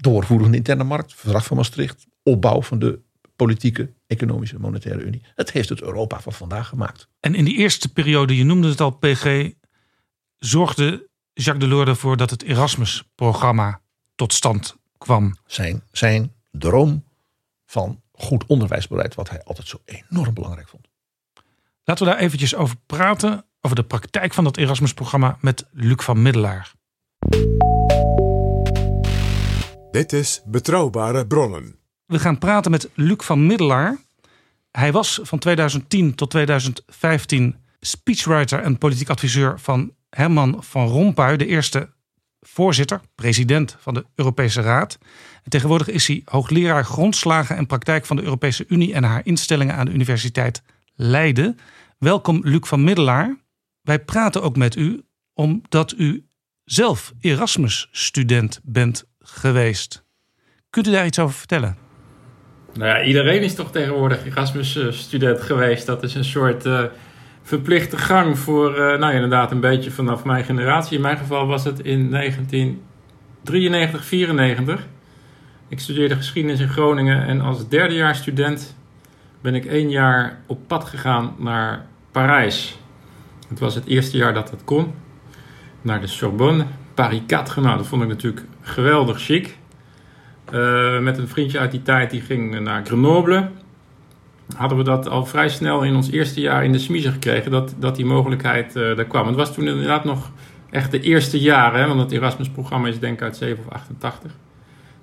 Doorvoerende 0.00 0.56
interne 0.56 0.84
markt, 0.84 1.14
verdrag 1.14 1.44
van 1.44 1.56
Maastricht, 1.56 2.06
opbouw 2.22 2.62
van 2.62 2.78
de 2.78 3.00
politieke, 3.36 3.92
economische, 4.06 4.58
monetaire 4.58 5.02
unie. 5.02 5.22
Het 5.34 5.52
heeft 5.52 5.68
het 5.68 5.82
Europa 5.82 6.20
van 6.20 6.32
vandaag 6.32 6.68
gemaakt. 6.68 7.08
En 7.20 7.34
in 7.34 7.44
die 7.44 7.56
eerste 7.56 7.92
periode, 7.92 8.36
je 8.36 8.44
noemde 8.44 8.68
het 8.68 8.80
al, 8.80 8.90
PG, 8.90 9.50
zorgde 10.44 11.08
Jacques 11.32 11.68
Delors 11.68 11.88
ervoor 11.88 12.16
dat 12.16 12.30
het 12.30 12.42
Erasmus-programma 12.42 13.80
tot 14.14 14.32
stand 14.32 14.76
kwam. 14.98 15.36
Zijn, 15.46 15.82
zijn 15.92 16.32
droom 16.50 17.04
van 17.66 18.02
goed 18.12 18.46
onderwijsbeleid, 18.46 19.14
wat 19.14 19.30
hij 19.30 19.42
altijd 19.42 19.68
zo 19.68 19.78
enorm 19.84 20.34
belangrijk 20.34 20.68
vond. 20.68 20.88
Laten 21.84 22.06
we 22.06 22.12
daar 22.12 22.20
eventjes 22.20 22.54
over 22.54 22.76
praten, 22.86 23.44
over 23.60 23.76
de 23.76 23.84
praktijk 23.84 24.34
van 24.34 24.44
dat 24.44 24.56
Erasmus-programma 24.56 25.36
met 25.40 25.66
Luc 25.70 26.02
van 26.04 26.22
Middelaar. 26.22 26.72
Dit 29.90 30.12
is 30.12 30.42
Betrouwbare 30.46 31.26
Bronnen. 31.26 31.78
We 32.06 32.18
gaan 32.18 32.38
praten 32.38 32.70
met 32.70 32.90
Luc 32.94 33.24
van 33.24 33.46
Middelaar. 33.46 33.98
Hij 34.70 34.92
was 34.92 35.20
van 35.22 35.38
2010 35.38 36.14
tot 36.14 36.30
2015 36.30 37.56
speechwriter 37.80 38.62
en 38.62 38.78
politiek 38.78 39.10
adviseur 39.10 39.60
van 39.60 39.92
Herman 40.16 40.56
van 40.62 40.88
Rompuy, 40.88 41.36
de 41.36 41.46
eerste 41.46 41.88
voorzitter, 42.40 43.00
president 43.14 43.76
van 43.78 43.94
de 43.94 44.04
Europese 44.14 44.60
Raad. 44.60 44.98
En 45.44 45.50
tegenwoordig 45.50 45.88
is 45.88 46.06
hij 46.06 46.22
hoogleraar 46.24 46.84
grondslagen 46.84 47.56
en 47.56 47.66
praktijk 47.66 48.06
van 48.06 48.16
de 48.16 48.22
Europese 48.22 48.64
Unie 48.68 48.94
en 48.94 49.04
haar 49.04 49.20
instellingen 49.24 49.74
aan 49.74 49.86
de 49.86 49.92
Universiteit 49.92 50.62
Leiden. 50.94 51.58
Welkom 51.98 52.40
Luc 52.44 52.68
van 52.68 52.84
Middelaar. 52.84 53.36
Wij 53.82 53.98
praten 53.98 54.42
ook 54.42 54.56
met 54.56 54.76
u 54.76 55.02
omdat 55.34 55.94
u 55.96 56.26
zelf 56.64 57.12
Erasmus-student 57.20 58.60
bent 58.62 59.04
geweest. 59.18 60.04
Kunt 60.70 60.86
u 60.86 60.90
daar 60.90 61.06
iets 61.06 61.18
over 61.18 61.34
vertellen? 61.34 61.76
Nou 62.74 62.88
ja, 62.88 63.02
iedereen 63.02 63.42
is 63.42 63.54
toch 63.54 63.72
tegenwoordig 63.72 64.26
Erasmus-student 64.26 65.40
geweest. 65.40 65.86
Dat 65.86 66.02
is 66.02 66.14
een 66.14 66.24
soort 66.24 66.66
eh, 66.66 66.84
verplichte 67.42 67.98
gang 67.98 68.38
voor, 68.38 68.74
eh, 68.74 68.78
nou 68.78 69.00
ja, 69.00 69.10
inderdaad, 69.10 69.50
een 69.50 69.60
beetje 69.60 69.90
vanaf 69.90 70.24
mijn 70.24 70.44
generatie. 70.44 70.96
In 70.96 71.02
mijn 71.02 71.18
geval 71.18 71.46
was 71.46 71.64
het 71.64 71.80
in 71.80 72.10
1993, 72.10 74.04
94. 74.04 74.86
Ik 75.68 75.80
studeerde 75.80 76.16
geschiedenis 76.16 76.60
in 76.60 76.68
Groningen 76.68 77.26
en 77.26 77.40
als 77.40 77.68
derdejaarsstudent 77.68 78.76
ben 79.40 79.54
ik 79.54 79.64
één 79.64 79.90
jaar 79.90 80.38
op 80.46 80.58
pad 80.66 80.84
gegaan 80.84 81.34
naar 81.38 81.86
Parijs. 82.10 82.78
Het 83.48 83.58
was 83.58 83.74
het 83.74 83.86
eerste 83.86 84.16
jaar 84.16 84.34
dat 84.34 84.48
dat 84.48 84.64
kon. 84.64 84.94
Naar 85.82 86.00
de 86.00 86.06
Sorbonne, 86.06 86.64
Paris 86.94 87.20
4. 87.26 87.62
Nou, 87.62 87.76
dat 87.76 87.86
vond 87.86 88.02
ik 88.02 88.08
natuurlijk 88.08 88.44
geweldig 88.60 89.20
chic. 89.20 89.56
Uh, 90.52 90.98
met 90.98 91.18
een 91.18 91.28
vriendje 91.28 91.58
uit 91.58 91.70
die 91.70 91.82
tijd 91.82 92.10
die 92.10 92.20
ging 92.20 92.60
naar 92.60 92.84
Grenoble. 92.84 93.50
Hadden 94.56 94.78
we 94.78 94.84
dat 94.84 95.08
al 95.08 95.26
vrij 95.26 95.48
snel 95.48 95.82
in 95.82 95.94
ons 95.94 96.10
eerste 96.10 96.40
jaar 96.40 96.64
in 96.64 96.72
de 96.72 96.78
smiezen 96.78 97.12
gekregen, 97.12 97.50
dat, 97.50 97.74
dat 97.78 97.96
die 97.96 98.04
mogelijkheid 98.04 98.76
uh, 98.76 98.98
er 98.98 99.04
kwam. 99.04 99.26
Het 99.26 99.36
was 99.36 99.54
toen 99.54 99.68
inderdaad 99.68 100.04
nog 100.04 100.30
echt 100.70 100.90
de 100.90 101.00
eerste 101.00 101.40
jaren, 101.40 101.80
hè, 101.80 101.86
want 101.86 102.00
het 102.00 102.12
Erasmus-programma 102.12 102.88
is 102.88 102.98
denk 102.98 103.14
ik 103.14 103.22
uit 103.22 103.36
7 103.36 103.64
of 103.64 103.72
88. 103.72 104.32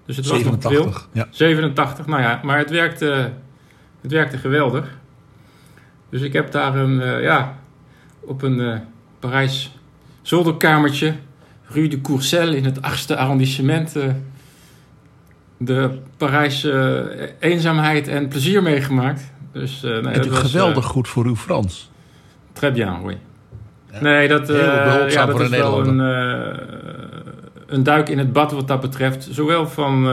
Dus 0.06 0.16
het 0.16 0.26
87, 0.26 0.72
was 0.72 0.86
nog 0.86 1.10
veel. 1.12 1.22
ja. 1.22 1.28
87, 1.32 2.06
nou 2.06 2.22
ja, 2.22 2.40
maar 2.44 2.58
het 2.58 2.70
werkte, 2.70 3.32
het 4.02 4.12
werkte 4.12 4.38
geweldig. 4.38 4.98
Dus 6.10 6.22
ik 6.22 6.34
heb 6.34 6.52
daar 6.52 6.76
een, 6.76 6.94
uh, 6.94 7.24
ja, 7.24 7.60
op 8.20 8.42
een 8.42 8.60
uh, 8.60 8.78
Parijs 9.20 9.78
zolderkamertje, 10.22 11.14
Rue 11.64 11.88
de 11.88 12.02
Courcelles 12.02 12.56
in 12.56 12.66
het 12.66 12.78
8e 12.78 13.16
arrondissement 13.16 13.96
de 15.60 16.00
Parijse 16.18 17.34
eenzaamheid 17.40 18.08
en 18.08 18.28
plezier 18.28 18.64
meegemaakt. 18.64 19.32
Dus, 19.52 19.84
uh, 19.84 20.00
nee, 20.00 20.14
Het 20.14 20.26
is 20.26 20.38
geweldig 20.38 20.84
uh, 20.84 20.90
goed 20.90 21.08
voor 21.08 21.26
uw 21.26 21.36
Frans. 21.36 21.90
Très 22.54 22.74
bien, 22.74 23.02
oui. 23.04 23.18
Ja. 23.92 24.02
Nee, 24.02 24.28
dat, 24.28 24.50
uh, 24.50 24.58
ja, 25.10 25.26
dat 25.26 25.40
is 25.40 25.50
wel 25.50 25.88
een, 25.88 26.00
een 27.68 27.84
duik 27.84 28.10
in 28.10 28.18
het 28.18 28.34
bad 28.34 28.52
wat 28.52 28.68
dat 28.68 28.82
betreft. 28.82 29.28
Zowel 29.32 29.68
van 29.68 30.04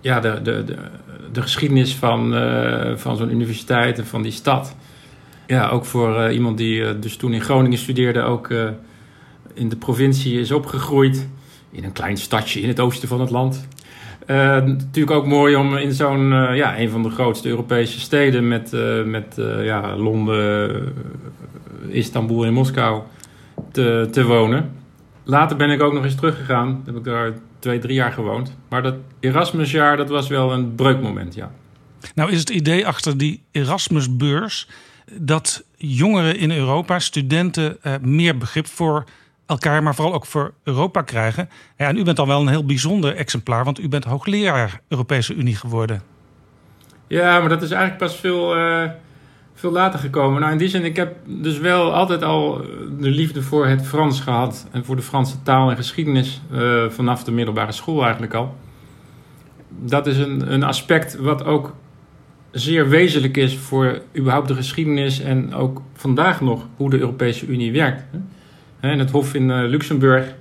ja, 0.00 0.20
de, 0.20 0.42
de, 0.42 0.64
de, 0.64 0.76
de, 1.32 1.42
geschiedenis 1.42 1.94
van, 1.94 2.34
van 2.96 3.16
zo'n 3.16 3.30
universiteit 3.30 3.98
en 3.98 4.06
van 4.06 4.22
die 4.22 4.32
stad. 4.32 4.76
Ja, 5.46 5.68
ook 5.68 5.84
voor 5.84 6.30
iemand 6.30 6.58
die 6.58 6.98
dus 6.98 7.16
toen 7.16 7.32
in 7.32 7.40
Groningen 7.40 7.78
studeerde, 7.78 8.22
ook 8.22 8.50
in 9.54 9.68
de 9.68 9.76
provincie 9.76 10.40
is 10.40 10.52
opgegroeid. 10.52 11.28
In 11.70 11.84
een 11.84 11.92
klein 11.92 12.16
stadje 12.16 12.60
in 12.60 12.68
het 12.68 12.80
oosten 12.80 13.08
van 13.08 13.20
het 13.20 13.30
land. 13.30 13.66
Uh, 14.26 14.36
natuurlijk 14.64 15.10
ook 15.10 15.26
mooi 15.26 15.56
om 15.56 15.76
in 15.76 15.92
zo'n, 15.92 16.32
uh, 16.32 16.56
ja, 16.56 16.78
een 16.78 16.90
van 16.90 17.02
de 17.02 17.10
grootste 17.10 17.48
Europese 17.48 18.00
steden 18.00 18.48
met, 18.48 18.72
uh, 18.72 19.04
met 19.04 19.34
ja, 19.62 19.96
Londen, 19.96 20.92
Istanbul 21.88 22.44
en 22.44 22.52
Moskou 22.52 23.02
te, 23.72 24.08
te 24.10 24.24
wonen. 24.24 24.72
Later 25.24 25.56
ben 25.56 25.70
ik 25.70 25.82
ook 25.82 25.92
nog 25.92 26.04
eens 26.04 26.14
teruggegaan. 26.14 26.82
Heb 26.86 26.96
ik 26.96 27.04
daar 27.04 27.32
twee, 27.58 27.78
drie 27.78 27.94
jaar 27.94 28.12
gewoond. 28.12 28.56
Maar 28.68 28.82
dat 28.82 28.94
Erasmusjaar, 29.20 29.96
dat 29.96 30.08
was 30.08 30.28
wel 30.28 30.52
een 30.52 30.74
breukmoment, 30.74 31.34
ja. 31.34 31.50
Nou 32.14 32.30
is 32.30 32.38
het 32.38 32.50
idee 32.50 32.86
achter 32.86 33.18
die 33.18 33.42
Erasmusbeurs 33.50 34.68
dat 35.12 35.64
jongeren 35.76 36.38
in 36.38 36.50
Europa, 36.50 36.98
studenten, 36.98 37.78
meer 38.00 38.38
begrip 38.38 38.66
voor 38.66 39.04
elkaar, 39.46 39.82
maar 39.82 39.94
vooral 39.94 40.14
ook 40.14 40.26
voor 40.26 40.52
Europa 40.62 41.02
krijgen. 41.02 41.48
Ja, 41.76 41.86
en 41.86 41.96
u 41.96 42.04
bent 42.04 42.16
dan 42.16 42.26
wel 42.26 42.40
een 42.40 42.48
heel 42.48 42.64
bijzonder 42.64 43.16
exemplaar, 43.16 43.64
want 43.64 43.80
u 43.80 43.88
bent 43.88 44.04
hoogleraar 44.04 44.80
Europese 44.88 45.34
Unie 45.34 45.56
geworden. 45.56 46.02
Ja, 47.06 47.40
maar 47.40 47.48
dat 47.48 47.62
is 47.62 47.70
eigenlijk 47.70 48.00
pas 48.02 48.16
veel, 48.16 48.58
uh, 48.58 48.82
veel 49.54 49.70
later 49.70 49.98
gekomen. 49.98 50.40
Nou, 50.40 50.52
in 50.52 50.58
die 50.58 50.68
zin, 50.68 50.84
ik 50.84 50.96
heb 50.96 51.16
dus 51.24 51.58
wel 51.58 51.94
altijd 51.94 52.22
al 52.22 52.60
de 52.98 53.10
liefde 53.10 53.42
voor 53.42 53.66
het 53.66 53.86
Frans 53.86 54.20
gehad 54.20 54.66
en 54.72 54.84
voor 54.84 54.96
de 54.96 55.02
Franse 55.02 55.42
taal 55.42 55.70
en 55.70 55.76
geschiedenis 55.76 56.40
uh, 56.52 56.88
vanaf 56.88 57.24
de 57.24 57.32
middelbare 57.32 57.72
school 57.72 58.02
eigenlijk 58.02 58.34
al. 58.34 58.54
Dat 59.68 60.06
is 60.06 60.18
een, 60.18 60.52
een 60.52 60.62
aspect 60.62 61.16
wat 61.16 61.44
ook 61.44 61.74
zeer 62.50 62.88
wezenlijk 62.88 63.36
is 63.36 63.56
voor 63.56 64.00
überhaupt 64.16 64.48
de 64.48 64.54
geschiedenis 64.54 65.20
en 65.20 65.54
ook 65.54 65.82
vandaag 65.94 66.40
nog 66.40 66.66
hoe 66.76 66.90
de 66.90 66.98
Europese 66.98 67.46
Unie 67.46 67.72
werkt. 67.72 68.04
En 68.90 68.98
het 68.98 69.10
Hof 69.10 69.34
in 69.34 69.48
uh, 69.48 69.68
Luxemburg, 69.68 70.34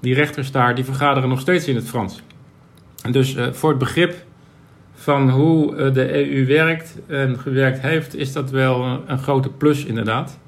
die 0.00 0.14
rechters 0.14 0.50
daar, 0.50 0.74
die 0.74 0.84
vergaderen 0.84 1.28
nog 1.28 1.40
steeds 1.40 1.68
in 1.68 1.74
het 1.74 1.88
Frans. 1.88 2.22
En 3.02 3.12
dus 3.12 3.34
uh, 3.34 3.52
voor 3.52 3.70
het 3.70 3.78
begrip 3.78 4.14
van 4.94 5.30
hoe 5.30 5.76
uh, 5.76 5.94
de 5.94 6.30
EU 6.30 6.46
werkt 6.46 6.98
en 7.06 7.38
gewerkt 7.38 7.80
heeft, 7.80 8.14
is 8.14 8.32
dat 8.32 8.50
wel 8.50 9.02
een, 9.06 9.18
grote 9.18 9.48
plus 9.48 9.84
inderdaad. 9.84 10.38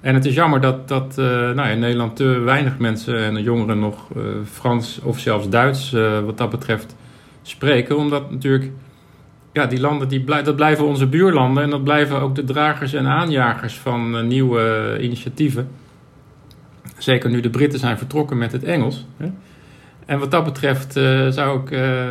En 0.00 0.14
het 0.14 0.24
is 0.24 0.34
jammer 0.34 0.60
dat, 0.60 0.88
dat 0.88 1.16
nou, 1.16 1.68
in 1.68 1.78
Nederland 1.78 2.16
te 2.16 2.24
weinig 2.24 2.78
mensen 2.78 3.18
en 3.18 3.42
jongeren 3.42 3.78
nog 3.78 4.08
Frans 4.50 5.00
of 5.02 5.18
zelfs 5.18 5.48
Duits 5.48 5.94
wat 6.24 6.38
dat 6.38 6.50
betreft 6.50 6.96
spreken. 7.42 7.96
Omdat 7.96 8.30
natuurlijk, 8.30 8.70
ja, 9.52 9.66
die 9.66 9.80
landen, 9.80 10.08
die 10.08 10.24
blijven 10.54 10.84
onze 10.84 11.06
buurlanden 11.06 11.62
en 11.62 11.70
dat 11.70 11.84
blijven 11.84 12.20
ook 12.20 12.34
de 12.34 12.44
dragers 12.44 12.92
en 12.92 13.06
aanjagers 13.06 13.74
van 13.74 14.26
nieuwe 14.26 14.96
initiatieven. 15.00 15.68
Zeker 16.98 17.30
nu 17.30 17.40
de 17.40 17.50
Britten 17.50 17.78
zijn 17.78 17.98
vertrokken 17.98 18.38
met 18.38 18.52
het 18.52 18.64
Engels. 18.64 19.06
Hè? 19.16 19.30
En 20.06 20.18
wat 20.18 20.30
dat 20.30 20.44
betreft 20.44 20.96
uh, 20.96 21.28
zou 21.28 21.60
ik 21.60 21.70
uh, 21.70 22.06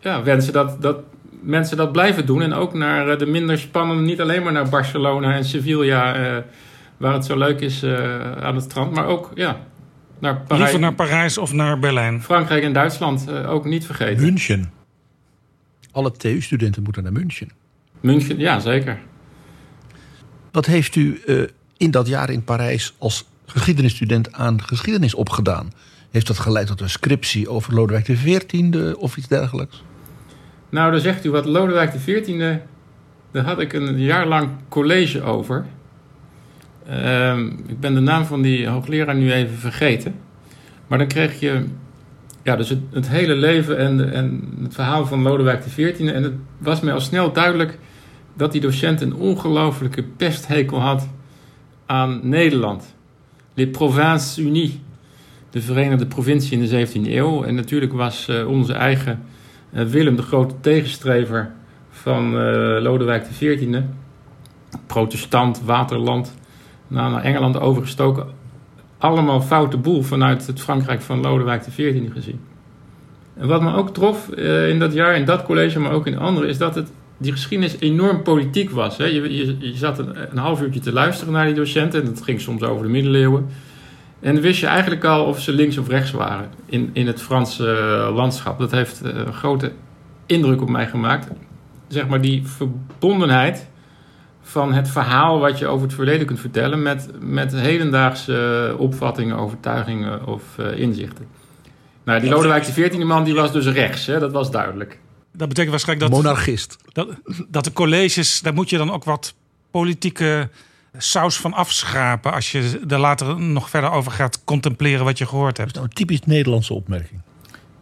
ja, 0.00 0.22
wensen 0.22 0.52
dat, 0.52 0.82
dat 0.82 0.98
mensen 1.42 1.76
dat 1.76 1.92
blijven 1.92 2.26
doen. 2.26 2.42
En 2.42 2.52
ook 2.52 2.74
naar 2.74 3.08
uh, 3.08 3.18
de 3.18 3.26
minder 3.26 3.58
spannende, 3.58 4.02
niet 4.02 4.20
alleen 4.20 4.42
maar 4.42 4.52
naar 4.52 4.68
Barcelona 4.68 5.34
en 5.34 5.44
Sevilla 5.44 6.44
waar 7.00 7.12
het 7.12 7.24
zo 7.24 7.38
leuk 7.38 7.60
is 7.60 7.82
eh, 7.82 8.32
aan 8.32 8.54
het 8.54 8.64
strand. 8.64 8.94
Maar 8.94 9.06
ook 9.06 9.30
ja, 9.34 9.60
naar 10.18 10.40
Parijs. 10.40 10.60
Liever 10.60 10.80
naar 10.80 10.94
Parijs 10.94 11.38
of 11.38 11.52
naar 11.52 11.78
Berlijn. 11.78 12.22
Frankrijk 12.22 12.62
en 12.62 12.72
Duitsland 12.72 13.28
eh, 13.28 13.50
ook 13.50 13.64
niet 13.64 13.86
vergeten. 13.86 14.22
München. 14.22 14.72
Alle 15.90 16.12
TU-studenten 16.12 16.82
moeten 16.82 17.02
naar 17.02 17.12
München. 17.12 17.50
München, 18.00 18.38
ja 18.38 18.58
zeker. 18.58 18.98
Wat 20.50 20.66
heeft 20.66 20.96
u 20.96 21.22
eh, 21.26 21.42
in 21.76 21.90
dat 21.90 22.08
jaar 22.08 22.30
in 22.30 22.44
Parijs 22.44 22.94
als 22.98 23.28
geschiedenisstudent 23.50 24.32
aan 24.32 24.62
geschiedenis 24.62 25.14
opgedaan? 25.14 25.72
Heeft 26.10 26.26
dat 26.26 26.38
geleid 26.38 26.66
tot 26.66 26.80
een 26.80 26.90
scriptie 26.90 27.48
over 27.48 27.74
Lodewijk 27.74 28.04
XIV 28.04 28.94
of 28.94 29.16
iets 29.16 29.28
dergelijks? 29.28 29.82
Nou, 30.68 30.90
dan 30.90 31.00
zegt 31.00 31.24
u 31.24 31.30
wat 31.30 31.44
Lodewijk 31.44 31.90
XIV. 31.90 32.56
Daar 33.30 33.44
had 33.44 33.60
ik 33.60 33.72
een 33.72 33.98
jaar 33.98 34.26
lang 34.26 34.48
college 34.68 35.22
over. 35.22 35.66
Ehm, 36.86 37.46
ik 37.46 37.80
ben 37.80 37.94
de 37.94 38.00
naam 38.00 38.24
van 38.24 38.42
die 38.42 38.68
hoogleraar 38.68 39.14
nu 39.14 39.32
even 39.32 39.58
vergeten. 39.58 40.14
Maar 40.86 40.98
dan 40.98 41.06
kreeg 41.06 41.40
je 41.40 41.64
ja, 42.42 42.56
dus 42.56 42.68
het, 42.90 43.08
hele 43.08 43.34
leven 43.34 43.78
en, 43.78 44.12
en 44.12 44.48
het 44.62 44.74
verhaal 44.74 45.06
van 45.06 45.22
Lodewijk 45.22 45.60
XIV. 45.60 46.00
En 46.00 46.22
het 46.22 46.34
was 46.58 46.80
mij 46.80 46.92
al 46.92 47.00
snel 47.00 47.32
duidelijk 47.32 47.78
dat 48.34 48.52
die 48.52 48.60
docent 48.60 49.00
een 49.00 49.14
ongelofelijke 49.14 50.02
pesthekel 50.02 50.80
had 50.80 51.08
aan 51.86 52.20
Nederland. 52.22 52.94
Les 53.60 53.66
Provinces 53.66 54.38
Unies, 54.38 54.78
de 55.50 55.60
Verenigde 55.60 56.06
Provincie 56.06 56.58
in 56.58 56.66
de 56.66 56.86
17e 56.86 57.10
eeuw. 57.10 57.44
En 57.44 57.54
natuurlijk 57.54 57.92
was 57.92 58.28
uh, 58.28 58.48
onze 58.48 58.72
eigen 58.72 59.22
uh, 59.72 59.82
Willem 59.82 60.16
de 60.16 60.22
grote 60.22 60.54
tegenstrever 60.60 61.50
van 61.90 62.24
uh, 62.26 62.82
Lodewijk 62.82 63.22
XIV. 63.22 63.80
Protestant, 64.86 65.62
waterland, 65.64 66.34
nou, 66.88 67.12
naar 67.12 67.22
Engeland 67.22 67.60
overgestoken. 67.60 68.26
Allemaal 68.98 69.40
foute 69.40 69.76
boel 69.76 70.02
vanuit 70.02 70.46
het 70.46 70.60
Frankrijk 70.60 71.02
van 71.02 71.20
Lodewijk 71.20 71.60
XIV 71.60 72.12
gezien. 72.12 72.40
En 73.34 73.48
wat 73.48 73.62
me 73.62 73.74
ook 73.74 73.94
trof 73.94 74.28
in 74.68 74.78
dat 74.78 74.92
jaar, 74.92 75.16
in 75.16 75.24
dat 75.24 75.42
college, 75.42 75.80
maar 75.80 75.92
ook 75.92 76.06
in 76.06 76.18
andere, 76.18 76.46
is 76.46 76.58
dat 76.58 76.74
het 76.74 76.92
die 77.20 77.32
geschiedenis 77.32 77.76
enorm 77.78 78.22
politiek 78.22 78.70
was. 78.70 78.96
Hè. 78.96 79.04
Je, 79.04 79.36
je, 79.36 79.56
je 79.58 79.76
zat 79.76 79.98
een, 79.98 80.30
een, 80.30 80.38
half 80.38 80.62
uurtje 80.62 80.80
te 80.80 80.92
luisteren 80.92 81.32
naar 81.32 81.46
die 81.46 81.54
docenten. 81.54 82.00
En 82.00 82.06
dat 82.06 82.22
ging 82.22 82.40
soms 82.40 82.62
over 82.62 82.82
de 82.82 82.92
middeleeuwen. 82.92 83.48
En 84.20 84.34
dan 84.34 84.42
wist 84.42 84.60
je 84.60 84.66
eigenlijk 84.66 85.04
al 85.04 85.24
of 85.24 85.40
ze 85.40 85.52
links 85.52 85.78
of 85.78 85.88
rechts 85.88 86.10
waren 86.10 86.50
in, 86.66 86.90
in 86.92 87.06
het 87.06 87.22
Franse 87.22 87.64
landschap. 88.14 88.58
Dat 88.58 88.70
heeft 88.70 89.00
een 89.04 89.32
grote 89.32 89.72
indruk 90.26 90.62
op 90.62 90.68
mij 90.68 90.86
gemaakt. 90.86 91.28
Zeg 91.88 92.08
maar 92.08 92.20
die 92.20 92.46
verbondenheid 92.46 93.68
van 94.42 94.72
het 94.72 94.88
verhaal 94.88 95.38
wat 95.38 95.58
je 95.58 95.66
over 95.66 95.86
het 95.86 95.94
verleden 95.94 96.26
kunt 96.26 96.40
vertellen... 96.40 96.82
met, 96.82 97.10
met 97.20 97.52
hedendaagse 97.52 98.74
opvattingen, 98.78 99.36
overtuigingen 99.36 100.26
of 100.26 100.42
uh, 100.60 100.78
inzichten. 100.78 101.26
Nou, 102.04 102.20
die 102.20 102.30
Lodewijk 102.30 102.62
XIV 102.62 103.02
man 103.04 103.24
die 103.24 103.34
was 103.34 103.52
dus 103.52 103.66
rechts, 103.66 104.06
hè, 104.06 104.18
dat 104.18 104.32
was 104.32 104.50
duidelijk. 104.50 104.98
Dat 105.40 105.48
betekent 105.48 105.70
waarschijnlijk 105.70 106.10
dat... 106.10 106.22
Monarchist. 106.22 106.76
Dat, 106.92 107.08
dat 107.48 107.64
de 107.64 107.72
colleges, 107.72 108.40
daar 108.40 108.54
moet 108.54 108.70
je 108.70 108.76
dan 108.76 108.90
ook 108.90 109.04
wat 109.04 109.34
politieke 109.70 110.48
saus 110.96 111.36
van 111.36 111.52
afschrapen... 111.52 112.32
als 112.32 112.52
je 112.52 112.80
er 112.88 112.98
later 112.98 113.40
nog 113.40 113.70
verder 113.70 113.90
over 113.90 114.12
gaat 114.12 114.44
contempleren 114.44 115.04
wat 115.04 115.18
je 115.18 115.26
gehoord 115.26 115.56
hebt. 115.56 115.74
Dat 115.74 115.82
is 115.84 115.88
nou 115.88 115.88
een 115.88 116.06
typisch 116.06 116.26
Nederlandse 116.26 116.74
opmerking. 116.74 117.20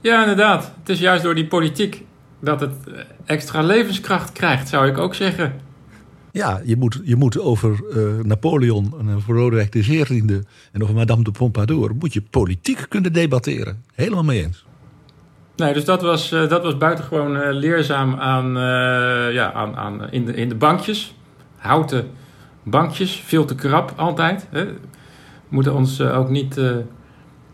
Ja, 0.01 0.21
inderdaad. 0.21 0.73
Het 0.79 0.89
is 0.89 0.99
juist 0.99 1.23
door 1.23 1.35
die 1.35 1.47
politiek 1.47 2.05
dat 2.41 2.61
het 2.61 2.75
extra 3.25 3.63
levenskracht 3.63 4.33
krijgt, 4.33 4.69
zou 4.69 4.89
ik 4.89 4.99
ook 4.99 5.15
zeggen. 5.15 5.61
Ja, 6.33 6.61
je 6.65 6.77
moet, 6.77 7.01
je 7.05 7.17
moet 7.17 7.39
over 7.39 7.81
uh, 7.97 8.25
Napoleon 8.25 8.95
en 8.99 9.15
over 9.15 9.35
Lodewijk 9.35 9.71
XIV 9.71 10.11
en 10.73 10.83
over 10.83 10.95
Madame 10.95 11.23
de 11.23 11.31
Pompadour... 11.31 11.95
moet 11.95 12.13
je 12.13 12.23
politiek 12.23 12.87
kunnen 12.89 13.13
debatteren. 13.13 13.83
Helemaal 13.95 14.25
mee 14.25 14.45
eens. 14.45 14.67
Nee, 15.59 15.73
dus 15.73 15.85
dat 15.85 16.03
was, 16.03 16.33
uh, 16.33 16.49
dat 16.49 16.63
was 16.63 16.77
buitengewoon 16.77 17.37
uh, 17.37 17.43
leerzaam 17.51 18.15
aan, 18.15 18.57
uh, 18.57 19.33
ja, 19.33 19.53
aan, 19.53 19.77
aan, 19.77 20.11
in, 20.11 20.25
de, 20.25 20.35
in 20.35 20.49
de 20.49 20.55
bankjes. 20.55 21.15
Houten 21.57 22.11
bankjes, 22.63 23.23
veel 23.25 23.45
te 23.45 23.55
krap 23.55 23.93
altijd. 23.97 24.47
Hè. 24.51 24.65
We 24.65 24.75
moeten 25.49 25.75
ons 25.75 26.01
ook 26.01 26.29
niet 26.29 26.61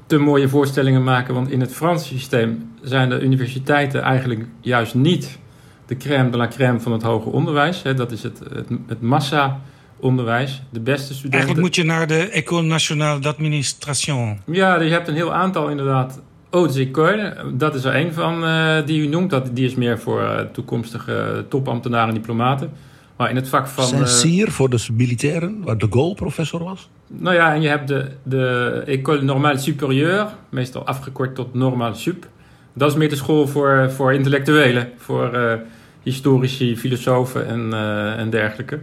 te 0.07 0.19
mooie 0.19 0.49
voorstellingen 0.49 1.05
maken, 1.05 1.35
want 1.35 1.51
in 1.51 1.61
het 1.61 1.75
Franse 1.75 2.07
systeem 2.07 2.73
zijn 2.83 3.09
de 3.09 3.21
universiteiten 3.21 4.03
eigenlijk 4.03 4.47
juist 4.61 4.95
niet 4.95 5.39
de 5.87 5.97
crème 5.97 6.31
de 6.31 6.37
la 6.37 6.49
crème 6.49 6.81
van 6.81 6.93
het 6.93 7.03
hoger 7.03 7.33
onderwijs. 7.33 7.83
Hè. 7.83 7.95
Dat 7.95 8.13
is 8.13 8.23
het, 8.23 8.39
het, 8.55 8.69
het 8.87 9.01
massa-onderwijs. 9.01 10.63
De 10.71 10.81
beste 10.81 11.15
studenten. 11.15 11.39
Eigenlijk 11.39 11.61
moet 11.61 11.75
je 11.75 11.85
naar 11.85 12.07
de 12.07 12.29
École 12.29 12.63
Nationale 12.63 13.21
d'Administration. 13.21 14.41
Ja, 14.47 14.81
je 14.81 14.91
hebt 14.91 15.09
een 15.09 15.15
heel 15.15 15.33
aantal 15.33 15.69
inderdaad 15.69 16.21
Hautes 16.55 16.77
Écoles, 16.77 17.33
dat 17.53 17.75
is 17.75 17.85
er 17.85 17.97
een 17.97 18.13
van 18.13 18.45
uh, 18.45 18.77
die 18.87 19.01
u 19.01 19.07
noemt. 19.07 19.31
Dat, 19.31 19.51
die 19.53 19.67
is 19.67 19.75
meer 19.75 19.99
voor 19.99 20.21
uh, 20.21 20.39
toekomstige 20.53 21.45
topambtenaren 21.49 22.09
en 22.09 22.15
diplomaten. 22.15 22.71
Maar 23.17 23.31
in 23.31 23.37
het 23.37 23.49
vak 23.49 23.67
van... 23.67 23.85
Saint-Cyr 23.85 24.47
uh, 24.47 24.53
voor 24.53 24.71
de 24.71 24.87
militairen, 24.93 25.63
waar 25.65 25.79
de 25.79 25.87
Gaulle 25.91 26.15
professor 26.15 26.65
was? 26.65 26.89
Nou 27.07 27.35
ja, 27.35 27.55
en 27.55 27.63
je 27.63 27.69
hebt 27.69 27.89
de, 27.89 28.11
de 28.23 28.83
École 28.87 29.23
Normale 29.23 29.59
Supérieure, 29.59 30.27
meestal 30.49 30.87
afgekort 30.87 31.35
tot 31.35 31.55
Normale 31.55 31.95
Sup. 31.95 32.29
Dat 32.73 32.91
is 32.91 32.97
meer 32.97 33.09
de 33.09 33.17
school 33.17 33.47
voor, 33.47 33.91
voor 33.91 34.13
intellectuelen, 34.13 34.89
voor 34.97 35.59
historici, 36.03 36.77
filosofen 36.77 37.47
en, 37.47 37.73
en 38.19 38.31
dergelijke. 38.31 38.79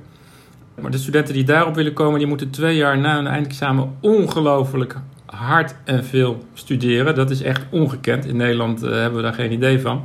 Maar 0.81 0.91
de 0.91 0.97
studenten 0.97 1.33
die 1.33 1.43
daarop 1.43 1.75
willen 1.75 1.93
komen, 1.93 2.19
die 2.19 2.27
moeten 2.27 2.49
twee 2.49 2.75
jaar 2.75 2.97
na 2.97 3.15
hun 3.15 3.27
eindexamen 3.27 3.95
ongelooflijk 3.99 4.95
hard 5.31 5.75
en 5.83 6.05
veel 6.05 6.45
studeren. 6.53 7.15
Dat 7.15 7.29
is 7.29 7.41
echt 7.41 7.61
ongekend. 7.69 8.25
In 8.25 8.37
Nederland 8.37 8.83
uh, 8.83 8.91
hebben 8.91 9.15
we 9.15 9.21
daar 9.21 9.33
geen 9.33 9.51
idee 9.51 9.79
van. 9.79 10.03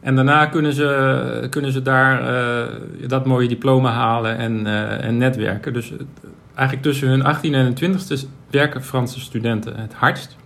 En 0.00 0.14
daarna 0.14 0.46
kunnen 0.46 0.72
ze, 0.72 1.46
kunnen 1.50 1.72
ze 1.72 1.82
daar 1.82 2.22
uh, 2.22 3.08
dat 3.08 3.26
mooie 3.26 3.48
diploma 3.48 3.90
halen 3.90 4.36
en, 4.36 4.60
uh, 4.66 5.04
en 5.04 5.18
netwerken. 5.18 5.72
Dus 5.72 5.92
eigenlijk 6.54 6.86
tussen 6.86 7.08
hun 7.08 7.24
18 7.24 7.54
en 7.54 7.74
20ste 7.82 8.28
werken 8.50 8.84
Franse 8.84 9.20
studenten 9.20 9.76
het 9.76 9.94
hardst. 9.94 10.36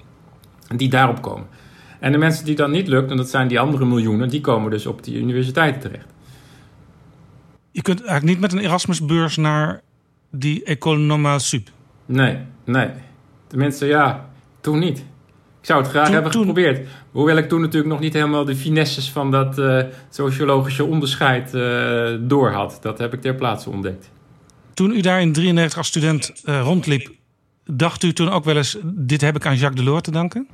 Die 0.76 0.88
daarop 0.88 1.22
komen. 1.22 1.46
En 2.00 2.12
de 2.12 2.18
mensen 2.18 2.44
die 2.44 2.56
dat 2.56 2.70
niet 2.70 2.88
lukt, 2.88 3.10
en 3.10 3.16
dat 3.16 3.28
zijn 3.28 3.48
die 3.48 3.60
andere 3.60 3.84
miljoenen, 3.84 4.28
die 4.28 4.40
komen 4.40 4.70
dus 4.70 4.86
op 4.86 5.04
die 5.04 5.18
universiteiten 5.18 5.80
terecht. 5.80 6.06
Je 7.70 7.82
kunt 7.82 7.98
eigenlijk 8.04 8.30
niet 8.30 8.40
met 8.40 8.52
een 8.52 8.66
Erasmusbeurs 8.66 9.36
naar 9.36 9.80
die 10.30 10.64
École 10.64 10.98
Normale 10.98 11.38
Sup. 11.38 11.68
Nee, 12.06 12.38
nee. 12.64 12.88
Tenminste, 13.46 13.86
ja, 13.86 14.28
toen 14.60 14.78
niet. 14.78 14.98
Ik 15.60 15.72
zou 15.72 15.82
het 15.82 15.90
graag 15.90 16.04
toen, 16.04 16.14
hebben 16.14 16.32
toen... 16.32 16.46
geprobeerd. 16.46 16.88
Hoewel 17.10 17.36
ik 17.36 17.48
toen 17.48 17.60
natuurlijk 17.60 17.92
nog 17.92 18.00
niet 18.00 18.12
helemaal 18.12 18.44
de 18.44 18.56
finesses 18.56 19.10
van 19.10 19.30
dat 19.30 19.58
uh, 19.58 19.82
sociologische 20.10 20.84
onderscheid 20.84 21.54
uh, 21.54 22.16
door 22.20 22.50
had. 22.50 22.78
Dat 22.80 22.98
heb 22.98 23.12
ik 23.12 23.20
ter 23.20 23.34
plaatse 23.34 23.70
ontdekt. 23.70 24.10
Toen 24.74 24.90
u 24.90 25.00
daar 25.00 25.20
in 25.20 25.32
93 25.32 25.78
als 25.78 25.86
student 25.86 26.42
uh, 26.44 26.60
rondliep, 26.60 27.10
dacht 27.64 28.02
u 28.02 28.12
toen 28.12 28.28
ook 28.28 28.44
wel 28.44 28.56
eens: 28.56 28.76
dit 28.84 29.20
heb 29.20 29.36
ik 29.36 29.46
aan 29.46 29.56
Jacques 29.56 29.84
Delors 29.84 30.02
te 30.02 30.10
danken? 30.10 30.48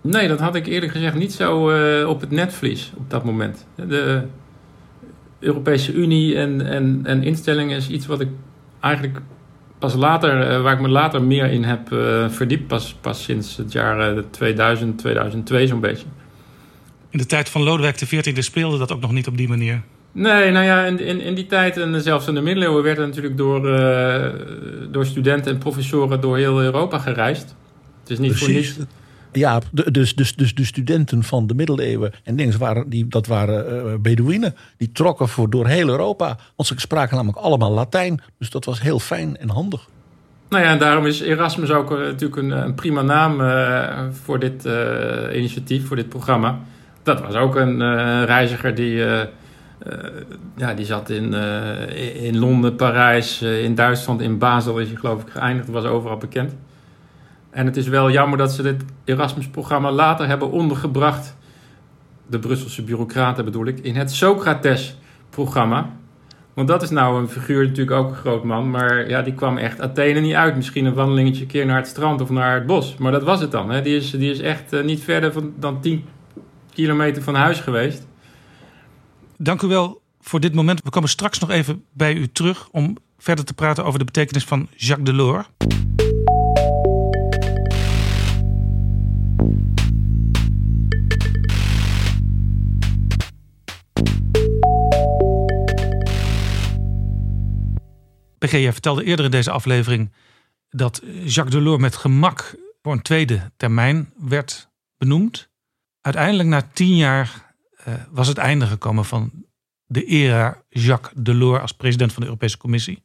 Nee, 0.00 0.28
dat 0.28 0.40
had 0.40 0.54
ik 0.54 0.66
eerlijk 0.66 0.92
gezegd 0.92 1.14
niet 1.14 1.32
zo 1.32 1.70
op 2.06 2.20
het 2.20 2.30
netvlies 2.30 2.92
op 2.96 3.10
dat 3.10 3.24
moment. 3.24 3.66
De 3.74 4.22
Europese 5.38 5.92
Unie 5.92 6.36
en, 6.36 6.66
en, 6.66 7.00
en 7.04 7.22
instellingen 7.22 7.76
is 7.76 7.88
iets 7.88 8.06
wat 8.06 8.20
ik 8.20 8.28
eigenlijk 8.80 9.20
pas 9.78 9.94
later, 9.94 10.62
waar 10.62 10.72
ik 10.72 10.80
me 10.80 10.88
later 10.88 11.22
meer 11.22 11.50
in 11.50 11.64
heb 11.64 11.92
uh, 11.92 12.28
verdiept, 12.28 12.66
pas, 12.66 12.96
pas 13.00 13.22
sinds 13.22 13.56
het 13.56 13.72
jaar 13.72 14.14
2000, 14.30 14.98
2002 14.98 15.66
zo'n 15.66 15.80
beetje. 15.80 16.06
In 17.10 17.18
de 17.18 17.26
tijd 17.26 17.48
van 17.48 17.62
Lodewijk 17.62 17.96
XIV 17.96 18.42
speelde 18.42 18.78
dat 18.78 18.92
ook 18.92 19.00
nog 19.00 19.12
niet 19.12 19.26
op 19.26 19.36
die 19.36 19.48
manier? 19.48 19.82
Nee, 20.12 20.50
nou 20.50 20.64
ja, 20.64 20.84
in, 20.84 21.00
in, 21.00 21.20
in 21.20 21.34
die 21.34 21.46
tijd 21.46 21.76
en 21.76 22.02
zelfs 22.02 22.26
in 22.26 22.34
de 22.34 22.40
middeleeuwen 22.40 22.82
werd 22.82 22.98
er 22.98 23.06
natuurlijk 23.06 23.36
door, 23.36 23.68
uh, 23.68 24.26
door 24.90 25.06
studenten 25.06 25.52
en 25.52 25.58
professoren 25.58 26.20
door 26.20 26.36
heel 26.36 26.62
Europa 26.62 26.98
gereisd. 26.98 27.54
Het 28.00 28.10
is 28.10 28.18
niet 28.18 28.30
Precies. 28.30 28.70
voor 28.70 28.78
niets. 28.78 28.92
Ja, 29.36 29.60
dus, 29.72 30.14
dus, 30.14 30.34
dus 30.34 30.54
de 30.54 30.64
studenten 30.64 31.22
van 31.22 31.46
de 31.46 31.54
middeleeuwen 31.54 32.12
en 32.24 32.36
dingen, 32.36 32.58
waren, 32.58 32.88
die, 32.88 33.08
dat 33.08 33.26
waren 33.26 33.86
uh, 33.86 33.94
Bedouinen. 33.98 34.54
Die 34.76 34.92
trokken 34.92 35.28
voor 35.28 35.50
door 35.50 35.66
heel 35.66 35.88
Europa. 35.88 36.36
Want 36.56 36.68
ze 36.68 36.74
spraken 36.76 37.16
namelijk 37.16 37.38
allemaal 37.38 37.72
Latijn. 37.72 38.22
Dus 38.38 38.50
dat 38.50 38.64
was 38.64 38.80
heel 38.80 38.98
fijn 38.98 39.36
en 39.36 39.48
handig. 39.48 39.88
Nou 40.48 40.64
ja, 40.64 40.70
en 40.70 40.78
daarom 40.78 41.06
is 41.06 41.20
Erasmus 41.20 41.70
ook 41.70 41.90
uh, 41.90 41.98
natuurlijk 41.98 42.36
een, 42.36 42.50
een, 42.50 42.74
prima 42.74 43.02
naam 43.02 43.40
uh, 43.40 43.98
voor 44.10 44.38
dit 44.38 44.68
initiatief, 45.32 45.86
voor 45.86 45.96
dit 45.96 46.08
programma. 46.08 46.58
Dat 47.02 47.20
was 47.20 47.34
ook 47.34 47.56
een 47.56 47.78
reiziger 48.24 48.74
die, 48.74 48.96
ja, 50.56 50.74
die 50.74 50.84
zat 50.84 51.10
in, 51.10 51.34
in 52.14 52.38
Londen, 52.38 52.76
Parijs, 52.76 53.42
in 53.42 53.74
Duitsland, 53.74 54.20
in 54.20 54.38
Basel 54.38 54.78
is 54.78 54.88
hij 54.88 54.96
geloof 54.96 55.22
ik 55.22 55.28
geëindigd. 55.28 55.68
Was 55.68 55.84
overal 55.84 56.16
bekend. 56.16 56.54
En 57.56 57.66
het 57.66 57.76
is 57.76 57.88
wel 57.88 58.10
jammer 58.10 58.38
dat 58.38 58.52
ze 58.52 58.62
dit 58.62 58.84
Erasmus-programma 59.04 59.92
later 59.92 60.26
hebben 60.26 60.50
ondergebracht, 60.50 61.36
de 62.26 62.38
Brusselse 62.38 62.82
bureaucraten 62.82 63.44
bedoel 63.44 63.66
ik, 63.66 63.78
in 63.78 63.96
het 63.96 64.12
Socrates-programma. 64.12 65.96
Want 66.54 66.68
dat 66.68 66.82
is 66.82 66.90
nou 66.90 67.20
een 67.20 67.28
figuur, 67.28 67.66
natuurlijk 67.66 67.96
ook 67.96 68.08
een 68.08 68.16
groot 68.16 68.44
man. 68.44 68.70
Maar 68.70 69.08
ja, 69.08 69.22
die 69.22 69.34
kwam 69.34 69.56
echt 69.56 69.80
Athene 69.80 70.20
niet 70.20 70.34
uit. 70.34 70.56
Misschien 70.56 70.84
een 70.84 70.94
wandelingetje 70.94 71.42
een 71.42 71.48
keer 71.48 71.66
naar 71.66 71.76
het 71.76 71.86
strand 71.86 72.20
of 72.20 72.30
naar 72.30 72.54
het 72.54 72.66
bos. 72.66 72.96
Maar 72.96 73.12
dat 73.12 73.22
was 73.22 73.40
het 73.40 73.50
dan. 73.50 73.70
Hè. 73.70 73.82
Die, 73.82 73.96
is, 73.96 74.10
die 74.10 74.30
is 74.30 74.40
echt 74.40 74.72
eh, 74.72 74.84
niet 74.84 75.00
verder 75.00 75.32
dan 75.58 75.80
10 75.80 76.04
kilometer 76.72 77.22
van 77.22 77.34
huis 77.34 77.60
geweest. 77.60 78.06
Dank 79.36 79.62
u 79.62 79.66
wel 79.66 80.02
voor 80.20 80.40
dit 80.40 80.54
moment. 80.54 80.80
We 80.82 80.90
komen 80.90 81.08
straks 81.08 81.38
nog 81.38 81.50
even 81.50 81.84
bij 81.92 82.14
u 82.14 82.28
terug 82.28 82.68
om 82.70 82.96
verder 83.18 83.44
te 83.44 83.54
praten 83.54 83.84
over 83.84 83.98
de 83.98 84.04
betekenis 84.04 84.44
van 84.44 84.68
Jacques 84.74 85.06
Delors. 85.10 85.46
PG, 98.46 98.52
jij 98.52 98.72
vertelde 98.72 99.04
eerder 99.04 99.24
in 99.24 99.30
deze 99.30 99.50
aflevering 99.50 100.12
dat 100.70 101.02
Jacques 101.04 101.54
Delors 101.54 101.80
met 101.80 101.96
gemak 101.96 102.54
voor 102.82 102.92
een 102.92 103.02
tweede 103.02 103.52
termijn 103.56 104.12
werd 104.16 104.70
benoemd. 104.98 105.48
Uiteindelijk 106.00 106.48
na 106.48 106.68
tien 106.72 106.96
jaar 106.96 107.54
uh, 107.88 107.94
was 108.10 108.28
het 108.28 108.38
einde 108.38 108.66
gekomen 108.66 109.04
van 109.04 109.44
de 109.86 110.04
era 110.04 110.62
Jacques 110.68 111.12
Delors 111.16 111.60
als 111.60 111.72
president 111.72 112.12
van 112.12 112.20
de 112.20 112.28
Europese 112.28 112.58
Commissie. 112.58 113.02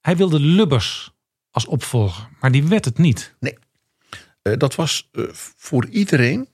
Hij 0.00 0.16
wilde 0.16 0.40
Lubbers 0.40 1.12
als 1.50 1.66
opvolger, 1.66 2.28
maar 2.40 2.52
die 2.52 2.64
werd 2.64 2.84
het 2.84 2.98
niet. 2.98 3.36
Nee, 3.40 3.58
uh, 4.42 4.56
dat 4.56 4.74
was 4.74 5.08
uh, 5.12 5.28
voor 5.32 5.86
iedereen 5.86 6.48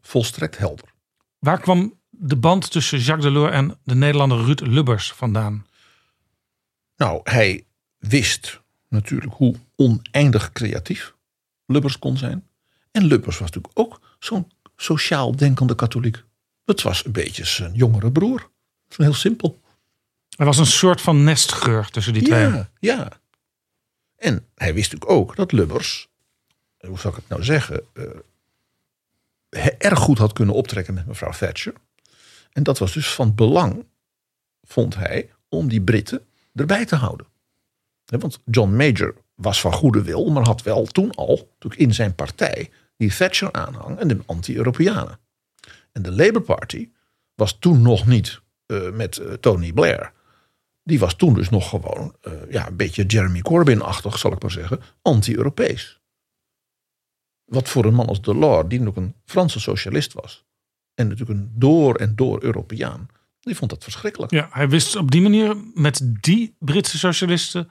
volstrekt 0.00 0.58
helder. 0.58 0.88
Waar 1.38 1.60
kwam 1.60 2.00
de 2.10 2.36
band 2.36 2.70
tussen 2.70 2.98
Jacques 2.98 3.32
Delors 3.32 3.52
en 3.52 3.78
de 3.82 3.94
Nederlander 3.94 4.44
Ruud 4.44 4.60
Lubbers 4.60 5.12
vandaan? 5.12 5.66
Nou, 6.96 7.20
hij 7.24 7.64
wist 7.98 8.60
natuurlijk 8.88 9.34
hoe 9.34 9.54
oneindig 9.76 10.52
creatief 10.52 11.14
Lubbers 11.66 11.98
kon 11.98 12.16
zijn. 12.16 12.48
En 12.90 13.04
Lubbers 13.04 13.38
was 13.38 13.52
natuurlijk 13.52 13.78
ook 13.78 14.00
zo'n 14.18 14.52
sociaal 14.76 15.36
denkende 15.36 15.74
katholiek. 15.74 16.22
Het 16.64 16.82
was 16.82 17.04
een 17.04 17.12
beetje 17.12 17.44
zijn 17.44 17.74
jongere 17.74 18.12
broer. 18.12 18.50
Heel 18.96 19.14
simpel. 19.14 19.60
Er 20.36 20.44
was 20.44 20.58
een 20.58 20.66
soort 20.66 21.00
van 21.00 21.24
nestgeur 21.24 21.90
tussen 21.90 22.12
die 22.12 22.22
twee. 22.22 22.40
Ja, 22.40 22.70
ja. 22.78 23.08
En 24.16 24.46
hij 24.54 24.74
wist 24.74 24.92
natuurlijk 24.92 25.20
ook 25.20 25.36
dat 25.36 25.52
Lubbers, 25.52 26.08
hoe 26.78 26.98
zou 26.98 27.14
ik 27.14 27.20
het 27.20 27.28
nou 27.28 27.42
zeggen, 27.42 27.84
uh, 27.94 29.66
erg 29.78 29.98
goed 29.98 30.18
had 30.18 30.32
kunnen 30.32 30.54
optrekken 30.54 30.94
met 30.94 31.06
mevrouw 31.06 31.32
Thatcher. 31.32 31.74
En 32.52 32.62
dat 32.62 32.78
was 32.78 32.92
dus 32.92 33.14
van 33.14 33.34
belang, 33.34 33.84
vond 34.62 34.94
hij, 34.94 35.30
om 35.48 35.68
die 35.68 35.80
Britten 35.80 36.26
erbij 36.54 36.84
te 36.84 36.96
houden. 36.96 37.26
Want 38.04 38.40
John 38.44 38.76
Major 38.76 39.14
was 39.34 39.60
van 39.60 39.72
goede 39.72 40.02
wil, 40.02 40.30
maar 40.30 40.44
had 40.44 40.62
wel 40.62 40.84
toen 40.86 41.14
al 41.14 41.36
natuurlijk 41.52 41.80
in 41.82 41.94
zijn 41.94 42.14
partij 42.14 42.70
die 42.96 43.16
Thatcher 43.16 43.52
aanhang 43.52 43.98
en 43.98 44.08
de 44.08 44.18
anti-Europeanen. 44.26 45.18
En 45.92 46.02
de 46.02 46.10
Labour 46.10 46.42
Party 46.42 46.90
was 47.34 47.58
toen 47.58 47.82
nog 47.82 48.06
niet 48.06 48.40
uh, 48.66 48.90
met 48.90 49.16
uh, 49.16 49.32
Tony 49.32 49.72
Blair. 49.72 50.12
Die 50.82 50.98
was 50.98 51.14
toen 51.14 51.34
dus 51.34 51.48
nog 51.48 51.68
gewoon 51.68 52.16
uh, 52.22 52.32
ja, 52.50 52.66
een 52.66 52.76
beetje 52.76 53.04
Jeremy 53.04 53.40
Corbyn-achtig, 53.40 54.18
zal 54.18 54.32
ik 54.32 54.42
maar 54.42 54.50
zeggen, 54.50 54.80
anti-Europees. 55.02 56.00
Wat 57.44 57.68
voor 57.68 57.84
een 57.84 57.94
man 57.94 58.06
als 58.06 58.22
Delors, 58.22 58.68
die 58.68 58.80
nog 58.80 58.96
een 58.96 59.14
Franse 59.24 59.60
socialist 59.60 60.12
was, 60.12 60.44
en 60.94 61.08
natuurlijk 61.08 61.40
een 61.40 61.52
door 61.54 61.94
en 61.94 62.16
door 62.16 62.42
Europeaan, 62.42 63.08
die 63.44 63.56
vond 63.56 63.70
dat 63.70 63.82
verschrikkelijk. 63.82 64.32
Ja, 64.32 64.48
hij 64.50 64.68
wist 64.68 64.96
op 64.96 65.10
die 65.10 65.22
manier, 65.22 65.56
met 65.74 66.00
die 66.20 66.54
Britse 66.58 66.98
socialisten, 66.98 67.70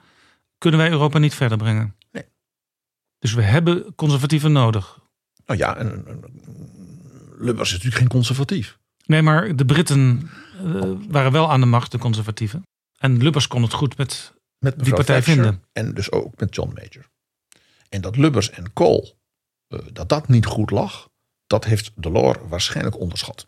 kunnen 0.58 0.80
wij 0.80 0.90
Europa 0.90 1.18
niet 1.18 1.34
verder 1.34 1.58
brengen. 1.58 1.94
Nee. 2.10 2.24
Dus 3.18 3.32
we 3.32 3.42
hebben 3.42 3.94
conservatieven 3.94 4.52
nodig. 4.52 4.98
Nou 5.46 5.58
ja, 5.58 5.76
en, 5.76 6.06
en 6.06 6.22
Lubbers 7.38 7.68
is 7.68 7.74
natuurlijk 7.74 8.00
geen 8.02 8.08
conservatief. 8.08 8.78
Nee, 9.06 9.22
maar 9.22 9.56
de 9.56 9.64
Britten 9.64 10.30
uh, 10.62 10.92
waren 11.08 11.32
wel 11.32 11.50
aan 11.50 11.60
de 11.60 11.66
macht, 11.66 11.90
de 11.90 11.98
conservatieven. 11.98 12.62
En 12.98 13.22
Lubbers 13.22 13.46
kon 13.46 13.62
het 13.62 13.72
goed 13.72 13.96
met, 13.96 14.32
met 14.58 14.84
die 14.84 14.94
partij 14.94 15.16
Thatcher 15.16 15.34
vinden. 15.34 15.62
En 15.72 15.94
dus 15.94 16.12
ook 16.12 16.40
met 16.40 16.54
John 16.54 16.72
Major. 16.74 17.10
En 17.88 18.00
dat 18.00 18.16
Lubbers 18.16 18.50
en 18.50 18.72
Kool, 18.72 19.18
uh, 19.68 19.80
dat 19.92 20.08
dat 20.08 20.28
niet 20.28 20.46
goed 20.46 20.70
lag, 20.70 21.08
dat 21.46 21.64
heeft 21.64 21.92
Delors 21.94 22.38
waarschijnlijk 22.48 22.98
onderschat. 22.98 23.46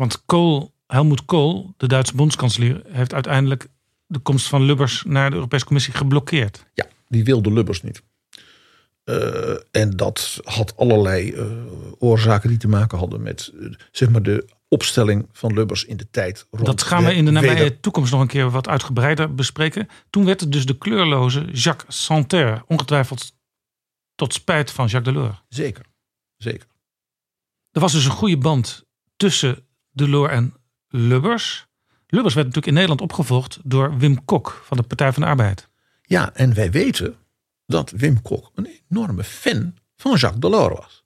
Want 0.00 0.24
Kool, 0.24 0.74
Helmoet 0.86 1.24
Kool, 1.24 1.74
de 1.76 1.88
Duitse 1.88 2.14
bondskanselier, 2.14 2.82
heeft 2.86 3.14
uiteindelijk 3.14 3.66
de 4.06 4.18
komst 4.18 4.46
van 4.46 4.62
Lubbers 4.62 5.02
naar 5.06 5.30
de 5.30 5.36
Europese 5.36 5.64
Commissie 5.64 5.94
geblokkeerd. 5.94 6.66
Ja, 6.74 6.86
die 7.08 7.24
wilde 7.24 7.52
Lubbers 7.52 7.82
niet. 7.82 8.02
Uh, 9.04 9.56
en 9.70 9.96
dat 9.96 10.40
had 10.44 10.76
allerlei 10.76 11.32
uh, 11.32 11.46
oorzaken 11.98 12.48
die 12.48 12.58
te 12.58 12.68
maken 12.68 12.98
hadden 12.98 13.22
met 13.22 13.52
uh, 13.54 13.74
zeg 13.90 14.10
maar 14.10 14.22
de 14.22 14.48
opstelling 14.68 15.28
van 15.32 15.52
Lubbers 15.52 15.84
in 15.84 15.96
de 15.96 16.10
tijd. 16.10 16.46
Rond 16.50 16.66
dat 16.66 16.82
gaan 16.82 17.04
we 17.04 17.14
in 17.14 17.24
de 17.24 17.30
nabije 17.30 17.80
toekomst 17.80 18.12
nog 18.12 18.20
een 18.20 18.26
keer 18.26 18.50
wat 18.50 18.68
uitgebreider 18.68 19.34
bespreken. 19.34 19.88
Toen 20.10 20.24
werd 20.24 20.40
het 20.40 20.52
dus 20.52 20.66
de 20.66 20.78
kleurloze 20.78 21.44
Jacques 21.44 22.04
Santerre, 22.04 22.64
ongetwijfeld 22.66 23.32
tot 24.14 24.32
spijt 24.32 24.70
van 24.70 24.86
Jacques 24.86 25.14
Delors. 25.14 25.42
Zeker, 25.48 25.84
zeker. 26.36 26.66
Er 27.70 27.80
was 27.80 27.92
dus 27.92 28.04
een 28.04 28.10
goede 28.10 28.38
band 28.38 28.84
tussen 29.16 29.68
Delors 29.92 30.32
en 30.32 30.54
Lubbers. 30.88 31.66
Lubbers 32.06 32.34
werd 32.34 32.46
natuurlijk 32.46 32.66
in 32.66 32.72
Nederland 32.74 33.00
opgevolgd 33.00 33.58
door 33.62 33.98
Wim 33.98 34.24
Kok 34.24 34.62
van 34.64 34.76
de 34.76 34.82
Partij 34.82 35.12
van 35.12 35.22
de 35.22 35.28
Arbeid. 35.28 35.68
Ja, 36.02 36.34
en 36.34 36.54
wij 36.54 36.70
weten 36.70 37.16
dat 37.66 37.90
Wim 37.90 38.22
Kok 38.22 38.50
een 38.54 38.68
enorme 38.88 39.24
fan 39.24 39.74
van 39.96 40.16
Jacques 40.16 40.40
Delors 40.40 40.74
was. 40.78 41.04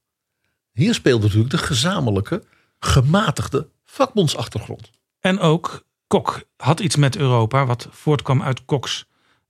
Hier 0.73 0.95
speelde 0.95 1.23
natuurlijk 1.25 1.51
de 1.51 1.59
gezamenlijke, 1.59 2.45
gematigde 2.79 3.69
vakbondsachtergrond. 3.85 4.91
En 5.21 5.39
ook 5.39 5.85
Kok 6.07 6.43
had 6.57 6.81
iets 6.81 6.97
met 6.97 7.17
Europa, 7.17 7.67
wat 7.67 7.89
voortkwam 7.91 8.43
uit 8.43 8.65
Koks 8.65 9.07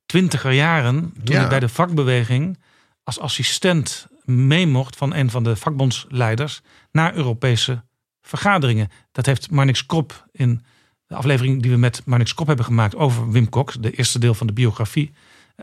twintiger 0.06 0.52
jaren. 0.52 1.12
Toen 1.24 1.34
Ja. 1.34 1.40
hij 1.40 1.48
bij 1.48 1.60
de 1.60 1.68
vakbeweging 1.68 2.58
als 3.02 3.20
assistent 3.20 4.06
mee 4.24 4.66
mocht 4.66 4.96
van 4.96 5.14
een 5.14 5.30
van 5.30 5.42
de 5.44 5.56
vakbondsleiders 5.56 6.60
naar 6.92 7.14
Europese 7.14 7.84
vergaderingen. 8.26 8.88
Dat 9.12 9.26
heeft 9.26 9.50
Marnix 9.50 9.86
Krop 9.86 10.26
in 10.32 10.64
de 11.06 11.14
aflevering 11.14 11.62
die 11.62 11.70
we 11.70 11.76
met 11.76 12.02
Marnix 12.04 12.34
Krop 12.34 12.46
hebben 12.46 12.64
gemaakt 12.64 12.94
over 12.94 13.30
Wim 13.30 13.48
Kok, 13.48 13.82
de 13.82 13.90
eerste 13.90 14.18
deel 14.18 14.34
van 14.34 14.46
de 14.46 14.52
biografie, 14.52 15.12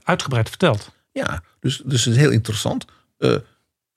uitgebreid 0.03 0.49
verteld. 0.49 0.91
Ja, 1.11 1.43
dus, 1.59 1.81
dus 1.85 2.05
het 2.05 2.13
is 2.13 2.19
heel 2.19 2.31
interessant. 2.31 2.85
Eh, 3.17 3.35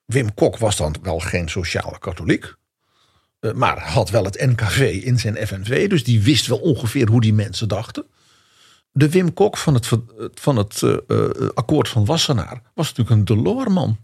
Wim 0.05 0.35
Kok 0.35 0.59
was 0.59 0.77
dan 0.77 0.95
wel 1.03 1.19
geen 1.19 1.49
sociale 1.49 1.99
katholiek. 1.99 2.55
eh, 3.41 3.53
maar 3.53 3.81
had 3.81 4.11
wel 4.11 4.25
het 4.25 4.41
NKV 4.47 5.01
in 5.05 5.19
zijn 5.19 5.47
FNV. 5.47 5.89
Dus 5.89 6.05
die 6.05 6.23
wist 6.23 6.47
wel 6.47 6.59
ongeveer 6.59 7.09
hoe 7.09 7.21
die 7.21 7.35
mensen 7.35 7.69
dachten. 7.69 8.05
De 8.91 9.09
Wim 9.11 9.33
Kok 9.33 9.57
van 9.57 9.75
het, 9.75 9.91
van 10.35 10.57
het 10.57 10.83
eh, 10.83 11.27
akkoord 11.55 11.89
van 11.89 12.05
Wassenaar 12.05 12.63
was 12.75 12.89
natuurlijk 12.93 13.17
een 13.17 13.25
Delors-man. 13.25 13.99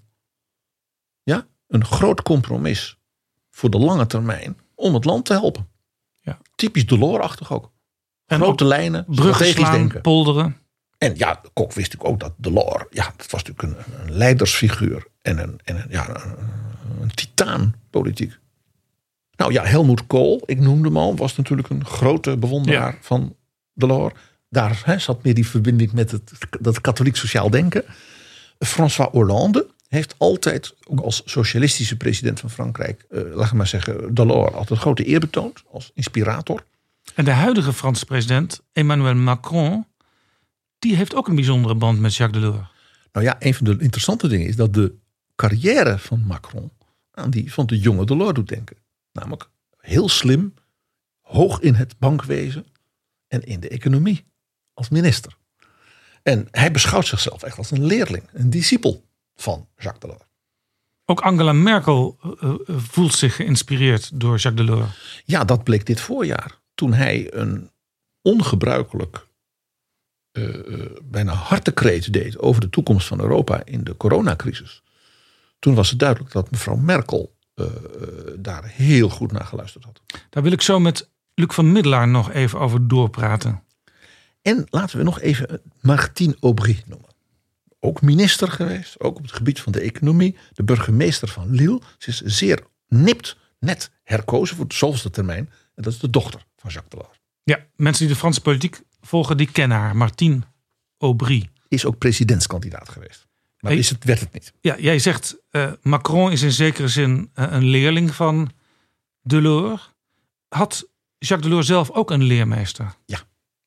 Ja, 1.23 1.47
een 1.67 1.85
groot 1.85 2.23
compromis 2.23 3.00
voor 3.61 3.71
de 3.71 3.79
lange 3.79 4.07
termijn 4.07 4.57
om 4.75 4.95
het 4.95 5.05
land 5.05 5.25
te 5.25 5.33
helpen. 5.33 5.69
Ja. 6.21 6.39
Typisch 6.55 6.87
Delors-achtig 6.87 7.53
ook. 7.53 7.71
En 8.27 8.55
lijnen, 8.65 9.05
Bruggen 9.09 9.71
denken. 9.71 10.01
polderen. 10.01 10.57
En 10.99 11.17
ja, 11.17 11.41
Kok 11.53 11.73
wist 11.73 11.93
natuurlijk 11.93 12.11
ook 12.11 12.21
dat 12.21 12.33
Delors, 12.37 12.85
ja, 12.91 13.13
dat 13.17 13.31
was 13.31 13.43
natuurlijk 13.45 13.63
een, 13.63 13.95
een 14.07 14.13
leidersfiguur 14.17 15.07
en 15.23 15.39
een, 15.39 15.61
en 15.65 15.77
een, 15.77 15.87
ja, 15.89 16.09
een, 16.09 16.37
een 17.01 17.11
titaan 17.15 17.75
politiek. 17.91 18.39
Nou 19.37 19.53
ja, 19.53 19.65
Helmoet 19.65 20.07
Kool, 20.07 20.43
ik 20.47 20.61
noemde 20.61 20.89
hem 20.89 20.97
al, 20.97 21.17
was 21.17 21.37
natuurlijk 21.37 21.69
een 21.69 21.85
grote 21.85 22.37
bewonderaar 22.37 22.93
Ja. 22.93 22.99
van 23.01 23.37
Delors. 23.75 24.15
Daar 24.49 24.83
hè, 24.85 24.99
zat 24.99 25.23
meer 25.23 25.35
die 25.35 25.47
verbinding 25.47 25.93
met 25.93 26.11
het, 26.11 26.33
dat 26.61 26.81
katholiek 26.81 27.17
sociaal 27.17 27.51
denken. 27.51 27.85
François 28.59 29.11
Hollande 29.11 29.67
heeft 29.91 30.15
altijd, 30.19 30.75
ook 30.85 31.01
als 31.01 31.23
socialistische 31.25 31.97
president 31.97 32.41
van 32.41 32.51
Frankrijk, 32.51 33.05
eh, 33.09 33.23
laat 33.35 33.47
ik 33.47 33.53
maar 33.53 33.67
zeggen, 33.67 34.15
Delors 34.15 34.55
altijd 34.55 34.81
grote 34.81 35.09
eer 35.09 35.21
betoond 35.21 35.63
als 35.71 35.91
inspirator. 35.95 36.65
En 37.15 37.25
de 37.25 37.31
huidige 37.31 37.73
Franse 37.73 38.05
president, 38.05 38.61
Emmanuel 38.73 39.15
Macron, 39.15 39.87
die 40.79 40.97
heeft 40.97 41.15
ook 41.15 41.29
een 41.29 41.35
bijzondere 41.35 41.75
band 41.75 42.01
met 42.01 42.15
Jacques 42.15 42.43
Delors. 42.43 42.69
Nou 43.13 43.27
ja, 43.27 43.37
een 43.39 43.55
van 43.55 43.65
de 43.65 43.77
interessante 43.79 44.29
dingen 44.29 44.47
is 44.47 44.57
dat 44.57 44.75
de 44.75 44.95
carrière 45.37 45.99
van 45.99 46.21
Macron 46.27 46.71
aan 47.11 47.31
die 47.31 47.53
van 47.53 47.67
de 47.67 47.79
jonge 47.79 48.07
Delors 48.07 48.33
doet 48.33 48.49
denken. 48.49 48.77
Namelijk 49.13 49.49
heel 49.77 50.09
slim, 50.09 50.55
hoog 51.21 51.61
in 51.61 51.75
het 51.75 51.99
bankwezen 51.99 52.67
en 53.29 53.45
in 53.45 53.61
de 53.61 53.69
economie 53.69 54.25
als 54.75 54.89
minister. 54.89 55.37
En 56.23 56.49
hij 56.51 56.71
beschouwt 56.71 57.07
zichzelf 57.07 57.43
echt 57.43 57.59
als 57.59 57.71
een 57.71 57.85
leerling, 57.85 58.23
een 58.33 58.51
discipel 58.51 59.09
van 59.41 59.69
Jacques 59.77 60.01
Delors. 60.01 60.29
Ook 61.05 61.21
Angela 61.21 61.53
Merkel 61.53 62.19
eh, 62.23 62.31
eh, 62.41 62.55
voelt 62.67 63.15
zich 63.15 63.37
geïnspireerd 63.37 64.21
door 64.21 64.37
Jacques 64.37 64.67
Delors. 64.67 65.23
Ja, 65.25 65.45
dat 65.45 65.65
bleek 65.65 65.87
dit 65.87 66.01
voorjaar. 66.01 66.59
Toen 66.75 66.93
hij 66.93 67.35
een 67.35 67.71
ongebruikelijk 68.23 69.29
uh, 70.33 70.87
bijna 71.03 71.33
hartekreet 71.33 72.13
deed 72.13 72.39
over 72.39 72.61
de 72.61 72.71
toekomst 72.71 73.07
van 73.07 73.21
Europa 73.21 73.65
in 73.65 73.85
de 73.85 73.97
coronacrisis. 73.97 74.83
Toen 75.59 75.75
was 75.75 75.91
het 75.91 75.99
duidelijk 75.99 76.33
dat 76.33 76.51
mevrouw 76.51 76.77
Merkel 76.77 77.37
uh, 77.55 77.67
daar 78.39 78.65
heel 78.65 79.09
goed 79.09 79.33
naar 79.33 79.45
geluisterd 79.45 79.85
had. 79.85 80.01
Daar 80.31 80.43
wil 80.43 80.53
ik 80.53 80.63
zo 80.63 80.81
met 80.81 81.09
Luc 81.35 81.55
van 81.55 81.73
Middelaar 81.73 82.09
nog 82.09 82.33
even 82.33 82.59
over 82.59 82.89
doorpraten. 82.89 83.63
En 84.43 84.67
laten 84.71 84.99
we 84.99 85.05
nog 85.05 85.21
even 85.21 85.61
Martine 85.81 86.37
Aubry 86.41 86.83
noemen. 86.87 87.10
Ook 87.81 88.03
minister 88.03 88.51
geweest, 88.51 89.01
ook 89.01 89.17
op 89.17 89.23
het 89.23 89.33
gebied 89.33 89.61
van 89.61 89.73
de 89.73 89.81
economie. 89.81 90.37
De 90.53 90.65
burgemeester 90.65 91.29
van 91.29 91.51
Lille. 91.51 91.81
Ze 91.99 92.09
is 92.09 92.21
zeer 92.21 92.61
nipt 92.89 93.37
net 93.59 93.91
herkozen 94.03 94.57
voor 94.57 94.69
de 94.69 94.75
zoveelste 94.75 95.11
termijn. 95.11 95.51
En 95.75 95.83
dat 95.83 95.93
is 95.93 95.99
de 95.99 96.11
dochter 96.11 96.47
van 96.57 96.71
Jacques 96.71 96.91
Delors. 96.91 97.21
Ja, 97.43 97.67
mensen 97.77 98.05
die 98.05 98.15
de 98.15 98.21
Franse 98.21 98.41
politiek 98.41 98.81
volgen, 99.01 99.37
die 99.37 99.51
kennen 99.53 99.79
haar. 99.79 99.97
Martine 99.97 100.41
Aubry. 100.99 101.49
Is 101.69 101.85
ook 101.85 101.99
presidentskandidaat 101.99 102.89
geweest. 102.89 103.29
Maar 103.61 103.73
is 103.73 103.91
het, 103.91 104.05
werd 104.05 104.21
het 104.21 104.33
niet. 104.33 104.53
Ja, 104.61 104.79
jij 104.79 104.99
zegt 104.99 105.37
uh, 105.51 105.73
Macron 105.83 106.33
is 106.33 106.43
in 106.43 106.53
zekere 106.53 106.89
zin 106.89 107.31
uh, 107.35 107.47
een 107.51 107.65
leerling 107.65 108.15
van 108.15 108.51
Delors. 109.23 109.93
Had 110.49 110.89
Jacques 111.19 111.49
Delors 111.49 111.67
zelf 111.67 111.91
ook 111.91 112.11
een 112.11 112.23
leermeester? 112.23 112.95
Ja, 113.07 113.21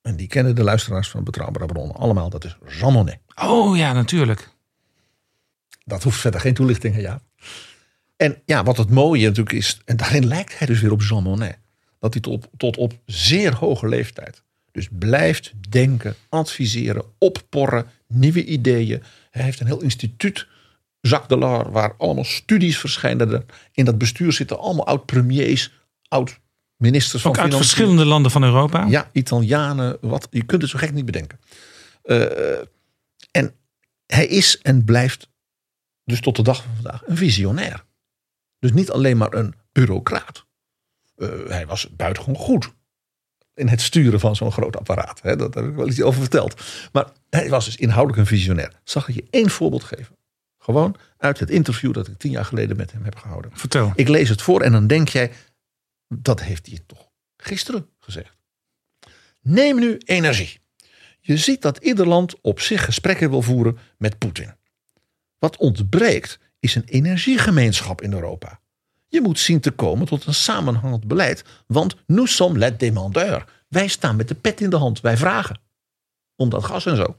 en 0.03 0.15
die 0.15 0.27
kennen 0.27 0.55
de 0.55 0.63
luisteraars 0.63 1.09
van 1.09 1.23
Betrouwbare 1.23 1.65
Bronnen 1.65 1.95
allemaal. 1.95 2.29
Dat 2.29 2.45
is 2.45 2.57
Jean. 2.79 3.19
Oh 3.35 3.77
ja, 3.77 3.93
natuurlijk. 3.93 4.49
Dat 5.85 6.03
hoeft 6.03 6.19
verder 6.19 6.39
geen 6.39 6.53
toelichting, 6.53 6.97
ja. 6.97 7.21
En 8.17 8.41
ja, 8.45 8.63
wat 8.63 8.77
het 8.77 8.89
mooie 8.89 9.27
natuurlijk 9.27 9.55
is, 9.55 9.81
en 9.85 9.97
daarin 9.97 10.25
lijkt 10.25 10.57
hij 10.57 10.67
dus 10.67 10.81
weer 10.81 10.91
op 10.91 11.01
Jean 11.01 11.23
Monnet. 11.23 11.57
Dat 11.99 12.13
hij 12.13 12.21
tot, 12.21 12.47
tot 12.57 12.77
op 12.77 12.93
zeer 13.05 13.55
hoge 13.55 13.87
leeftijd 13.87 14.43
dus 14.73 14.87
blijft 14.91 15.53
denken, 15.69 16.15
adviseren, 16.29 17.05
opporren, 17.17 17.85
nieuwe 18.07 18.45
ideeën. 18.45 19.03
Hij 19.29 19.43
heeft 19.43 19.59
een 19.59 19.65
heel 19.65 19.81
instituut, 19.81 20.47
Jacques 20.99 21.39
Delors, 21.39 21.69
waar 21.69 21.95
allemaal 21.97 22.23
studies 22.23 22.77
verschijnen. 22.77 23.45
In 23.71 23.85
dat 23.85 23.97
bestuur 23.97 24.31
zitten 24.31 24.59
allemaal 24.59 24.85
oud-premiers, 24.85 25.71
oud-ministers 26.07 26.41
van 26.91 27.31
Ook 27.31 27.37
uit 27.37 27.55
verschillende 27.55 28.05
landen 28.05 28.31
van 28.31 28.43
Europa? 28.43 28.85
Ja, 28.85 29.09
Italianen, 29.11 29.97
wat, 30.01 30.27
je 30.29 30.43
kunt 30.43 30.61
het 30.61 30.71
zo 30.71 30.77
gek 30.77 30.93
niet 30.93 31.05
bedenken. 31.05 31.39
Uh, 32.03 32.57
en 33.31 33.55
hij 34.05 34.27
is 34.27 34.61
en 34.61 34.85
blijft 34.85 35.29
dus 36.03 36.19
tot 36.19 36.35
de 36.35 36.43
dag 36.43 36.63
van 36.63 36.71
vandaag 36.73 37.03
een 37.05 37.17
visionair. 37.17 37.83
Dus 38.59 38.73
niet 38.73 38.91
alleen 38.91 39.17
maar 39.17 39.33
een 39.33 39.53
bureaucraat. 39.71 40.45
Uh, 41.17 41.29
hij 41.47 41.65
was 41.65 41.87
buitengewoon 41.95 42.39
goed 42.41 42.71
in 43.53 43.67
het 43.67 43.81
sturen 43.81 44.19
van 44.19 44.35
zo'n 44.35 44.51
groot 44.51 44.77
apparaat. 44.77 45.21
Hè? 45.21 45.35
Dat 45.35 45.53
heb 45.53 45.65
ik 45.65 45.75
wel 45.75 45.87
iets 45.87 46.01
over 46.01 46.21
verteld. 46.21 46.61
Maar 46.91 47.05
hij 47.29 47.49
was 47.49 47.65
dus 47.65 47.75
inhoudelijk 47.75 48.21
een 48.21 48.37
visionair. 48.37 48.71
Zag 48.83 49.07
ik 49.07 49.15
je 49.15 49.25
één 49.29 49.49
voorbeeld 49.49 49.83
geven? 49.83 50.15
Gewoon 50.57 50.95
uit 51.17 51.39
het 51.39 51.49
interview 51.49 51.93
dat 51.93 52.07
ik 52.07 52.17
tien 52.17 52.31
jaar 52.31 52.45
geleden 52.45 52.77
met 52.77 52.91
hem 52.91 53.03
heb 53.03 53.15
gehouden. 53.15 53.51
Vertel. 53.53 53.91
Ik 53.95 54.07
lees 54.07 54.29
het 54.29 54.41
voor 54.41 54.61
en 54.61 54.71
dan 54.71 54.87
denk 54.87 55.07
jij, 55.07 55.31
dat 56.21 56.41
heeft 56.41 56.67
hij 56.67 56.79
toch 56.85 57.09
gisteren 57.37 57.89
gezegd. 57.99 58.35
Neem 59.41 59.79
nu 59.79 59.97
energie. 59.97 60.59
Je 61.19 61.37
ziet 61.37 61.61
dat 61.61 61.77
ieder 61.77 62.07
land 62.07 62.41
op 62.41 62.59
zich 62.59 62.85
gesprekken 62.85 63.29
wil 63.29 63.41
voeren 63.41 63.77
met 63.97 64.17
Poetin. 64.17 64.55
Wat 65.39 65.57
ontbreekt 65.57 66.39
is 66.59 66.75
een 66.75 66.83
energiegemeenschap 66.85 68.01
in 68.01 68.13
Europa. 68.13 68.59
Je 69.07 69.21
moet 69.21 69.39
zien 69.39 69.59
te 69.59 69.71
komen 69.71 70.07
tot 70.07 70.25
een 70.25 70.33
samenhangend 70.33 71.07
beleid, 71.07 71.43
want 71.67 71.95
nous 72.07 72.35
sommes 72.35 72.59
les 72.59 72.77
demandeurs. 72.77 73.43
Wij 73.67 73.87
staan 73.87 74.15
met 74.15 74.27
de 74.27 74.35
pet 74.35 74.61
in 74.61 74.69
de 74.69 74.77
hand, 74.77 75.01
wij 75.01 75.17
vragen 75.17 75.59
om 76.35 76.49
dat 76.49 76.63
gas 76.63 76.85
en 76.85 76.95
zo. 76.95 77.17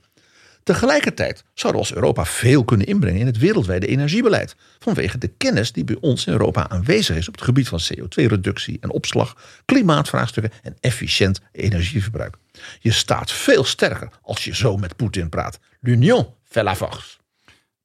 Tegelijkertijd 0.65 1.45
zouden 1.55 1.83
we 1.83 1.89
als 1.89 1.97
Europa 1.97 2.25
veel 2.25 2.65
kunnen 2.65 2.87
inbrengen 2.87 3.21
in 3.21 3.27
het 3.27 3.39
wereldwijde 3.39 3.87
energiebeleid. 3.87 4.57
Vanwege 4.79 5.19
de 5.19 5.29
kennis 5.29 5.73
die 5.73 5.85
bij 5.85 5.97
ons 6.01 6.27
in 6.27 6.33
Europa 6.33 6.69
aanwezig 6.69 7.17
is 7.17 7.29
op 7.29 7.35
het 7.35 7.45
gebied 7.45 7.69
van 7.69 7.81
CO2-reductie 7.81 8.79
en 8.81 8.91
opslag, 8.91 9.37
klimaatvraagstukken 9.65 10.53
en 10.63 10.77
efficiënt 10.81 11.41
energieverbruik. 11.53 12.37
Je 12.81 12.93
staat 12.93 13.33
veel 13.33 13.65
sterker 13.65 14.09
als 14.23 14.45
je 14.45 14.55
zo 14.55 14.77
met 14.77 14.97
Poetin 14.97 15.29
praat. 15.29 15.59
L'union 15.81 16.27
fait 16.45 16.65
la 16.65 16.77
force. 16.77 17.17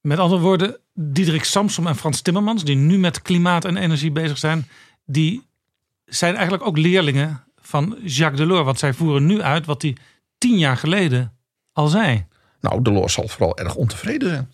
Met 0.01 0.19
andere 0.19 0.41
woorden, 0.41 0.77
Diederik 0.93 1.43
Samsom 1.43 1.87
en 1.87 1.95
Frans 1.95 2.21
Timmermans, 2.21 2.63
die 2.63 2.75
nu 2.75 2.97
met 2.97 3.21
klimaat 3.21 3.65
en 3.65 3.77
energie 3.77 4.11
bezig 4.11 4.37
zijn, 4.37 4.67
die 5.05 5.47
zijn 6.05 6.33
eigenlijk 6.35 6.65
ook 6.65 6.77
leerlingen 6.77 7.43
van 7.61 7.97
Jacques 8.03 8.39
Delors. 8.39 8.65
Want 8.65 8.79
zij 8.79 8.93
voeren 8.93 9.25
nu 9.25 9.41
uit 9.41 9.65
wat 9.65 9.81
hij 9.81 9.95
tien 10.37 10.57
jaar 10.57 10.77
geleden 10.77 11.33
al 11.73 11.87
zei. 11.87 12.27
Nou, 12.61 12.81
Delors 12.81 13.13
zal 13.13 13.27
vooral 13.27 13.57
erg 13.57 13.75
ontevreden 13.75 14.29
zijn. 14.29 14.51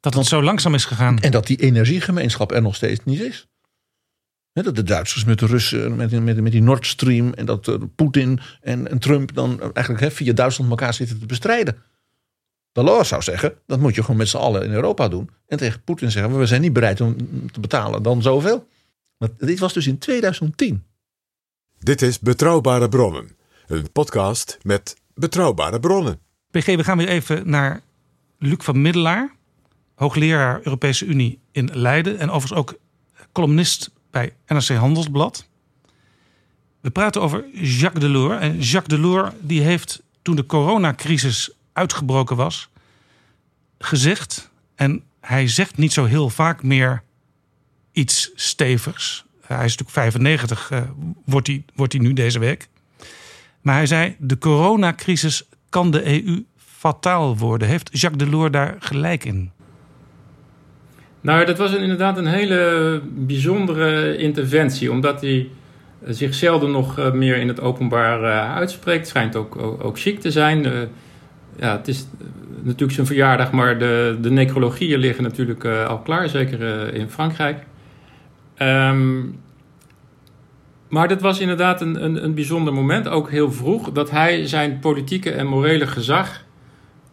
Dat 0.00 0.14
het 0.14 0.26
zo 0.26 0.42
langzaam 0.42 0.74
is 0.74 0.84
gegaan. 0.84 1.18
En 1.18 1.30
dat 1.30 1.46
die 1.46 1.56
energiegemeenschap 1.56 2.52
er 2.52 2.62
nog 2.62 2.74
steeds 2.74 3.00
niet 3.04 3.20
is. 3.20 3.48
dat 4.52 4.76
de 4.76 4.82
Duitsers 4.82 5.24
met 5.24 5.38
de 5.38 5.46
Russen, 5.46 5.96
met, 5.96 6.22
met, 6.22 6.40
met 6.40 6.52
die 6.52 6.62
Nord 6.62 6.86
Stream 6.86 7.32
en 7.32 7.46
dat 7.46 7.66
uh, 7.66 7.76
Poetin 7.96 8.40
en, 8.60 8.90
en, 8.90 8.98
Trump 8.98 9.34
dan 9.34 9.60
eigenlijk 9.60 10.00
he, 10.00 10.10
via 10.10 10.32
Duitsland 10.32 10.70
elkaar 10.70 10.94
zitten 10.94 11.18
te 11.18 11.26
bestrijden. 11.26 11.76
Delors 12.72 13.08
zou 13.08 13.22
zeggen, 13.22 13.54
dat 13.66 13.80
moet 13.80 13.94
je 13.94 14.00
gewoon 14.00 14.16
met 14.16 14.28
z'n 14.28 14.36
allen 14.36 14.64
in 14.64 14.72
Europa 14.72 15.08
doen. 15.08 15.30
En 15.46 15.58
tegen 15.58 15.82
Poetin 15.82 16.10
zeggen, 16.10 16.38
we 16.38 16.46
zijn 16.46 16.60
niet 16.60 16.72
bereid 16.72 17.00
om 17.00 17.16
te 17.52 17.60
betalen 17.60 18.02
dan 18.02 18.22
zoveel. 18.22 18.68
Maar 19.18 19.28
dit 19.38 19.58
was 19.58 19.72
dus 19.72 19.86
in 19.86 19.98
2010. 19.98 20.84
Dit 21.78 22.02
is 22.02 22.18
Betrouwbare 22.18 22.88
Bronnen. 22.88 23.36
Een 23.66 23.92
podcast 23.92 24.58
met 24.62 24.96
betrouwbare 25.14 25.80
bronnen. 25.80 26.25
We 26.64 26.84
gaan 26.84 26.96
weer 26.96 27.08
even 27.08 27.50
naar 27.50 27.80
Luc 28.38 28.56
van 28.58 28.82
Middelaar. 28.82 29.34
Hoogleraar 29.94 30.60
Europese 30.62 31.04
Unie 31.06 31.38
in 31.52 31.70
Leiden. 31.72 32.18
En 32.18 32.30
overigens 32.30 32.60
ook 32.60 32.78
columnist 33.32 33.90
bij 34.10 34.34
NRC 34.46 34.68
Handelsblad. 34.68 35.48
We 36.80 36.90
praten 36.90 37.22
over 37.22 37.44
Jacques 37.52 38.02
Delors. 38.02 38.40
En 38.40 38.60
Jacques 38.60 39.00
Delors 39.00 39.30
die 39.40 39.60
heeft 39.60 40.02
toen 40.22 40.36
de 40.36 40.46
coronacrisis 40.46 41.50
uitgebroken 41.72 42.36
was, 42.36 42.68
gezegd. 43.78 44.50
En 44.74 45.02
hij 45.20 45.48
zegt 45.48 45.76
niet 45.76 45.92
zo 45.92 46.04
heel 46.04 46.30
vaak 46.30 46.62
meer 46.62 47.02
iets 47.92 48.30
stevigs. 48.34 49.24
Hij 49.40 49.64
is 49.64 49.76
natuurlijk 49.76 49.90
95, 49.90 50.70
uh, 50.70 50.80
wordt, 51.24 51.46
hij, 51.46 51.64
wordt 51.74 51.92
hij 51.92 52.02
nu 52.02 52.12
deze 52.12 52.38
week. 52.38 52.68
Maar 53.60 53.74
hij 53.74 53.86
zei: 53.86 54.16
de 54.18 54.38
coronacrisis 54.38 55.44
kan 55.76 55.90
de 55.90 56.26
EU 56.26 56.44
fataal 56.56 57.36
worden. 57.36 57.68
Heeft 57.68 58.00
Jacques 58.00 58.28
Delors 58.28 58.50
daar 58.50 58.76
gelijk 58.78 59.24
in? 59.24 59.50
Nou, 61.20 61.44
dat 61.44 61.58
was 61.58 61.74
inderdaad 61.74 62.18
een 62.18 62.26
hele 62.26 63.00
bijzondere 63.04 64.16
interventie, 64.16 64.90
omdat 64.90 65.20
hij 65.20 65.48
zich 66.06 66.34
zelden 66.34 66.70
nog 66.70 67.12
meer 67.12 67.36
in 67.36 67.48
het 67.48 67.60
openbaar 67.60 68.22
uitspreekt. 68.54 69.08
Schijnt 69.08 69.36
ook, 69.36 69.56
ook, 69.58 69.98
chic 69.98 70.20
te 70.20 70.30
zijn 70.30 70.88
ja, 71.58 71.76
het 71.76 71.88
is 71.88 72.06
natuurlijk 72.62 72.92
zijn 72.92 73.06
verjaardag, 73.06 73.52
maar 73.52 73.78
de, 73.78 74.18
de 74.20 74.30
necrologieën 74.30 74.98
liggen 74.98 75.22
natuurlijk 75.22 75.64
al 75.64 75.98
klaar, 75.98 76.28
zeker 76.28 76.94
in 76.94 77.10
Frankrijk. 77.10 77.64
Um, 78.58 79.40
maar 80.88 81.08
dat 81.08 81.20
was 81.20 81.40
inderdaad 81.40 81.80
een, 81.80 82.04
een, 82.04 82.24
een 82.24 82.34
bijzonder 82.34 82.72
moment, 82.72 83.08
ook 83.08 83.30
heel 83.30 83.52
vroeg, 83.52 83.92
dat 83.92 84.10
hij 84.10 84.46
zijn 84.46 84.78
politieke 84.78 85.30
en 85.30 85.46
morele 85.46 85.86
gezag 85.86 86.44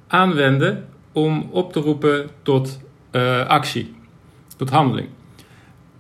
aanwendde 0.08 0.84
om 1.12 1.48
op 1.52 1.74
te 1.74 1.80
roepen 1.80 2.30
tot 2.42 2.82
uh, 3.12 3.48
actie, 3.48 3.96
tot 4.58 4.70
handeling. 4.70 5.08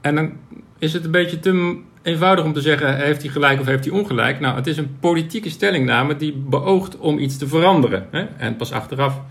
En 0.01 0.15
dan 0.15 0.31
is 0.77 0.93
het 0.93 1.05
een 1.05 1.11
beetje 1.11 1.39
te 1.39 1.81
eenvoudig 2.01 2.45
om 2.45 2.53
te 2.53 2.61
zeggen: 2.61 2.95
heeft 2.95 3.21
hij 3.21 3.31
gelijk 3.31 3.59
of 3.59 3.65
heeft 3.65 3.85
hij 3.85 3.93
ongelijk? 3.93 4.39
Nou, 4.39 4.55
het 4.55 4.67
is 4.67 4.77
een 4.77 4.97
politieke 4.99 5.49
stellingname 5.49 6.15
die 6.15 6.33
beoogt 6.33 6.97
om 6.97 7.19
iets 7.19 7.37
te 7.37 7.47
veranderen. 7.47 8.07
Hè? 8.11 8.25
En 8.37 8.55
pas 8.55 8.71
achteraf 8.71 9.21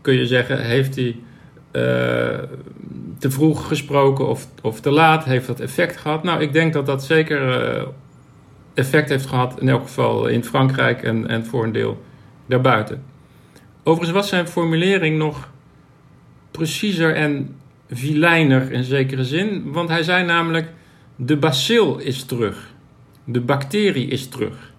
kun 0.00 0.14
je 0.14 0.26
zeggen: 0.26 0.64
heeft 0.64 0.96
hij 0.96 1.16
uh, 1.72 2.42
te 3.24 3.30
vroeg 3.30 3.66
gesproken 3.68 4.28
of, 4.28 4.48
of 4.62 4.80
te 4.80 4.90
laat? 4.90 5.24
Heeft 5.24 5.46
dat 5.46 5.60
effect 5.60 5.96
gehad? 5.96 6.22
Nou, 6.22 6.40
ik 6.40 6.52
denk 6.52 6.72
dat 6.72 6.86
dat 6.86 7.04
zeker 7.04 7.76
uh, 7.76 7.82
effect 8.74 9.08
heeft 9.08 9.26
gehad, 9.26 9.60
in 9.60 9.68
elk 9.68 9.82
geval 9.82 10.26
in 10.26 10.44
Frankrijk 10.44 11.02
en, 11.02 11.28
en 11.28 11.46
voor 11.46 11.64
een 11.64 11.72
deel 11.72 12.02
daarbuiten. 12.46 13.02
Overigens 13.82 14.18
was 14.18 14.28
zijn 14.28 14.48
formulering 14.48 15.18
nog 15.18 15.50
preciezer 16.50 17.14
en 17.14 17.56
vilijner 17.90 18.72
in 18.72 18.84
zekere 18.84 19.24
zin, 19.24 19.72
want 19.72 19.88
hij 19.88 20.02
zei 20.02 20.24
namelijk 20.24 20.72
de 21.16 21.36
bacil 21.36 21.98
is 21.98 22.24
terug. 22.24 22.74
De 23.24 23.40
bacterie 23.40 24.08
is 24.08 24.28
terug. 24.28 24.72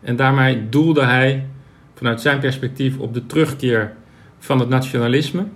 En 0.00 0.16
daarmee 0.16 0.68
doelde 0.68 1.04
hij 1.04 1.46
vanuit 1.94 2.20
zijn 2.20 2.38
perspectief 2.38 2.98
op 2.98 3.14
de 3.14 3.26
terugkeer 3.26 3.92
van 4.38 4.58
het 4.58 4.68
nationalisme. 4.68 5.46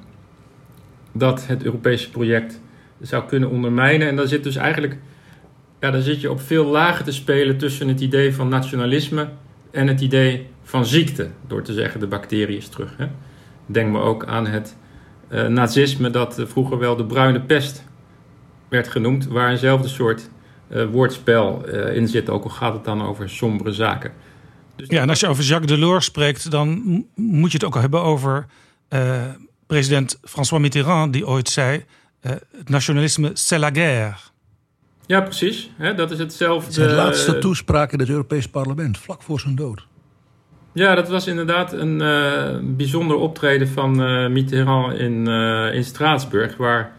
Dat 1.19 1.47
het 1.47 1.65
Europese 1.65 2.11
project 2.11 2.61
zou 3.01 3.25
kunnen 3.25 3.51
ondermijnen. 3.51 4.09
En 4.09 4.17
dan 4.17 4.29
zit 4.29 4.45
dus 4.45 4.57
eigenlijk. 4.57 4.97
Ja, 5.81 5.91
dan 5.91 6.03
zit 6.03 6.21
je 6.21 6.31
op 6.31 6.41
veel 6.41 6.65
lagen 6.65 7.05
te 7.05 7.13
spelen 7.13 7.57
tussen 7.57 7.89
het 7.89 8.01
idee 8.01 8.35
van 8.35 8.49
nationalisme 8.49 9.29
en 9.71 9.87
het 9.87 10.01
idee 10.01 10.47
van 10.63 10.87
ziekte, 10.87 11.29
door 11.47 11.63
te 11.63 11.73
zeggen 11.73 12.01
de 12.01 12.07
bacterie 12.07 12.57
is 12.57 12.69
terug. 12.69 12.95
Hè. 12.97 13.07
Denk 13.67 13.93
maar 13.93 14.03
ook 14.03 14.27
aan 14.27 14.47
het 14.47 14.77
uh, 15.31 15.47
nazisme, 15.47 16.11
dat 16.11 16.43
vroeger 16.47 16.79
wel 16.79 16.97
de 16.97 17.05
bruine 17.05 17.41
pest 17.41 17.85
werd 18.69 18.89
genoemd, 18.89 19.27
waar 19.27 19.51
eenzelfde 19.51 19.89
soort 19.89 20.31
uh, 20.69 20.85
woordspel 20.85 21.69
in 21.69 22.09
zit, 22.09 22.31
ook 22.31 22.45
al 22.45 22.51
gaat 22.51 22.73
het 22.73 22.85
dan 22.85 23.03
over 23.03 23.31
sombere 23.31 23.73
zaken. 23.73 24.13
Dus 24.77 24.89
ja, 24.89 25.03
en 25.03 25.09
als 25.09 25.21
je 25.21 25.27
over 25.27 25.45
Jacques 25.45 25.79
Delors 25.79 26.05
spreekt, 26.05 26.51
dan 26.51 26.83
moet 27.15 27.51
je 27.51 27.57
het 27.57 27.67
ook 27.67 27.75
hebben 27.75 28.03
over 28.03 28.47
president 29.67 30.19
François 30.23 30.61
Mitterrand, 30.61 31.13
die 31.13 31.27
ooit 31.27 31.49
zei: 31.49 31.85
het 32.21 32.69
nationalisme, 32.69 33.31
c'est 33.35 33.61
la 33.61 33.71
guerre. 33.73 34.15
Ja, 35.07 35.21
precies. 35.21 35.71
dat 35.97 36.11
is 36.11 36.19
hetzelfde. 36.19 36.73
Zijn 36.73 36.91
laatste 36.91 37.39
toespraak 37.39 37.93
in 37.93 37.99
het 37.99 38.09
Europees 38.09 38.49
Parlement, 38.49 38.99
vlak 38.99 39.23
voor 39.23 39.41
zijn 39.41 39.55
dood. 39.55 39.87
Ja, 40.73 40.95
dat 40.95 41.09
was 41.09 41.27
inderdaad 41.27 41.73
een 41.73 42.03
uh, 42.03 42.77
bijzonder 42.77 43.17
optreden 43.17 43.69
van 43.69 44.03
uh, 44.03 44.29
Mitterrand 44.29 44.93
in, 44.99 45.29
uh, 45.29 45.75
in 45.75 45.85
Straatsburg. 45.85 46.57
Waar, 46.57 46.93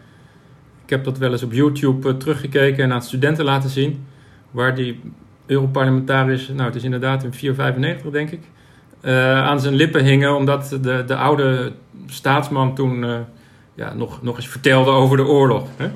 ik 0.84 0.90
heb 0.90 1.04
dat 1.04 1.18
wel 1.18 1.32
eens 1.32 1.42
op 1.42 1.52
YouTube 1.52 2.16
teruggekeken 2.16 2.84
en 2.84 2.92
aan 2.92 3.02
studenten 3.02 3.44
laten 3.44 3.70
zien. 3.70 4.06
Waar 4.50 4.74
die 4.74 5.00
Europarlementariërs, 5.46 6.48
nou 6.48 6.62
het 6.62 6.74
is 6.74 6.84
inderdaad 6.84 7.24
in 7.24 7.32
495 7.32 8.10
denk 8.10 8.30
ik, 8.30 8.40
aan 9.02 9.60
zijn 9.60 9.74
lippen 9.74 10.04
hingen. 10.04 10.36
Omdat 10.36 10.68
de, 10.82 11.04
de 11.06 11.16
oude 11.16 11.72
staatsman 12.06 12.74
toen 12.74 13.24
ja, 13.74 13.94
nog, 13.94 14.22
nog 14.22 14.36
eens 14.36 14.48
vertelde 14.48 14.90
over 14.90 15.16
de 15.16 15.26
oorlog. 15.26 15.68
Hè? 15.76 15.90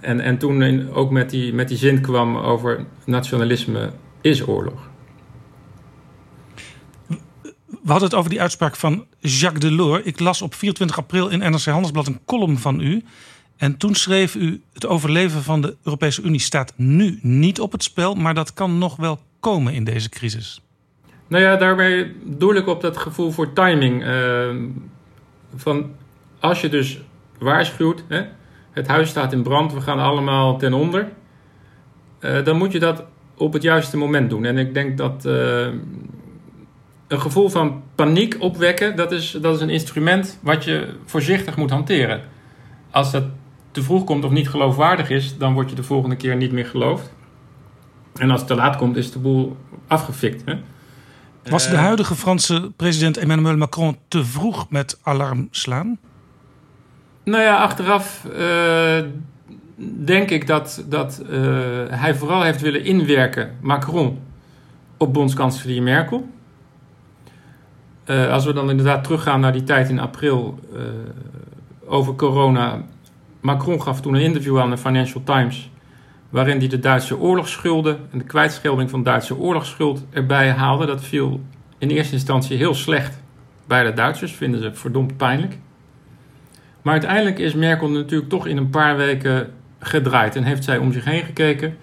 En, 0.00 0.20
en 0.20 0.38
toen 0.38 0.88
ook 0.92 1.10
met 1.10 1.30
die, 1.30 1.54
met 1.54 1.68
die 1.68 1.76
zin 1.76 2.00
kwam 2.00 2.36
over 2.36 2.84
nationalisme 3.04 3.90
is 4.20 4.46
oorlog. 4.46 4.90
We 7.68 7.92
hadden 7.92 8.08
het 8.08 8.18
over 8.18 8.30
die 8.30 8.40
uitspraak 8.40 8.76
van 8.76 9.06
Jacques 9.18 9.60
Delors. 9.60 10.02
Ik 10.04 10.20
las 10.20 10.42
op 10.42 10.54
24 10.54 10.98
april 10.98 11.28
in 11.28 11.38
NRC 11.38 11.64
Handelsblad 11.64 12.06
een 12.06 12.20
column 12.24 12.58
van 12.58 12.80
u. 12.80 13.04
En 13.56 13.76
toen 13.76 13.94
schreef 13.94 14.34
u: 14.34 14.62
Het 14.72 14.86
overleven 14.86 15.42
van 15.42 15.60
de 15.60 15.76
Europese 15.82 16.22
Unie 16.22 16.40
staat 16.40 16.72
nu 16.76 17.18
niet 17.22 17.60
op 17.60 17.72
het 17.72 17.82
spel, 17.82 18.14
maar 18.14 18.34
dat 18.34 18.52
kan 18.52 18.78
nog 18.78 18.96
wel 18.96 19.18
komen 19.40 19.74
in 19.74 19.84
deze 19.84 20.08
crisis. 20.08 20.60
Nou 21.28 21.42
ja, 21.42 21.56
daarbij 21.56 22.12
doel 22.24 22.54
ik 22.54 22.66
op 22.66 22.80
dat 22.80 22.96
gevoel 22.96 23.30
voor 23.30 23.52
timing. 23.52 24.04
Uh, 24.04 24.54
van 25.54 25.90
als 26.40 26.60
je 26.60 26.68
dus 26.68 27.00
waarschuwt, 27.38 28.04
hè, 28.08 28.22
het 28.70 28.86
huis 28.86 29.08
staat 29.08 29.32
in 29.32 29.42
brand, 29.42 29.72
we 29.72 29.80
gaan 29.80 29.98
allemaal 29.98 30.58
ten 30.58 30.72
onder. 30.72 31.08
Uh, 32.20 32.44
dan 32.44 32.56
moet 32.56 32.72
je 32.72 32.78
dat 32.78 33.04
op 33.34 33.52
het 33.52 33.62
juiste 33.62 33.96
moment 33.96 34.30
doen. 34.30 34.44
En 34.44 34.58
ik 34.58 34.74
denk 34.74 34.98
dat 34.98 35.24
uh, 35.26 35.66
een 37.08 37.20
gevoel 37.20 37.48
van 37.48 37.82
paniek 37.94 38.36
opwekken, 38.38 38.96
dat 38.96 39.12
is, 39.12 39.30
dat 39.30 39.54
is 39.54 39.60
een 39.60 39.70
instrument 39.70 40.38
wat 40.42 40.64
je 40.64 40.88
voorzichtig 41.04 41.56
moet 41.56 41.70
hanteren. 41.70 42.20
Als 42.90 43.12
dat 43.12 43.24
te 43.70 43.82
vroeg 43.82 44.04
komt 44.04 44.24
of 44.24 44.30
niet 44.30 44.48
geloofwaardig 44.48 45.10
is, 45.10 45.38
dan 45.38 45.54
word 45.54 45.70
je 45.70 45.76
de 45.76 45.82
volgende 45.82 46.16
keer 46.16 46.36
niet 46.36 46.52
meer 46.52 46.66
geloofd. 46.66 47.14
En 48.14 48.30
als 48.30 48.40
het 48.40 48.48
te 48.48 48.54
laat 48.54 48.76
komt, 48.76 48.96
is 48.96 49.12
de 49.12 49.18
boel 49.18 49.56
afgefikt. 49.86 50.42
Hè? 50.44 50.54
Was 51.48 51.68
de 51.70 51.76
huidige 51.76 52.14
Franse 52.14 52.72
president 52.76 53.16
Emmanuel 53.16 53.56
Macron 53.56 53.96
te 54.08 54.24
vroeg 54.24 54.70
met 54.70 54.98
alarm 55.02 55.48
slaan? 55.50 55.98
Nou 57.24 57.42
ja, 57.42 57.56
achteraf 57.56 58.26
uh, 58.38 58.98
denk 60.04 60.30
ik 60.30 60.46
dat, 60.46 60.84
dat 60.88 61.22
uh, 61.30 61.38
hij 61.88 62.14
vooral 62.14 62.42
heeft 62.42 62.60
willen 62.60 62.84
inwerken, 62.84 63.56
Macron, 63.60 64.18
op 64.96 65.12
bondskanselier 65.12 65.82
Merkel. 65.82 66.28
Uh, 68.06 68.32
als 68.32 68.44
we 68.44 68.52
dan 68.52 68.70
inderdaad 68.70 69.04
teruggaan 69.04 69.40
naar 69.40 69.52
die 69.52 69.64
tijd 69.64 69.88
in 69.88 69.98
april 69.98 70.58
over 71.86 72.14
corona. 72.14 72.82
Macron 73.40 73.82
gaf 73.82 74.00
toen 74.00 74.14
een 74.14 74.20
interview 74.20 74.60
aan 74.60 74.70
de 74.70 74.78
Financial 74.78 75.22
Times. 75.24 75.70
Waarin 76.30 76.58
hij 76.58 76.68
de 76.68 76.78
Duitse 76.78 77.18
oorlogsschulden 77.18 77.98
en 78.12 78.18
de 78.18 78.24
kwijtschelding 78.24 78.90
van 78.90 79.02
Duitse 79.02 79.36
oorlogsschuld 79.36 80.04
erbij 80.10 80.50
haalde. 80.50 80.86
Dat 80.86 81.04
viel 81.04 81.40
in 81.78 81.90
eerste 81.90 82.14
instantie 82.14 82.56
heel 82.56 82.74
slecht 82.74 83.22
bij 83.66 83.84
de 83.84 83.92
Duitsers, 83.92 84.32
vinden 84.32 84.62
ze 84.62 84.74
verdomd 84.74 85.16
pijnlijk. 85.16 85.58
Maar 86.82 86.92
uiteindelijk 86.92 87.38
is 87.38 87.54
Merkel 87.54 87.90
natuurlijk 87.90 88.30
toch 88.30 88.46
in 88.46 88.56
een 88.56 88.70
paar 88.70 88.96
weken 88.96 89.52
gedraaid 89.78 90.36
en 90.36 90.42
heeft 90.42 90.64
zij 90.64 90.78
om 90.78 90.92
zich 90.92 91.04
heen 91.04 91.24
gekeken, 91.24 91.76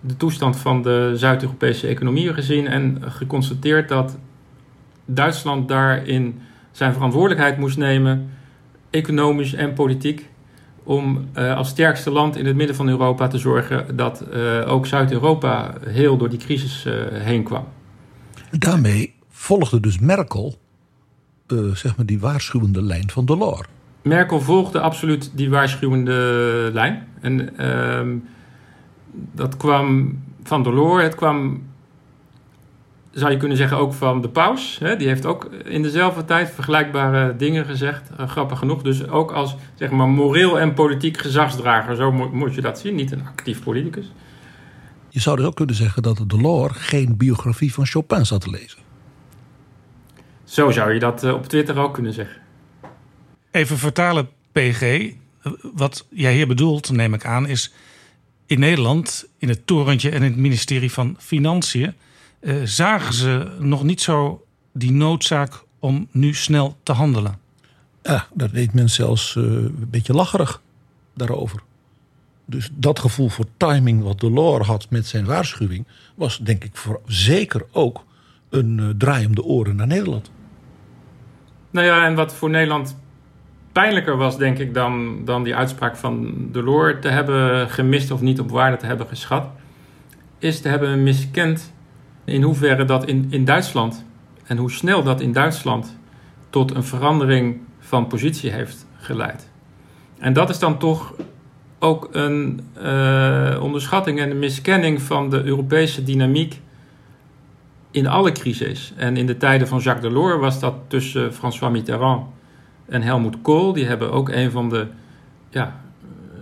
de 0.00 0.16
toestand 0.16 0.56
van 0.56 0.82
de 0.82 1.12
Zuid-Europese 1.14 1.86
economieën 1.86 2.34
gezien 2.34 2.66
en 2.66 3.02
geconstateerd 3.02 3.88
dat 3.88 4.18
Duitsland 5.04 5.68
daarin 5.68 6.40
zijn 6.70 6.92
verantwoordelijkheid 6.92 7.58
moest 7.58 7.76
nemen, 7.76 8.30
economisch 8.90 9.54
en 9.54 9.72
politiek, 9.72 10.28
om 10.88 11.28
uh, 11.34 11.56
als 11.56 11.68
sterkste 11.68 12.10
land 12.10 12.36
in 12.36 12.46
het 12.46 12.56
midden 12.56 12.76
van 12.76 12.88
Europa 12.88 13.28
te 13.28 13.38
zorgen 13.38 13.96
dat 13.96 14.24
uh, 14.34 14.72
ook 14.72 14.86
Zuid-Europa 14.86 15.74
heel 15.86 16.16
door 16.16 16.28
die 16.28 16.38
crisis 16.38 16.86
uh, 16.86 16.92
heen 17.10 17.42
kwam. 17.42 17.64
Daarmee 18.50 19.14
volgde 19.28 19.80
dus 19.80 19.98
Merkel 19.98 20.58
zeg 21.72 21.96
maar 21.96 22.06
die 22.06 22.20
waarschuwende 22.20 22.82
lijn 22.82 23.10
van 23.10 23.24
Delors. 23.24 23.66
Merkel 24.02 24.40
volgde 24.40 24.80
absoluut 24.80 25.30
die 25.34 25.50
waarschuwende 25.50 26.70
lijn. 26.72 27.06
En 27.20 27.50
uh, 27.60 28.16
dat 29.34 29.56
kwam 29.56 30.18
van 30.42 30.62
Delors, 30.62 31.02
het 31.02 31.14
kwam, 31.14 31.62
zou 33.18 33.30
je 33.30 33.36
kunnen 33.36 33.56
zeggen, 33.56 33.76
ook 33.76 33.92
van 33.92 34.20
de 34.20 34.28
paus. 34.28 34.78
Hè? 34.78 34.96
Die 34.96 35.08
heeft 35.08 35.26
ook 35.26 35.44
in 35.64 35.82
dezelfde 35.82 36.24
tijd 36.24 36.50
vergelijkbare 36.50 37.36
dingen 37.36 37.64
gezegd, 37.64 38.10
uh, 38.20 38.28
grappig 38.28 38.58
genoeg. 38.58 38.82
Dus 38.82 39.08
ook 39.08 39.32
als 39.32 39.56
zeg 39.74 39.90
maar, 39.90 40.08
moreel 40.08 40.60
en 40.60 40.74
politiek 40.74 41.18
gezagsdrager, 41.18 41.96
zo 41.96 42.12
mo 42.12 42.30
moet 42.32 42.54
je 42.54 42.60
dat 42.60 42.78
zien, 42.78 42.94
niet 42.94 43.12
een 43.12 43.26
actief 43.26 43.62
politicus. 43.62 44.12
Je 45.08 45.20
zou 45.20 45.36
dus 45.36 45.46
ook 45.46 45.56
kunnen 45.56 45.74
zeggen 45.74 46.02
dat 46.02 46.24
Delors 46.26 46.76
geen 46.76 47.16
biografie 47.16 47.74
van 47.74 47.86
Chopin 47.86 48.26
zat 48.26 48.40
te 48.40 48.50
lezen. 48.50 48.78
Zo 50.44 50.70
zou 50.70 50.92
je 50.92 50.98
dat 50.98 51.24
uh, 51.24 51.34
op 51.34 51.46
Twitter 51.46 51.78
ook 51.78 51.94
kunnen 51.94 52.12
zeggen. 52.12 52.40
Even 53.50 53.78
vertalen, 53.78 54.28
PG. 54.52 55.12
Wat 55.74 56.06
jij 56.10 56.34
hier 56.34 56.46
bedoelt, 56.46 56.90
neem 56.90 57.14
ik 57.14 57.24
aan, 57.24 57.46
is 57.46 57.72
in 58.46 58.60
Nederland, 58.60 59.28
in 59.38 59.48
het 59.48 59.66
torentje 59.66 60.10
en 60.10 60.22
in 60.22 60.30
het 60.30 60.36
ministerie 60.36 60.92
van 60.92 61.16
Financiën, 61.18 61.94
eh, 62.40 62.54
zagen 62.64 63.14
ze 63.14 63.56
nog 63.58 63.82
niet 63.82 64.00
zo 64.00 64.44
die 64.72 64.92
noodzaak 64.92 65.62
om 65.78 66.08
nu 66.10 66.34
snel 66.34 66.76
te 66.82 66.92
handelen. 66.92 67.38
Ja, 68.02 68.26
dat 68.34 68.52
deed 68.52 68.72
men 68.72 68.90
zelfs 68.90 69.34
uh, 69.34 69.44
een 69.44 69.88
beetje 69.90 70.12
lacherig 70.12 70.62
daarover. 71.14 71.60
Dus 72.44 72.70
dat 72.72 72.98
gevoel 72.98 73.28
voor 73.28 73.44
timing 73.56 74.02
wat 74.02 74.20
Delors 74.20 74.66
had 74.66 74.86
met 74.90 75.06
zijn 75.06 75.24
waarschuwing, 75.24 75.86
was 76.14 76.38
denk 76.38 76.64
ik 76.64 76.76
voor 76.76 77.00
zeker 77.06 77.66
ook 77.72 78.04
een 78.50 78.78
uh, 78.78 78.88
draai 78.98 79.26
om 79.26 79.34
de 79.34 79.44
oren 79.44 79.76
naar 79.76 79.86
Nederland. 79.86 80.30
Nou 81.70 81.86
ja, 81.86 82.06
en 82.06 82.14
wat 82.14 82.34
voor 82.34 82.50
Nederland 82.50 82.96
pijnlijker 83.72 84.16
was, 84.16 84.38
denk 84.38 84.58
ik, 84.58 84.74
dan, 84.74 85.24
dan 85.24 85.42
die 85.42 85.54
uitspraak 85.54 85.96
van 85.96 86.34
Delors 86.52 86.96
te 87.00 87.08
hebben 87.08 87.70
gemist 87.70 88.10
of 88.10 88.20
niet 88.20 88.40
op 88.40 88.50
waarde 88.50 88.76
te 88.76 88.86
hebben 88.86 89.06
geschat, 89.06 89.48
is 90.38 90.60
te 90.60 90.68
hebben 90.68 91.02
miskend 91.02 91.72
in 92.28 92.42
hoeverre 92.42 92.84
dat 92.84 93.06
in, 93.06 93.26
in 93.30 93.44
Duitsland 93.44 94.04
en 94.44 94.56
hoe 94.56 94.70
snel 94.70 95.02
dat 95.02 95.20
in 95.20 95.32
Duitsland 95.32 95.96
tot 96.50 96.74
een 96.74 96.84
verandering 96.84 97.60
van 97.78 98.06
positie 98.06 98.50
heeft 98.50 98.86
geleid. 98.96 99.48
En 100.18 100.32
dat 100.32 100.50
is 100.50 100.58
dan 100.58 100.78
toch 100.78 101.14
ook 101.78 102.08
een 102.12 102.60
uh, 102.82 103.58
onderschatting 103.62 104.20
en 104.20 104.30
een 104.30 104.38
miskenning 104.38 105.02
van 105.02 105.30
de 105.30 105.42
Europese 105.42 106.02
dynamiek 106.02 106.60
in 107.90 108.06
alle 108.06 108.32
crises. 108.32 108.92
En 108.96 109.16
in 109.16 109.26
de 109.26 109.36
tijden 109.36 109.68
van 109.68 109.78
Jacques 109.78 110.12
Delors 110.12 110.40
was 110.40 110.60
dat 110.60 110.74
tussen 110.86 111.34
François 111.34 111.72
Mitterrand 111.72 112.26
en 112.86 113.02
Helmoet 113.02 113.42
Kool. 113.42 113.72
Die 113.72 113.86
hebben 113.86 114.12
ook 114.12 114.28
een 114.28 114.50
van 114.50 114.68
de 114.68 114.86
ja, 115.50 115.80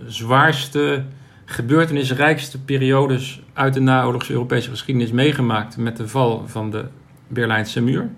zwaarste, 0.05 1.03
gebeurtenisrijkste 1.49 2.61
periodes 2.61 3.41
uit 3.53 3.73
de 3.73 3.79
naoorlogse 3.79 4.31
Europese 4.31 4.69
geschiedenis 4.69 5.11
meegemaakt 5.11 5.77
met 5.77 5.97
de 5.97 6.07
val 6.07 6.47
van 6.47 6.71
de 6.71 6.85
Berlijnse 7.27 7.81
muur. 7.81 8.09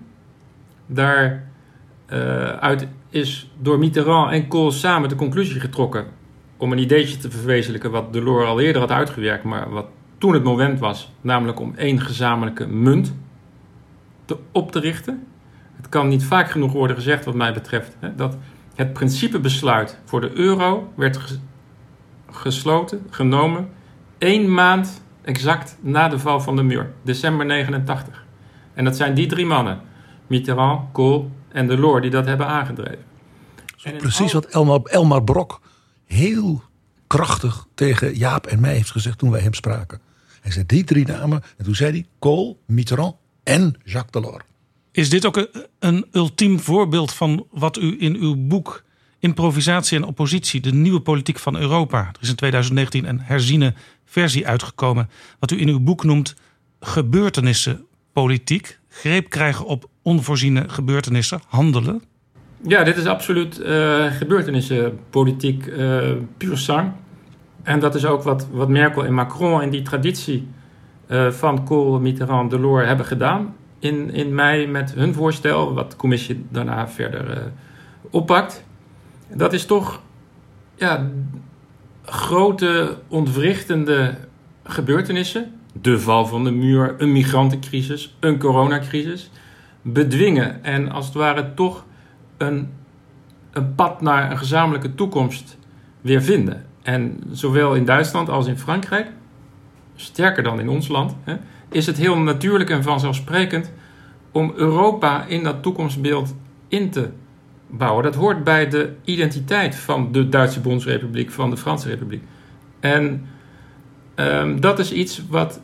Daaruit 0.86 2.82
uh, 2.82 2.88
is 3.10 3.50
door 3.58 3.78
Mitterrand 3.78 4.32
en 4.32 4.48
Kool 4.48 4.70
samen 4.70 5.08
de 5.08 5.14
conclusie 5.14 5.60
getrokken 5.60 6.06
om 6.56 6.72
een 6.72 6.78
ideetje 6.78 7.16
te 7.16 7.30
verwezenlijken 7.30 7.90
wat 7.90 8.12
Delors 8.12 8.46
al 8.46 8.60
eerder 8.60 8.80
had 8.80 8.90
uitgewerkt, 8.90 9.44
maar 9.44 9.70
wat 9.70 9.86
toen 10.18 10.32
het 10.32 10.44
moment 10.44 10.78
was, 10.78 11.12
namelijk 11.20 11.60
om 11.60 11.74
één 11.76 12.00
gezamenlijke 12.00 12.66
munt 12.66 13.14
te, 14.24 14.36
op 14.52 14.72
te 14.72 14.80
richten. 14.80 15.26
Het 15.76 15.88
kan 15.88 16.08
niet 16.08 16.24
vaak 16.24 16.50
genoeg 16.50 16.72
worden 16.72 16.96
gezegd, 16.96 17.24
wat 17.24 17.34
mij 17.34 17.52
betreft, 17.52 17.96
hè, 17.98 18.14
dat 18.14 18.36
het 18.74 18.92
principebesluit 18.92 19.98
voor 20.04 20.20
de 20.20 20.30
euro 20.34 20.92
werd 20.96 21.40
gesloten, 22.30 23.06
genomen, 23.10 23.68
één 24.18 24.54
maand 24.54 25.02
exact 25.22 25.76
na 25.80 26.08
de 26.08 26.18
val 26.18 26.40
van 26.40 26.56
de 26.56 26.62
muur, 26.62 26.92
december 27.02 27.46
89. 27.46 28.24
En 28.74 28.84
dat 28.84 28.96
zijn 28.96 29.14
die 29.14 29.26
drie 29.26 29.46
mannen, 29.46 29.80
Mitterrand, 30.26 30.92
Kool 30.92 31.30
en 31.48 31.66
Delors, 31.66 32.02
die 32.02 32.10
dat 32.10 32.26
hebben 32.26 32.46
aangedreven. 32.46 33.04
En 33.82 33.96
Precies 33.96 34.34
al- 34.34 34.40
wat 34.40 34.50
Elmar, 34.50 34.80
Elmar 34.82 35.24
Brok 35.24 35.60
heel 36.06 36.62
krachtig 37.06 37.66
tegen 37.74 38.14
Jaap 38.16 38.46
en 38.46 38.60
mij 38.60 38.74
heeft 38.74 38.90
gezegd 38.90 39.18
toen 39.18 39.30
wij 39.30 39.40
hem 39.40 39.54
spraken. 39.54 40.00
Hij 40.40 40.52
zei 40.52 40.66
die 40.66 40.84
drie 40.84 41.06
namen 41.06 41.42
en 41.56 41.64
toen 41.64 41.74
zei 41.74 41.90
hij 41.90 42.06
Kool, 42.18 42.60
Mitterrand 42.66 43.14
en 43.42 43.74
Jacques 43.84 44.22
Delors. 44.24 44.44
Is 44.92 45.10
dit 45.10 45.26
ook 45.26 45.36
een, 45.36 45.48
een 45.78 46.06
ultiem 46.12 46.60
voorbeeld 46.60 47.12
van 47.12 47.46
wat 47.50 47.76
u 47.78 47.96
in 48.00 48.14
uw 48.16 48.34
boek 48.36 48.82
Improvisatie 49.20 49.98
en 49.98 50.04
Oppositie, 50.04 50.60
de 50.60 50.72
nieuwe 50.72 51.00
politiek 51.00 51.38
van 51.38 51.56
Europa, 51.56 51.98
er 51.98 52.18
is 52.20 52.28
in 52.28 52.34
2019 52.34 53.08
een 53.08 53.20
herziene 53.20 53.74
versie 54.04 54.46
uitgekomen, 54.46 55.10
wat 55.38 55.50
u 55.50 55.60
in 55.60 55.68
uw 55.68 55.80
boek 55.80 56.04
noemt 56.04 56.34
gebeurtenissenpolitiek, 56.80 58.78
greep 58.88 59.30
krijgen 59.30 59.64
op 59.64 59.88
onvoorziene 60.02 60.68
gebeurtenissen, 60.68 61.40
handelen? 61.46 62.02
Ja, 62.66 62.84
dit 62.84 62.96
is 62.96 63.06
absoluut 63.06 63.60
eh 63.60 64.12
gebeurtenissenpolitiek 64.12 65.66
eh 65.66 66.12
puur 66.36 66.58
sang. 66.58 66.92
En 67.62 67.80
dat 67.80 67.94
is 67.94 68.04
ook 68.04 68.22
wat, 68.22 68.46
wat 68.50 68.68
Merkel 68.68 69.04
en 69.04 69.14
Macron 69.14 69.62
in 69.62 69.70
die 69.70 69.82
traditie 69.82 70.48
eh, 71.06 71.30
van 71.30 71.64
Kool, 71.64 72.00
Mitterrand, 72.00 72.50
Delors 72.50 72.86
hebben 72.86 73.06
gedaan. 73.06 73.54
In, 73.78 74.10
in 74.10 74.34
mei 74.34 74.66
met 74.66 74.94
hun 74.94 75.14
voorstel, 75.14 75.74
wat 75.74 75.90
de 75.90 75.96
commissie 75.96 76.44
daarna 76.48 76.88
verder 76.88 77.52
oppakt. 78.10 78.64
Dat 79.34 79.52
is 79.52 79.66
toch 79.66 80.00
ja, 80.74 81.10
grote 82.04 82.98
ontwrichtende 83.08 84.14
gebeurtenissen. 84.64 85.52
De 85.72 86.00
val 86.00 86.26
van 86.26 86.44
de 86.44 86.50
muur, 86.50 86.94
een 86.98 87.12
migrantencrisis, 87.12 88.16
een 88.20 88.38
coronacrisis. 88.38 89.30
Bedwingen 89.82 90.64
en 90.64 90.90
als 90.90 91.06
het 91.06 91.14
ware 91.14 91.54
toch 91.54 91.84
een, 92.36 92.68
een 93.50 93.74
pad 93.74 94.00
naar 94.00 94.30
een 94.30 94.38
gezamenlijke 94.38 94.94
toekomst 94.94 95.58
weer 96.00 96.22
vinden. 96.22 96.66
En 96.82 97.20
zowel 97.30 97.74
in 97.74 97.84
Duitsland 97.84 98.28
als 98.28 98.46
in 98.46 98.58
Frankrijk, 98.58 99.06
sterker 99.96 100.42
dan 100.42 100.60
in 100.60 100.68
ons 100.68 100.88
land, 100.88 101.16
hè, 101.24 101.36
is 101.68 101.86
het 101.86 101.96
heel 101.96 102.18
natuurlijk 102.18 102.70
en 102.70 102.82
vanzelfsprekend 102.82 103.72
om 104.32 104.52
Europa 104.56 105.24
in 105.24 105.42
dat 105.42 105.62
toekomstbeeld 105.62 106.34
in 106.68 106.90
te 106.90 107.10
bouwen. 107.70 108.04
Dat 108.04 108.14
hoort 108.14 108.44
bij 108.44 108.68
de 108.68 108.92
identiteit 109.04 109.74
van 109.74 110.12
de 110.12 110.28
Duitse 110.28 110.60
Bondsrepubliek, 110.60 111.30
van 111.30 111.50
de 111.50 111.56
Franse 111.56 111.88
Republiek. 111.88 112.22
En 112.80 113.26
ehm, 114.14 114.60
dat 114.60 114.78
is 114.78 114.92
iets 114.92 115.22
wat 115.28 115.60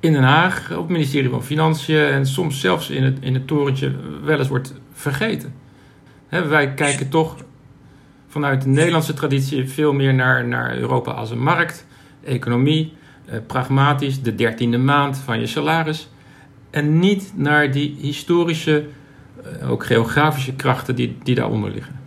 in 0.00 0.12
Den 0.12 0.22
Haag, 0.22 0.70
op 0.70 0.82
het 0.82 0.88
ministerie 0.88 1.30
van 1.30 1.44
Financiën 1.44 2.04
en 2.04 2.26
soms 2.26 2.60
zelfs 2.60 2.90
in 2.90 3.02
het, 3.02 3.18
in 3.20 3.34
het 3.34 3.46
torentje 3.46 3.92
wel 4.24 4.38
eens 4.38 4.48
wordt 4.48 4.74
vergeten. 4.92 5.54
Wij 6.28 6.74
kijken 6.74 7.08
toch 7.08 7.36
vanuit 8.28 8.62
de 8.62 8.68
Nederlandse 8.68 9.14
traditie 9.14 9.68
veel 9.68 9.92
meer 9.92 10.14
naar, 10.14 10.46
naar 10.46 10.76
Europa 10.76 11.12
als 11.12 11.30
een 11.30 11.42
markt, 11.42 11.86
economie, 12.24 12.92
eh, 13.24 13.38
pragmatisch, 13.46 14.22
de 14.22 14.34
dertiende 14.34 14.78
maand 14.78 15.18
van 15.18 15.40
je 15.40 15.46
salaris. 15.46 16.08
En 16.70 16.98
niet 16.98 17.32
naar 17.36 17.72
die 17.72 17.96
historische, 18.00 18.84
ook 19.62 19.86
geografische 19.86 20.52
krachten 20.52 20.96
die, 20.96 21.18
die 21.22 21.34
daaronder 21.34 21.70
liggen. 21.70 22.00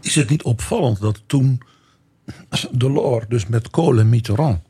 Is 0.00 0.14
het 0.14 0.28
niet 0.28 0.42
opvallend 0.42 1.00
dat 1.00 1.22
toen 1.26 1.60
Delors 2.70 3.24
dus 3.28 3.46
met 3.46 3.70
Kool 3.70 3.98
en 3.98 4.08
Mitterrand 4.08 4.60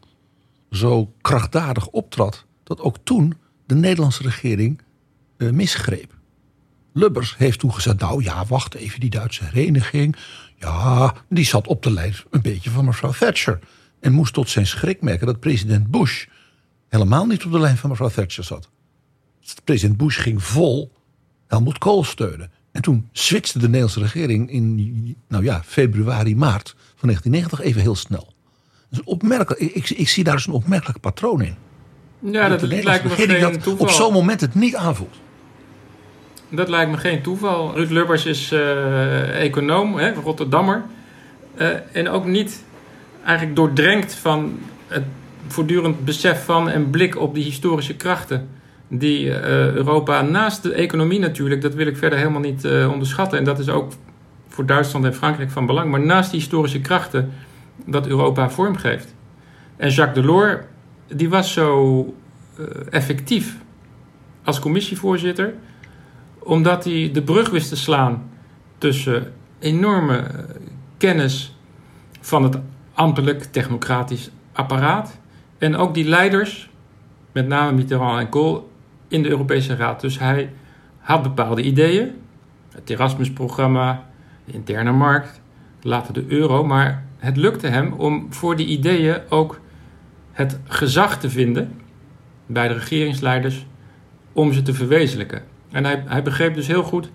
zo 0.71 1.13
krachtdadig 1.21 1.87
optrad, 1.87 2.45
dat 2.65 2.81
ook 2.81 2.97
toen 3.05 3.35
de 3.67 3.75
Nederlandse 3.75 4.23
regering 4.23 4.81
eh, 5.37 5.51
misgreep? 5.51 6.13
Lubbers 6.93 7.37
heeft 7.37 7.59
toen 7.59 7.75
gezegd, 7.75 8.01
nou 8.01 8.23
ja, 8.23 8.45
wacht 8.47 8.75
even, 8.75 9.01
die 9.01 9.11
Duitse 9.11 9.45
hereniging, 9.45 10.17
ja, 10.57 11.15
die 11.29 11.45
zat 11.45 11.67
op 11.67 11.83
de 11.83 11.91
lijn 11.91 12.15
een 12.31 12.43
beetje 12.43 12.71
van 12.71 12.85
mevrouw 12.85 13.13
Thatcher. 13.13 13.59
En 14.01 14.13
moest 14.13 14.33
tot 14.33 14.51
zijn 14.51 14.67
schrik 14.67 15.01
merken 15.01 15.27
dat 15.27 15.41
president 15.41 15.91
Bush 15.91 16.27
helemaal 16.89 17.27
niet 17.27 17.45
op 17.45 17.53
de 17.53 17.59
lijn 17.59 17.77
van 17.77 17.91
mevrouw 17.91 18.09
Thatcher 18.09 18.45
zat. 18.45 18.71
President 19.65 19.97
Bush 19.97 20.21
ging 20.21 20.43
vol 20.43 20.93
Helmut 21.55 21.79
Kool 21.79 22.05
steunen. 22.05 22.51
En 22.73 22.83
toen 22.83 23.09
switchte 23.13 23.59
de 23.59 23.65
Nederlandse 23.65 24.01
regering 24.01 24.51
in 24.51 25.17
nou 25.29 25.45
ja, 25.45 25.63
februari, 25.65 26.37
maart 26.37 26.75
van 26.97 27.09
1990 27.09 27.61
even 27.61 27.81
heel 27.81 27.95
snel. 27.95 28.33
Dus 28.89 29.03
opmerkelijk, 29.05 29.61
ik, 29.61 29.91
ik, 29.91 30.09
zie 30.09 30.25
daar 30.25 30.35
dus 30.35 30.47
een 30.47 30.53
opmerkelijk 30.53 31.01
patroon 31.01 31.43
in. 31.43 31.57
Ja, 32.19 32.49
dat 32.49 32.63
lijkt 32.63 33.05
me 33.05 33.11
geen 33.11 33.41
dat 33.41 33.63
toeval. 33.63 33.87
op 33.87 33.93
zo'n 33.93 34.13
moment 34.13 34.41
het 34.41 34.55
niet 34.55 34.77
aanvoelt. 34.77 35.17
Dat 36.49 36.69
lijkt 36.69 36.91
me 36.91 36.97
geen 36.97 37.23
toeval. 37.23 37.75
Ruud 37.75 37.91
Lubbers 37.91 38.27
is 38.27 38.53
eh, 38.53 39.45
econoom, 39.45 39.97
hè, 39.97 40.13
Rotterdammer. 40.13 40.85
Eh, 41.55 41.69
en 41.93 42.09
ook 42.09 42.25
niet 42.27 42.63
eigenlijk 43.25 43.57
doordrenkt 43.57 44.15
van 44.15 44.59
het 44.89 45.05
voortdurend 45.47 46.05
besef 46.05 46.45
van 46.45 46.69
en 46.71 46.91
blik 46.91 47.21
op 47.21 47.35
die 47.35 47.45
historische 47.45 47.95
krachten. 47.95 48.49
Die 48.89 49.35
eh, 49.35 49.73
Europa 49.73 50.23
naast 50.23 50.63
de 50.63 50.73
economie 50.73 51.19
natuurlijk, 51.19 51.61
dat 51.63 51.75
wil 51.75 51.87
ik 51.87 51.97
verder 51.97 52.19
helemaal 52.19 52.41
niet 52.41 52.65
eh, 52.65 52.91
onderschatten. 52.93 53.39
En 53.39 53.45
dat 53.45 53.59
is 53.59 53.69
ook 53.69 53.93
voor 54.49 54.67
Duitsland 54.67 55.05
en 55.05 55.15
Frankrijk 55.15 55.51
van 55.51 55.67
belang. 55.67 55.91
Maar 55.91 56.01
naast 56.01 56.31
die 56.31 56.41
historische 56.41 56.81
krachten 56.81 57.33
dat 57.87 58.07
Europa 58.07 58.51
vormgeeft. 58.51 59.15
En 59.77 59.91
Jacques 59.91 60.25
Delors, 60.25 60.65
die 61.09 61.29
was 61.29 61.53
zo 61.53 62.15
eh, 62.59 62.65
effectief 62.91 63.57
als 64.45 64.59
commissievoorzitter 64.59 65.55
omdat 66.45 66.85
hij 66.85 67.11
de 67.13 67.23
brug 67.23 67.51
wist 67.51 67.69
te 67.69 67.77
slaan 67.77 68.31
tussen 68.79 69.33
enorme 69.59 70.25
kennis 70.97 71.57
van 72.21 72.43
het 72.43 72.59
ambtelijk 72.95 73.43
technocratisch 73.43 74.31
apparaat 74.53 75.19
en 75.59 75.77
ook 75.77 75.95
die 75.95 76.09
leiders, 76.09 76.71
met 77.33 77.47
name 77.47 77.73
Mitterrand 77.73 78.21
en 78.21 78.29
Kool, 78.29 78.71
in 79.15 79.23
de 79.23 79.29
Europese 79.29 79.77
Raad. 79.77 80.01
Dus 80.01 80.19
hij 80.19 80.51
had 80.99 81.23
bepaalde 81.23 81.63
ideeën, 81.63 82.11
het 82.73 82.91
Erasmus-programma, 82.91 84.07
de 84.45 84.53
interne 84.53 84.93
markt, 84.93 85.41
later 85.83 86.15
de 86.15 86.25
euro, 86.29 86.65
maar 86.65 87.05
het 87.19 87.37
lukte 87.37 87.67
hem 87.67 87.93
om 87.93 88.27
voor 88.33 88.57
die 88.57 88.67
ideeën 88.67 89.21
ook 89.29 89.61
het 90.33 90.61
gezag 90.65 91.21
te 91.21 91.31
vinden 91.31 91.73
bij 92.47 92.69
de 92.69 92.75
regeringsleiders 92.75 93.67
om 94.33 94.53
ze 94.53 94.63
te 94.63 94.75
verwezenlijken. 94.75 95.43
En 95.71 95.85
hij, 95.85 96.03
hij 96.07 96.23
begreep 96.23 96.55
dus 96.55 96.67
heel 96.67 96.83
goed 96.83 97.11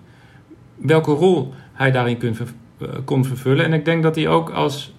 welke 0.76 1.12
rol 1.12 1.54
hij 1.72 1.90
daarin 1.90 2.18
eh, 2.20 2.88
kon 3.04 3.24
vervullen. 3.24 3.64
En 3.64 3.72
ik 3.72 3.84
denk 3.84 4.02
dat 4.02 4.14
hij 4.14 4.28
ook 4.28 4.50
als. 4.50 4.94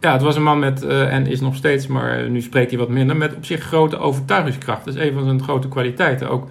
Ja, 0.00 0.12
het 0.12 0.22
was 0.22 0.36
een 0.36 0.42
man 0.42 0.58
met, 0.58 0.82
eh, 0.82 1.12
en 1.12 1.26
is 1.26 1.40
nog 1.40 1.56
steeds, 1.56 1.86
maar 1.86 2.30
nu 2.30 2.40
spreekt 2.40 2.70
hij 2.70 2.78
wat 2.78 2.88
minder, 2.88 3.16
met 3.16 3.34
op 3.34 3.44
zich 3.44 3.62
grote 3.62 3.98
overtuigingskracht. 3.98 4.84
Dat 4.84 4.94
is 4.94 5.00
een 5.00 5.12
van 5.12 5.24
zijn 5.24 5.42
grote 5.42 5.68
kwaliteiten. 5.68 6.30
Ook 6.30 6.48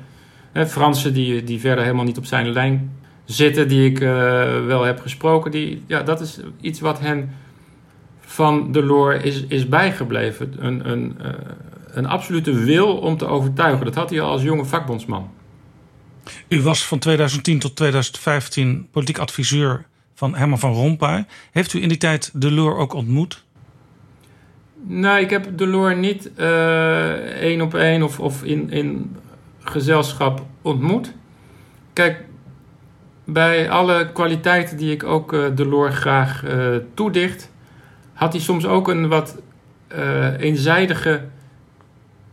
hè, 0.52 0.68
Fransen 0.68 1.14
die, 1.14 1.44
die 1.44 1.60
verder 1.60 1.84
helemaal 1.84 2.06
niet 2.06 2.18
op 2.18 2.26
zijn 2.26 2.50
lijn 2.52 2.92
zitten, 3.26 3.68
die 3.68 3.90
ik 3.90 4.00
eh, 4.00 4.66
wel 4.66 4.84
heb 4.84 5.00
gesproken, 5.00 5.52
die, 5.52 5.84
ja, 5.88 6.04
dat 6.04 6.22
is 6.22 6.40
iets 6.62 6.80
wat 6.80 7.00
hen 7.00 7.36
van 8.20 8.72
Delors 8.72 9.24
is, 9.24 9.46
is 9.48 9.68
bijgebleven. 9.68 10.54
Een, 10.58 10.90
een, 10.90 11.18
eh, 11.22 11.32
een 11.92 12.06
absolute 12.06 12.54
wil 12.54 12.98
om 12.98 13.18
te 13.18 13.26
overtuigen. 13.26 13.86
Dat 13.86 13.96
had 13.96 14.10
hij 14.10 14.22
al 14.22 14.32
als 14.32 14.42
jonge 14.42 14.66
vakbondsman. 14.66 15.30
U 16.48 16.62
was 16.62 16.86
van 16.86 17.00
2010 17.00 17.60
tot 17.60 17.76
2015 17.76 18.88
politiek 18.92 19.18
adviseur 19.18 19.86
van 20.20 20.36
Herman 20.36 20.60
van 20.60 20.74
Rompuy. 20.74 21.26
Heeft 21.52 21.74
u 21.74 21.82
in 21.82 21.88
die 21.88 21.98
tijd 21.98 22.32
Delors 22.34 22.78
ook 22.80 22.94
ontmoet? 22.94 23.44
Nou, 24.82 25.20
ik 25.20 25.30
heb 25.30 25.58
Delors 25.58 25.96
niet 25.96 26.34
eh, 26.34 27.12
één 27.20 27.62
op 27.62 27.74
één 27.74 28.04
of, 28.04 28.20
of 28.20 28.44
in, 28.44 28.70
in 28.70 29.16
gezelschap 29.60 30.46
ontmoet. 30.62 31.14
Kijk, 31.94 32.24
bij 33.24 33.70
alle 33.70 34.12
kwaliteiten 34.12 34.78
die 34.78 34.92
ik 34.92 35.04
ook 35.04 35.34
eh 35.34 35.46
Delors 35.56 35.96
graag 35.96 36.44
eh, 36.44 36.76
toedicht, 36.94 37.52
had 38.14 38.34
hij 38.34 38.42
soms 38.42 38.66
ook 38.66 38.88
een 38.88 39.08
wat 39.08 39.42
eenzijdige 40.38 41.22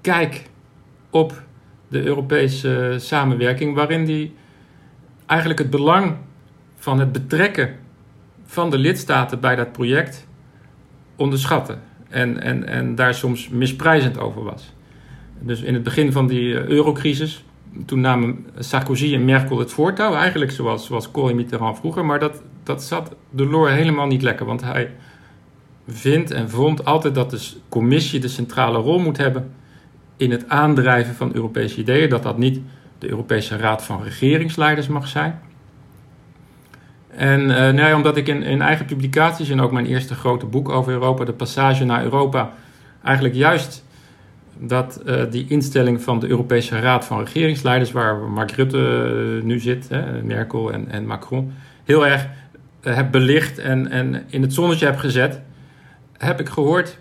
kijk 0.01 0.43
op 1.11 1.43
de 1.89 2.03
Europese 2.03 2.95
samenwerking, 2.99 3.74
waarin 3.74 4.05
hij 4.05 4.32
eigenlijk 5.26 5.59
het 5.59 5.70
belang 5.70 6.16
van 6.87 6.99
het 6.99 7.12
betrekken 7.12 7.76
van 8.45 8.70
de 8.70 8.78
lidstaten 8.78 9.41
bij 9.41 9.57
dat 9.57 9.72
project 9.72 10.26
onderschatte. 11.16 11.76
En, 12.09 12.43
en, 12.43 12.66
en 12.68 12.95
daar 12.95 13.14
soms 13.14 13.49
misprijzend 13.49 14.18
over 14.18 14.43
was. 14.45 14.72
Dus 15.41 15.61
in 15.61 15.74
het 15.74 15.82
begin 15.82 16.12
van 16.12 16.26
die 16.26 16.59
eh, 16.59 16.64
eurocrisis, 16.64 17.45
toen 17.87 18.01
namen 18.01 18.47
Sarkozy 18.59 19.14
en 19.14 19.24
Merkel 19.24 19.59
het 19.59 19.72
voortouw. 19.72 20.14
Eigenlijk 20.14 20.51
zoals, 20.51 20.87
zoals 20.87 21.11
en 21.14 21.37
Mitterrand 21.37 21.78
vroeger. 21.78 22.05
Maar 22.05 22.18
dat, 22.18 22.43
dat 22.62 22.82
zat 22.82 23.14
Delors 23.30 23.72
helemaal 23.72 24.07
niet 24.07 24.22
lekker. 24.22 24.47
Want 24.47 24.62
hij 24.62 24.91
vindt 25.89 26.30
en 26.30 26.51
vond 26.51 26.84
altijd 26.84 27.14
dat 27.14 27.30
de 27.30 27.41
commissie 27.68 28.20
de 28.20 28.28
centrale 28.28 28.78
rol 28.78 28.99
moet 28.99 29.16
hebben 29.16 29.55
in 30.16 30.30
het 30.30 30.49
aandrijven 30.49 31.14
van 31.14 31.34
Europese 31.34 31.80
ideeën, 31.80 32.09
dat 32.09 32.22
dat 32.22 32.39
niet 32.39 32.61
de 32.99 33.09
Europese 33.09 33.57
Raad 33.57 33.84
van 33.84 34.03
Regeringsleiders 34.03 34.89
mag 34.89 35.09
zijn. 35.09 35.41
En 37.17 37.41
uh, 37.41 37.49
nou 37.49 37.77
ja, 37.79 37.97
omdat 37.97 38.17
ik 38.17 38.29
in, 38.29 38.43
in 38.43 38.62
eigen 38.62 38.87
publicaties 38.87 39.49
en 39.49 39.61
ook 39.61 39.73
mijn 39.73 39.87
eerste 39.87 40.14
grote 40.14 40.47
boek 40.47 40.69
over 40.69 40.93
Europa, 40.93 41.25
de 41.25 41.33
passage 41.33 41.85
naar 41.85 42.03
Europa, 42.03 42.53
eigenlijk 43.03 43.35
juist 43.35 43.85
dat 44.59 45.03
uh, 45.07 45.23
die 45.31 45.47
instelling 45.49 46.03
van 46.03 46.19
de 46.19 46.29
Europese 46.29 46.81
Raad 46.81 47.05
van 47.05 47.25
Regeringsleiders, 47.25 47.93
waar 47.93 48.17
Mark 48.17 48.51
Rutte 48.51 48.79
uh, 49.37 49.43
nu 49.43 49.59
zit, 49.59 49.89
hè, 49.89 50.23
Merkel 50.23 50.73
en, 50.73 50.91
en, 50.91 51.07
Macron, 51.07 51.53
heel 51.85 52.07
erg 52.07 52.27
heb 52.81 53.12
belicht 53.12 53.59
en, 53.59 53.91
en 53.91 54.25
in 54.27 54.43
het 54.43 54.55
zonnetje 54.55 54.87
heb 54.87 54.99
gezet, 54.99 55.41
heb 56.19 56.41
ik 56.41 56.49
gehoord, 56.49 56.99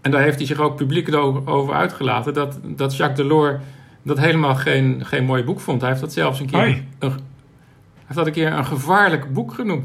en 0.00 0.10
daar 0.10 0.22
heeft 0.22 0.38
hij 0.38 0.46
zich 0.46 0.58
ook 0.58 0.76
publiek 0.76 1.14
over 1.44 1.74
uitgelaten, 1.74 2.34
dat, 2.34 2.60
dat 2.64 2.96
Jacques 2.96 3.28
Delors 3.28 3.56
dat 4.02 4.18
helemaal 4.18 4.54
geen, 4.54 5.02
geen 5.04 5.24
mooi 5.24 5.44
boek 5.44 5.60
vond. 5.60 5.80
Hij 5.80 5.90
heeft 5.90 6.02
dat 6.02 6.12
zelfs 6.12 6.40
een 6.40 6.46
keer, 6.46 6.82
een, 6.98 7.12
heeft 8.08 8.14
dat 8.14 8.26
een, 8.26 8.32
keer 8.32 8.52
een 8.52 8.64
gevaarlijk 8.66 9.32
boek 9.32 9.54
genoemd. 9.54 9.84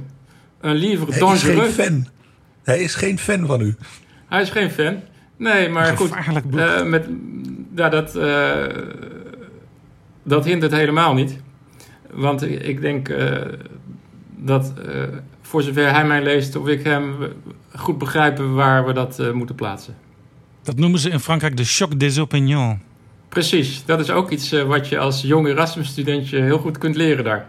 Een 0.61 0.75
livre 0.75 1.13
Hij 1.13 1.33
is 1.33 1.43
geen 1.43 1.71
fan. 1.71 2.07
Hij 2.63 2.79
is 2.79 2.95
geen 2.95 3.19
fan 3.19 3.45
van 3.45 3.61
u. 3.61 3.75
Hij 4.27 4.41
is 4.41 4.49
geen 4.49 4.71
fan. 4.71 4.99
Nee, 5.37 5.69
maar 5.69 5.89
Een 5.89 5.97
goed. 5.97 6.11
gevaarlijk 6.11 6.49
boek. 6.49 6.59
eh, 6.59 6.83
met, 6.83 7.07
ja, 7.75 7.89
dat, 7.89 8.15
eh, 8.15 8.65
dat 10.23 10.45
hint 10.45 10.61
het 10.61 10.71
helemaal 10.71 11.13
niet. 11.13 11.37
Want 12.11 12.41
ik 12.41 12.81
denk 12.81 13.09
eh, 13.09 13.41
dat 14.37 14.73
eh, 14.87 15.01
voor 15.41 15.61
zover 15.61 15.91
hij 15.93 16.05
mij 16.05 16.23
leest 16.23 16.55
of 16.55 16.67
ik 16.67 16.83
hem 16.83 17.15
goed 17.75 17.97
begrijpen 17.97 18.53
waar 18.53 18.85
we 18.85 18.93
dat 18.93 19.19
eh, 19.19 19.31
moeten 19.31 19.55
plaatsen. 19.55 19.95
Dat 20.63 20.75
noemen 20.75 20.99
ze 20.99 21.09
in 21.09 21.19
Frankrijk 21.19 21.57
de 21.57 21.63
choc 21.65 21.99
des 21.99 22.19
opinions. 22.19 22.79
Precies, 23.29 23.85
dat 23.85 23.99
is 23.99 24.09
ook 24.09 24.29
iets 24.31 24.51
wat 24.51 24.87
je 24.89 24.97
als 24.99 25.21
jong 25.21 25.47
Erasmus-studentje 25.47 26.41
heel 26.41 26.57
goed 26.57 26.77
kunt 26.77 26.95
leren 26.95 27.23
daar. 27.23 27.47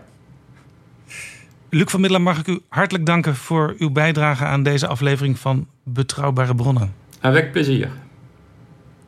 Luc 1.74 1.90
van 1.90 2.00
Middelen, 2.00 2.24
mag 2.24 2.38
ik 2.38 2.46
u 2.46 2.60
hartelijk 2.68 3.06
danken 3.06 3.36
voor 3.36 3.74
uw 3.78 3.90
bijdrage 3.90 4.44
aan 4.44 4.62
deze 4.62 4.86
aflevering 4.86 5.38
van 5.38 5.68
Betrouwbare 5.84 6.54
Bronnen. 6.54 6.94
Avec 7.20 7.52
plezier. 7.52 7.90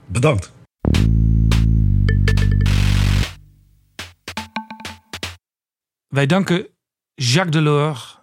Bedankt. 0.06 0.52
Wij 6.08 6.26
danken 6.26 6.66
Jacques 7.14 7.52
Delors. 7.52 8.18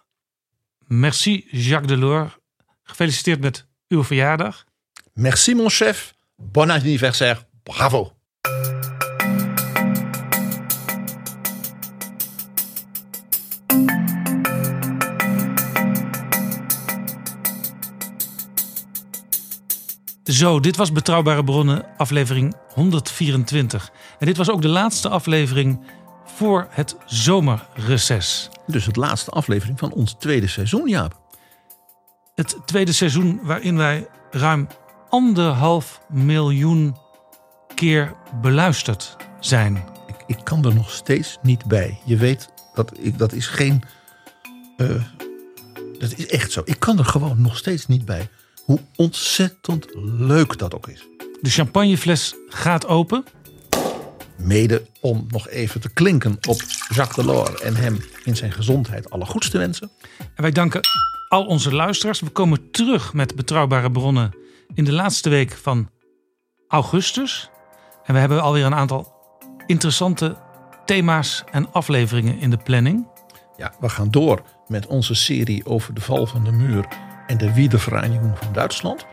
Merci 0.88 1.48
Jacques 1.52 1.88
Delors. 1.88 2.38
Gefeliciteerd 2.84 3.41
met 3.41 3.68
uw 3.88 4.04
verjaardag. 4.04 4.66
Merci 5.14 5.56
mon 5.56 5.70
chef. 5.70 6.14
Bon 6.36 6.70
anniversaire. 6.70 7.39
Bravo. 7.64 8.16
Zo, 20.24 20.59
dit 20.59 20.76
was 20.76 20.91
Betrouwbare 20.91 21.43
Bronnen, 21.43 21.86
aflevering 21.97 22.55
124. 22.74 23.91
En 24.19 24.26
dit 24.26 24.38
was 24.38 24.49
ook 24.49 24.61
de 24.61 24.67
laatste 24.67 25.09
aflevering 25.09 25.80
voor 26.26 26.67
het 26.69 26.95
zomerreces. 27.05 28.49
Dus 28.67 28.86
het 28.86 28.95
laatste 28.95 29.32
aflevering 29.32 29.80
van 29.80 29.91
ons 29.91 30.15
tweede 30.19 30.47
seizoen, 30.47 30.89
Jaap. 30.89 31.19
Het 32.36 32.57
tweede 32.65 32.91
seizoen 32.91 33.39
waarin 33.43 33.78
wij 33.78 34.07
ruim 34.32 34.67
anderhalf 35.09 36.01
miljoen 36.09 36.97
keer 37.76 38.13
beluisterd 38.41 39.15
zijn. 39.39 39.84
Ik, 40.07 40.38
ik 40.38 40.43
kan 40.43 40.65
er 40.65 40.74
nog 40.74 40.91
steeds 40.91 41.38
niet 41.41 41.65
bij. 41.65 41.99
Je 42.05 42.17
weet, 42.17 42.49
dat, 42.74 42.91
ik, 42.99 43.17
dat 43.17 43.34
is 43.34 43.47
geen... 43.47 43.84
eh, 44.78 44.89
dat 45.99 46.13
is 46.17 46.28
echt 46.28 46.51
zo. 46.51 46.61
Ik 46.65 46.80
kan 46.80 46.97
er 46.99 47.05
gewoon 47.05 47.41
nog 47.41 47.57
steeds 47.57 47.88
niet 47.88 48.05
bij. 48.05 48.30
Hoe 48.64 48.80
ontzettend 48.95 49.88
leuk 50.18 50.57
dat 50.57 50.76
ook 50.76 50.88
is. 50.88 51.07
De 51.41 51.49
champagnefles 51.49 52.36
gaat 52.47 52.88
open. 52.88 53.24
Mede 54.38 54.88
om 55.01 55.28
nog 55.30 55.49
even 55.49 55.82
te 55.82 55.89
klinken 55.89 56.38
op 56.47 56.61
Jacques 56.89 57.26
Delors 57.26 57.61
en 57.61 57.76
hem 57.76 57.99
in 58.24 58.36
zijn 58.36 58.51
gezondheid 58.51 59.09
alle 59.09 59.26
goeds 59.26 59.49
te 59.49 59.57
wensen. 59.57 59.91
En 60.18 60.41
wij 60.41 60.51
danken 60.51 60.82
al 61.30 61.45
onze 61.45 61.74
luisteraars. 61.74 62.20
We 62.20 62.30
komen 62.30 62.72
terug 62.72 63.14
met 63.14 63.36
betrouwbare 63.36 63.91
bronnen 63.91 64.32
in 64.74 64.84
de 64.84 64.91
laatste 64.91 65.30
week 65.30 65.51
van 65.51 65.89
augustus. 66.68 67.49
En 68.03 68.14
we 68.14 68.20
hebben 68.20 68.41
alweer 68.41 68.66
een 68.66 68.76
aantal 68.76 69.14
interessante 69.68 70.36
thema's 70.86 71.43
en 71.51 71.72
afleveringen 71.72 72.39
in 72.39 72.49
de 72.49 72.57
planning. 72.57 73.07
Ja, 73.57 73.74
we 73.80 73.89
gaan 73.89 74.11
door 74.11 74.41
met 74.68 74.88
onze 74.88 75.14
serie 75.14 75.66
over 75.66 75.93
de 75.93 76.01
val 76.01 76.26
van 76.26 76.43
de 76.43 76.51
muur 76.51 76.88
en 77.34 77.40
de 77.40 77.54
Wiedervereinigung 77.54 78.38
van 78.38 78.54
Duitsland. 78.54 79.06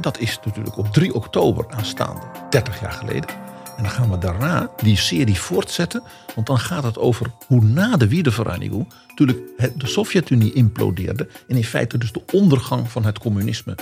Dat 0.00 0.18
is 0.18 0.38
natuurlijk 0.44 0.78
op 0.78 0.92
3 0.92 1.14
oktober 1.14 1.64
aanstaande, 1.68 2.20
30 2.50 2.80
jaar 2.80 2.92
geleden. 2.92 3.30
En 3.76 3.82
dan 3.82 3.90
gaan 3.90 4.10
we 4.10 4.18
daarna 4.18 4.70
die 4.82 4.96
serie 4.96 5.38
voortzetten. 5.38 6.02
Want 6.34 6.46
dan 6.46 6.58
gaat 6.58 6.82
het 6.82 6.98
over 6.98 7.26
hoe 7.46 7.64
na 7.64 7.96
de 7.96 8.08
Wiedervereinigung 8.08 8.92
natuurlijk 9.08 9.38
het- 9.56 9.80
de 9.80 9.86
Sovjet-Unie 9.86 10.52
implodeerde. 10.52 11.28
En 11.48 11.56
in 11.56 11.64
feite 11.64 11.98
dus 11.98 12.12
de 12.12 12.22
ondergang 12.32 12.90
van 12.90 13.04
het 13.04 13.18
communisme 13.18 13.74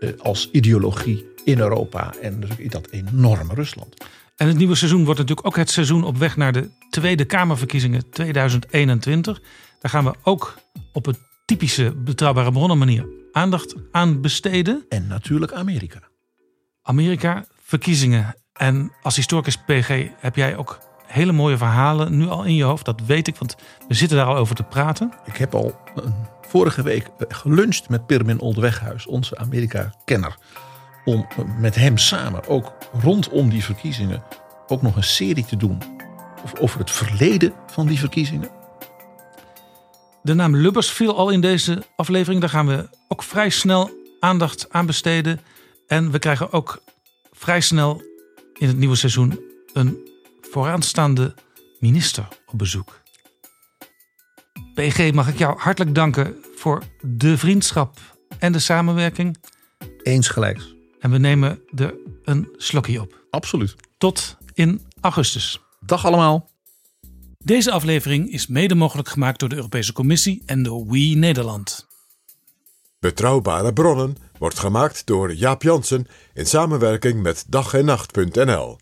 eh, 0.00 0.08
als 0.18 0.50
ideologie 0.50 1.24
in 1.44 1.58
Europa. 1.58 2.12
En 2.20 2.42
in 2.56 2.68
dat 2.68 2.88
enorme 2.90 3.54
Rusland. 3.54 3.94
En 4.36 4.46
het 4.46 4.56
nieuwe 4.56 4.74
seizoen 4.74 5.04
wordt 5.04 5.20
natuurlijk 5.20 5.46
ook 5.46 5.56
het 5.56 5.70
seizoen 5.70 6.04
op 6.04 6.16
weg 6.16 6.36
naar 6.36 6.52
de 6.52 6.68
Tweede 6.90 7.24
Kamerverkiezingen 7.24 8.10
2021. 8.10 9.40
Daar 9.80 9.90
gaan 9.90 10.04
we 10.04 10.12
ook 10.22 10.58
op 10.92 11.06
een 11.06 11.16
typische 11.44 11.94
betrouwbare 11.96 12.52
bronnen 12.52 12.78
manier 12.78 13.06
aandacht 13.32 13.74
aan 13.90 14.20
besteden. 14.20 14.84
En 14.88 15.06
natuurlijk 15.06 15.52
Amerika. 15.52 15.98
Amerika, 16.82 17.44
verkiezingen. 17.62 18.34
En 18.52 18.92
als 19.02 19.16
historicus 19.16 19.56
PG 19.56 20.08
heb 20.18 20.36
jij 20.36 20.56
ook 20.56 20.78
hele 21.06 21.32
mooie 21.32 21.56
verhalen 21.56 22.16
nu 22.16 22.28
al 22.28 22.44
in 22.44 22.54
je 22.54 22.62
hoofd. 22.64 22.84
Dat 22.84 23.00
weet 23.06 23.28
ik, 23.28 23.36
want 23.36 23.56
we 23.88 23.94
zitten 23.94 24.16
daar 24.16 24.26
al 24.26 24.36
over 24.36 24.54
te 24.54 24.62
praten. 24.62 25.12
Ik 25.24 25.36
heb 25.36 25.54
al 25.54 25.78
eh, 25.96 26.04
vorige 26.40 26.82
week 26.82 27.06
eh, 27.06 27.26
geluncht 27.28 27.88
met 27.88 28.06
Pirmin 28.06 28.40
Oldweghuis, 28.40 29.06
onze 29.06 29.38
Amerika-kenner. 29.38 30.36
Om 31.04 31.26
eh, 31.28 31.44
met 31.58 31.74
hem 31.74 31.98
samen 31.98 32.46
ook 32.48 32.72
rondom 33.02 33.48
die 33.50 33.64
verkiezingen 33.64 34.22
ook 34.66 34.82
nog 34.82 34.96
een 34.96 35.02
serie 35.04 35.44
te 35.44 35.56
doen. 35.56 35.78
of- 36.44 36.58
Over 36.60 36.78
het 36.78 36.90
verleden 36.90 37.52
van 37.66 37.86
die 37.86 37.98
verkiezingen. 37.98 38.48
De 40.22 40.34
naam 40.34 40.56
Lubbers 40.56 40.90
viel 40.90 41.16
al 41.16 41.30
in 41.30 41.40
deze 41.40 41.82
aflevering. 41.96 42.40
Daar 42.40 42.50
gaan 42.50 42.66
we 42.66 42.88
ook 43.08 43.22
vrij 43.22 43.50
snel 43.50 43.90
aandacht 44.20 44.66
aan 44.70 44.86
besteden. 44.86 45.40
En 45.86 46.10
we 46.10 46.18
krijgen 46.18 46.52
ook 46.52 46.82
vrij 47.32 47.60
snel 47.60 48.02
in 48.58 48.68
het 48.68 48.76
nieuwe 48.76 48.96
seizoen 48.96 49.40
een 49.72 50.08
vooraanstaande 50.40 51.34
minister 51.78 52.28
op 52.46 52.58
bezoek. 52.58 53.00
PG, 54.74 55.12
mag 55.12 55.28
ik 55.28 55.38
jou 55.38 55.58
hartelijk 55.58 55.94
danken 55.94 56.36
voor 56.54 56.82
de 57.00 57.38
vriendschap 57.38 57.98
en 58.38 58.52
de 58.52 58.58
samenwerking. 58.58 59.36
Eens 60.02 60.28
gelijks. 60.28 60.74
En 61.00 61.10
we 61.10 61.18
nemen 61.18 61.60
er 61.74 61.94
een 62.24 62.48
slokje 62.56 63.00
op. 63.00 63.24
Absoluut. 63.30 63.74
Tot 63.98 64.36
in 64.54 64.86
augustus. 65.00 65.60
Dag 65.80 66.06
allemaal. 66.06 66.50
Deze 67.44 67.70
aflevering 67.70 68.32
is 68.32 68.46
mede 68.46 68.74
mogelijk 68.74 69.08
gemaakt 69.08 69.40
door 69.40 69.48
de 69.48 69.54
Europese 69.54 69.92
Commissie 69.92 70.42
en 70.46 70.62
door 70.62 70.86
We 70.86 70.98
Nederland. 70.98 71.86
Betrouwbare 73.00 73.72
bronnen 73.72 74.16
wordt 74.38 74.58
gemaakt 74.58 75.06
door 75.06 75.34
Jaap 75.34 75.62
Jansen 75.62 76.06
in 76.34 76.46
samenwerking 76.46 77.22
met 77.22 77.44
dag 77.48 77.74
en 77.74 77.84
nacht.nl. 77.84 78.78